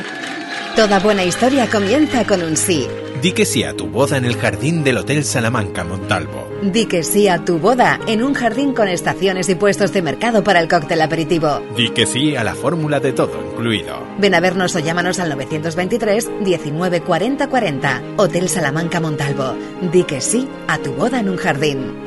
[0.75, 2.87] Toda buena historia comienza con un sí.
[3.21, 6.47] Di que sí a tu boda en el jardín del Hotel Salamanca Montalvo.
[6.61, 10.43] Di que sí a tu boda en un jardín con estaciones y puestos de mercado
[10.43, 11.61] para el cóctel aperitivo.
[11.75, 14.03] Di que sí a la fórmula de todo incluido.
[14.19, 18.01] Ven a vernos o llámanos al 923 19 40 40.
[18.17, 19.55] Hotel Salamanca Montalvo.
[19.91, 22.06] Di que sí a tu boda en un jardín.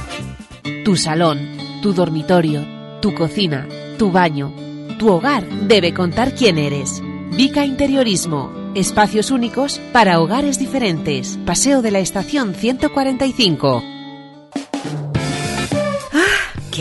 [0.83, 1.39] Tu salón,
[1.81, 2.65] tu dormitorio,
[3.01, 3.67] tu cocina,
[3.97, 4.53] tu baño,
[4.99, 7.01] tu hogar debe contar quién eres.
[7.31, 8.51] Vica Interiorismo.
[8.75, 11.37] Espacios únicos para hogares diferentes.
[11.45, 14.00] Paseo de la Estación 145.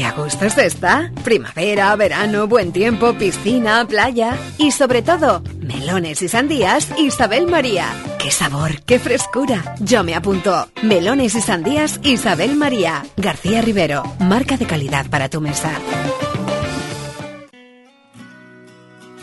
[0.01, 1.13] ¡Qué a gusto se está!
[1.25, 7.85] Primavera, verano, buen tiempo, piscina, playa y sobre todo, melones y sandías Isabel María.
[8.19, 9.75] ¡Qué sabor, qué frescura!
[9.79, 10.69] Yo me apunto.
[10.83, 13.03] Melones y sandías Isabel María.
[13.19, 15.71] García Rivero, marca de calidad para tu mesa.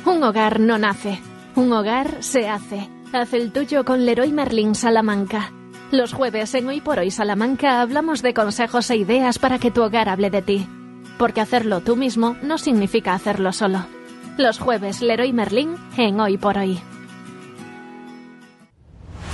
[0.06, 1.20] Un hogar no nace,
[1.56, 2.88] un hogar se hace.
[3.14, 5.52] Haz el tuyo con Leroy Merlin Salamanca.
[5.92, 9.82] Los jueves en Hoy por Hoy Salamanca hablamos de consejos e ideas para que tu
[9.82, 10.68] hogar hable de ti.
[11.18, 13.86] Porque hacerlo tú mismo no significa hacerlo solo.
[14.38, 16.78] Los jueves Leroy Merlin en Hoy por Hoy.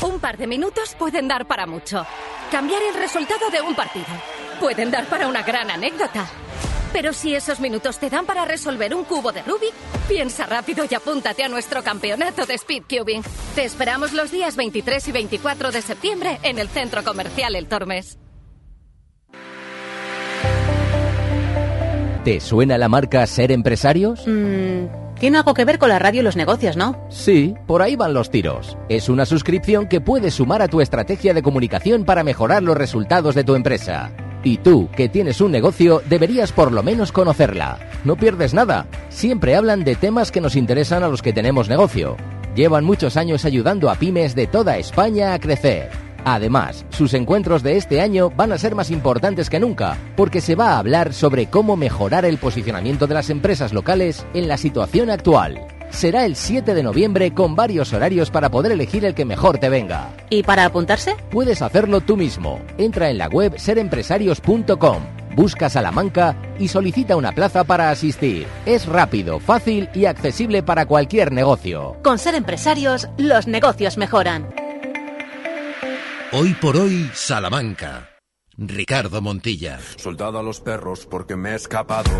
[0.04, 2.06] Un par de minutos pueden dar para mucho.
[2.52, 4.06] Cambiar el resultado de un partido.
[4.60, 6.28] Pueden dar para una gran anécdota.
[6.94, 9.74] Pero si esos minutos te dan para resolver un cubo de Rubik,
[10.08, 13.24] piensa rápido y apúntate a nuestro campeonato de Speed Cubing.
[13.56, 18.20] Te esperamos los días 23 y 24 de septiembre en el Centro Comercial El Tormes.
[22.24, 24.24] ¿Te suena la marca Ser Empresarios?
[24.26, 24.86] Mm,
[25.20, 27.06] Tiene algo que ver con la radio y los negocios, ¿no?
[27.10, 28.78] Sí, por ahí van los tiros.
[28.88, 33.36] Es una suscripción que puedes sumar a tu estrategia de comunicación para mejorar los resultados
[33.36, 34.12] de tu empresa.
[34.44, 37.80] Y tú, que tienes un negocio, deberías por lo menos conocerla.
[38.04, 38.88] No pierdes nada.
[39.10, 42.18] Siempre hablan de temas que nos interesan a los que tenemos negocio.
[42.54, 45.90] Llevan muchos años ayudando a pymes de toda España a crecer.
[46.26, 50.56] Además, sus encuentros de este año van a ser más importantes que nunca, porque se
[50.56, 55.10] va a hablar sobre cómo mejorar el posicionamiento de las empresas locales en la situación
[55.10, 55.68] actual.
[55.94, 59.70] Será el 7 de noviembre con varios horarios para poder elegir el que mejor te
[59.70, 60.10] venga.
[60.30, 61.16] ¿Y para apuntarse?
[61.30, 62.60] Puedes hacerlo tú mismo.
[62.78, 65.04] Entra en la web serempresarios.com,
[65.36, 68.48] busca Salamanca y solicita una plaza para asistir.
[68.66, 71.96] Es rápido, fácil y accesible para cualquier negocio.
[72.04, 74.54] Con Ser Empresarios, los negocios mejoran.
[76.32, 78.10] Hoy por hoy, Salamanca.
[78.58, 79.80] Ricardo Montilla.
[79.98, 82.12] Soldado a los perros porque me he escapado.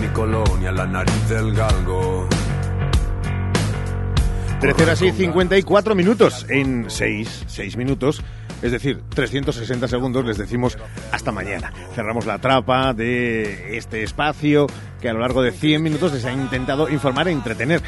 [0.00, 2.26] Mi colonia, la nariz del galgo.
[4.60, 6.46] 13 horas y 54 minutos.
[6.48, 8.22] En 6, 6 minutos,
[8.62, 10.78] es decir, 360 segundos, les decimos
[11.10, 11.72] hasta mañana.
[11.94, 14.66] Cerramos la trapa de este espacio
[15.00, 17.82] que a lo largo de 100 minutos les ha intentado informar e entretener.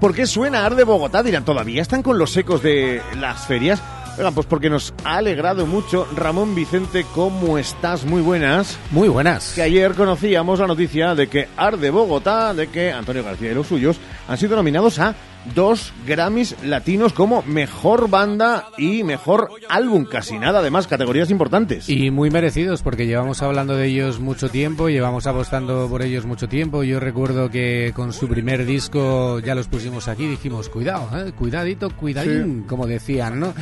[0.00, 1.22] ¿Por qué suena Arde Bogotá?
[1.22, 3.82] Dirán, ¿todavía están con los ecos de las ferias?
[4.18, 6.06] Oigan, pues porque nos ha alegrado mucho.
[6.16, 8.06] Ramón Vicente, ¿cómo estás?
[8.06, 8.78] Muy buenas.
[8.90, 9.52] Muy buenas.
[9.54, 13.66] Que ayer conocíamos la noticia de que Arde Bogotá, de que Antonio García y los
[13.66, 15.14] suyos han sido nominados a
[15.54, 20.06] dos Grammys latinos como mejor banda y mejor álbum.
[20.06, 21.88] Casi nada, además, categorías importantes.
[21.90, 26.48] Y muy merecidos, porque llevamos hablando de ellos mucho tiempo, llevamos apostando por ellos mucho
[26.48, 26.82] tiempo.
[26.84, 31.90] Yo recuerdo que con su primer disco ya los pusimos aquí, dijimos, cuidado, eh, cuidadito,
[31.90, 33.52] cuidadín, como decían, ¿no?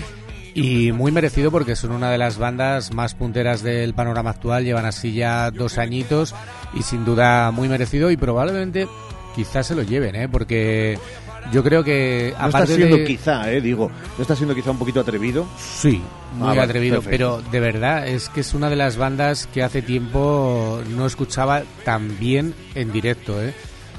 [0.55, 4.87] Y muy merecido porque son una de las bandas más punteras del panorama actual, llevan
[4.87, 6.35] así ya dos añitos
[6.75, 8.87] y sin duda muy merecido y probablemente
[9.35, 10.29] quizás se lo lleven, ¿eh?
[10.29, 10.97] porque
[11.53, 15.01] yo creo que no está siendo quizá, eh, digo, no está siendo quizá un poquito
[15.01, 15.47] atrevido.
[15.59, 16.01] Sí,
[16.37, 19.83] muy ah, atrevido, pero de verdad es que es una de las bandas que hace
[19.83, 23.55] tiempo no escuchaba tan bien en directo, ¿eh?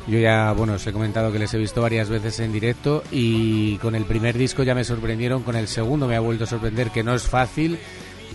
[0.07, 3.77] Yo ya, bueno, os he comentado que les he visto varias veces en directo y
[3.77, 6.91] con el primer disco ya me sorprendieron, con el segundo me ha vuelto a sorprender
[6.91, 7.79] que no es fácil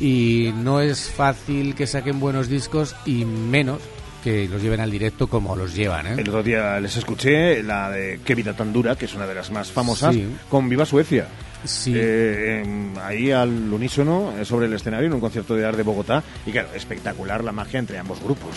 [0.00, 3.80] y no es fácil que saquen buenos discos y menos
[4.24, 6.06] que los lleven al directo como los llevan.
[6.06, 6.14] ¿eh?
[6.18, 9.34] El otro día les escuché la de Qué vida tan dura, que es una de
[9.34, 10.16] las más famosas,
[10.48, 11.28] con Viva Suecia.
[11.64, 11.92] Sí.
[11.94, 16.22] Eh, ahí al unísono eh, sobre el escenario en un concierto de arte de Bogotá
[16.46, 18.56] y claro, espectacular la magia entre ambos grupos.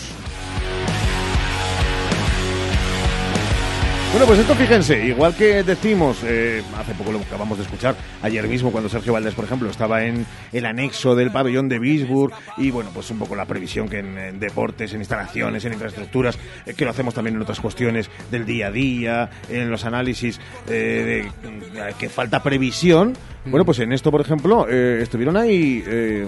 [4.13, 8.47] Bueno, pues esto fíjense, igual que decimos, eh, hace poco lo acabamos de escuchar, ayer
[8.47, 12.69] mismo cuando Sergio Valdés, por ejemplo, estaba en el anexo del pabellón de Bisburg y
[12.69, 16.37] bueno, pues un poco la previsión que en, deportes, en instalaciones, en infraestructuras,
[16.67, 20.39] eh, que lo hacemos también en otras cuestiones del día a día, en los análisis
[20.69, 23.13] eh, de que falta previsión.
[23.45, 25.83] Bueno, pues en esto, por ejemplo, estuvieron ahí,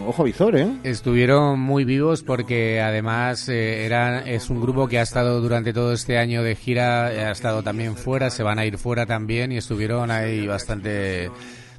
[0.06, 0.68] ojo a visor, ¿eh?
[0.84, 6.18] Estuvieron muy vivos porque además era, es un grupo que ha estado durante todo este
[6.18, 10.12] año de gira, ha estado también fuera, se van a ir fuera también y estuvieron
[10.12, 11.32] ahí bastante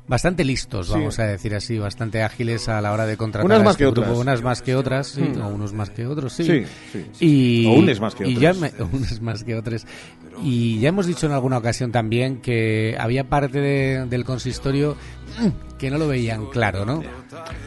[0.08, 3.44] bastante listos, vamos a decir así, bastante ágiles a la hora de contratar.
[3.46, 4.16] Unas a más este que otras.
[4.16, 6.44] Unas más que otras, sí, o unos más que otros, sí.
[6.44, 8.56] Sí, sí, Y, o unes más que y otras.
[8.56, 9.86] ya me- unas más que otras.
[10.42, 14.96] Y ya hemos dicho en alguna ocasión también que había parte de- del consistorio
[15.40, 17.02] mm, que no lo veían claro, ¿no?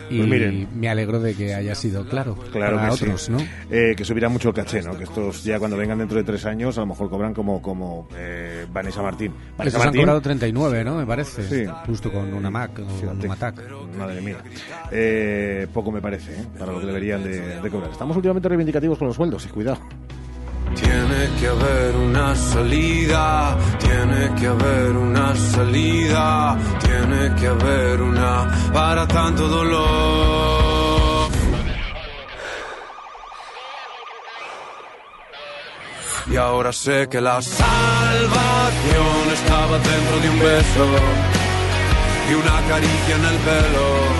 [0.10, 0.68] Y Pues miren.
[0.76, 2.36] me alegro de que haya sido claro.
[2.52, 3.32] Claro para que otros, sí.
[3.32, 3.38] ¿no?
[3.70, 4.98] Eh, que subirá mucho el caché, ¿no?
[4.98, 8.08] Que estos ya cuando vengan dentro de tres años a lo mejor cobran como, como
[8.18, 9.32] eh, Vanessa Martín.
[9.58, 10.96] Vanessa Estos han Martín, cobrado 39, ¿no?
[10.98, 11.44] Me parece.
[11.44, 11.72] Sí.
[11.86, 13.62] Justo con una Mac o un Matac.
[13.98, 14.38] madre mía.
[14.92, 16.46] Eh, poco me parece, ¿eh?
[16.58, 17.92] Para lo que deberían de, de cobrar.
[17.92, 19.80] Estamos últimamente reivindicativos con los sueldos, y cuidado.
[20.82, 29.08] Tiene que haber una salida, tiene que haber una salida, tiene que haber una para
[29.08, 31.30] tanto dolor.
[36.32, 40.86] Y ahora sé que la salvación estaba dentro de un beso
[42.30, 44.19] y una caricia en el pelo.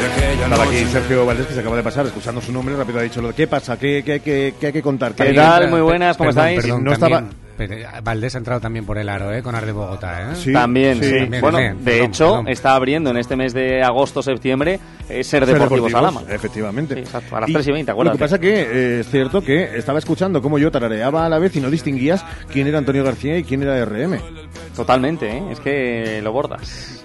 [0.00, 0.84] De Estaba aquí.
[0.86, 3.34] Sergio Valdés, que se acaba de pasar, escuchando su nombre, rápido ha dicho lo de
[3.34, 3.78] ¿qué pasa?
[3.78, 5.12] ¿Qué, qué, qué, qué hay que contar?
[5.12, 7.24] También hay- entra- per- perdón, perdón, no estaba...
[7.58, 9.42] eh, Valdés ha entrado también por el aro, ¿eh?
[9.42, 10.52] Con Arde Bogotá, ¿eh?
[10.52, 11.10] También, sí.
[11.20, 12.48] También, Bueno, también, de perdón, hecho, perdón.
[12.48, 16.22] está abriendo en este mes de agosto-septiembre eh, Ser Ser Deportivo Salama.
[16.28, 16.94] Efectivamente.
[16.94, 18.16] Sí, exacto, a las 3 y 20, Lo acuérdate.
[18.18, 21.54] que pasa que eh, es cierto que estaba escuchando cómo yo tarareaba a la vez
[21.56, 24.18] y no distinguías quién era Antonio García y quién era RM.
[24.74, 25.42] Totalmente, ¿eh?
[25.52, 27.04] es que lo bordas.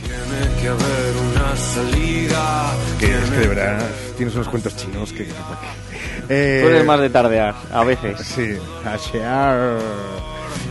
[0.00, 1.03] Tiene que haber
[1.56, 2.72] salida.
[2.98, 3.78] Que es que de verdad
[4.16, 5.28] tienes unos cuentos chinos que...
[6.28, 8.18] Eh, Tú eres más de tardear, a veces.
[8.20, 9.78] Sí, asear.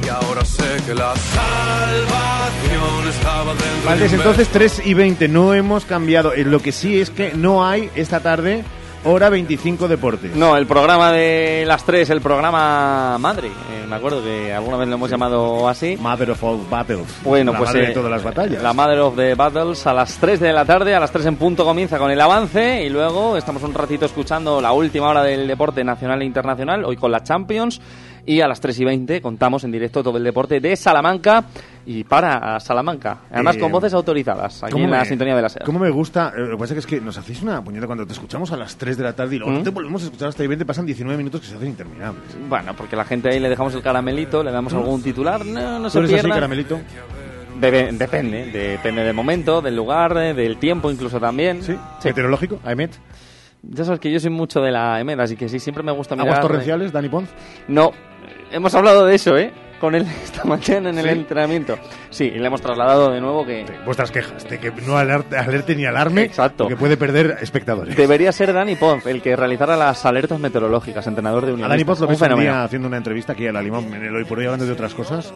[0.05, 4.79] Y ahora sé que la salvación estaba dentro un entonces beso.
[4.79, 6.33] 3 y 20, no hemos cambiado.
[6.33, 8.63] Eh, Lo que sí es que no hay esta tarde
[9.05, 10.35] hora 25 deportes.
[10.35, 13.47] No, el programa de las tres, el programa madre.
[13.47, 15.97] eh, me acuerdo que alguna vez lo hemos llamado así.
[15.97, 17.07] Mother of all battles.
[17.23, 18.63] Bueno, la pues madre eh, de todas las batallas.
[18.63, 21.35] La Mother of the Battles a las 3 de la tarde, a las 3 en
[21.35, 25.47] punto comienza con el avance y luego estamos un ratito escuchando la última hora del
[25.47, 27.81] deporte nacional e internacional, hoy con la Champions
[28.25, 31.43] y a las 3 y 20 contamos en directo todo el deporte de Salamanca
[31.85, 35.41] y para Salamanca, además Eh, con voces autorizadas aquí ¿Cómo en la me- sintonía de
[35.41, 35.63] la SER.
[35.63, 36.31] ¿Cómo me gusta?
[36.35, 38.77] eh, Lo que pasa es que nos hacéis una puñeta cuando te escuchamos a las
[38.77, 39.63] 3 de la tarde y luego ¿Mm?
[39.63, 42.23] te volvemos a escuchar hasta y 20, pasan 19 minutos que se hacen interminables.
[42.47, 45.83] Bueno, porque la gente ahí le dejamos el caramelito, le damos algún titular, no, no
[45.85, 46.79] ¿Tú se eres así, caramelito?
[47.59, 51.61] Debe- depende, depende del momento, del lugar, eh, del tiempo incluso también.
[51.61, 51.75] Sí.
[52.03, 52.59] ¿Meteorológico?
[52.63, 52.91] ¿Aemet?
[53.61, 56.15] Ya sabes que yo soy mucho de la EMED, así que sí, siempre me gusta
[56.15, 56.29] mirar...
[56.31, 57.29] ¿Aguas torrenciales, Dani Pons?
[57.69, 57.91] No,
[58.53, 59.51] hemos hablado de eso, ¿eh?
[59.79, 61.11] Con él esta mañana en el ¿Sí?
[61.11, 61.77] entrenamiento.
[62.09, 63.65] Sí, y le hemos trasladado de nuevo que...
[63.85, 66.63] Vuestras quejas, de que no alerte, alerte ni alarme, Exacto.
[66.63, 67.95] porque puede perder espectadores.
[67.97, 71.69] Debería ser Dani Pons el que realizara las alertas meteorológicas, entrenador de A Unión.
[71.69, 74.15] Dani Pons lo ves un día haciendo una entrevista aquí a la Limón en el
[74.15, 75.33] Hoy por Hoy hablando de otras cosas.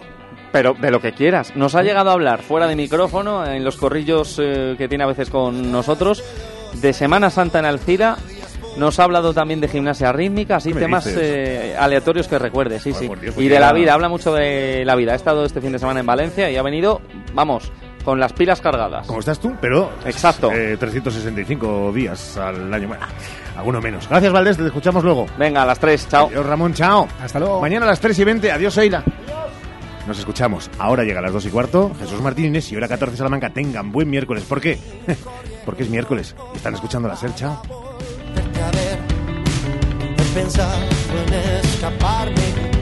[0.53, 1.53] Pero de lo que quieras.
[1.57, 5.07] Nos ha llegado a hablar fuera de micrófono, en los corrillos eh, que tiene a
[5.07, 6.23] veces con nosotros,
[6.75, 8.15] de Semana Santa en Alcira.
[8.77, 12.79] Nos ha hablado también de gimnasia rítmica, así ¿Qué me temas eh, aleatorios que recuerde,
[12.79, 13.07] sí, sí.
[13.07, 15.13] Dios, y pues de la vida, habla mucho de la vida.
[15.13, 17.01] Ha estado este fin de semana en Valencia y ha venido,
[17.33, 17.71] vamos,
[18.05, 19.07] con las pilas cargadas.
[19.07, 20.51] Como estás tú, pero Exacto.
[20.51, 22.87] eh, 365 días al año.
[22.87, 23.05] Bueno,
[23.57, 24.07] alguno menos.
[24.07, 25.25] Gracias, Valdés, te escuchamos luego.
[25.37, 26.27] Venga, a las 3, chao.
[26.27, 27.07] Adiós, Ramón, chao.
[27.21, 27.59] Hasta luego.
[27.59, 29.03] Mañana a las 3 y 20, adiós, Eila.
[30.07, 30.69] Nos escuchamos.
[30.79, 31.91] Ahora llega a las 2 y cuarto.
[31.99, 33.49] Jesús Martínez y hora 14 Salamanca.
[33.49, 34.43] Tengan buen miércoles.
[34.43, 34.79] ¿Por qué?
[35.65, 36.33] Porque es miércoles.
[36.55, 37.35] Están escuchando la SER.
[37.35, 37.61] Chao.
[40.17, 40.85] He pensado
[41.17, 42.76] en escaparme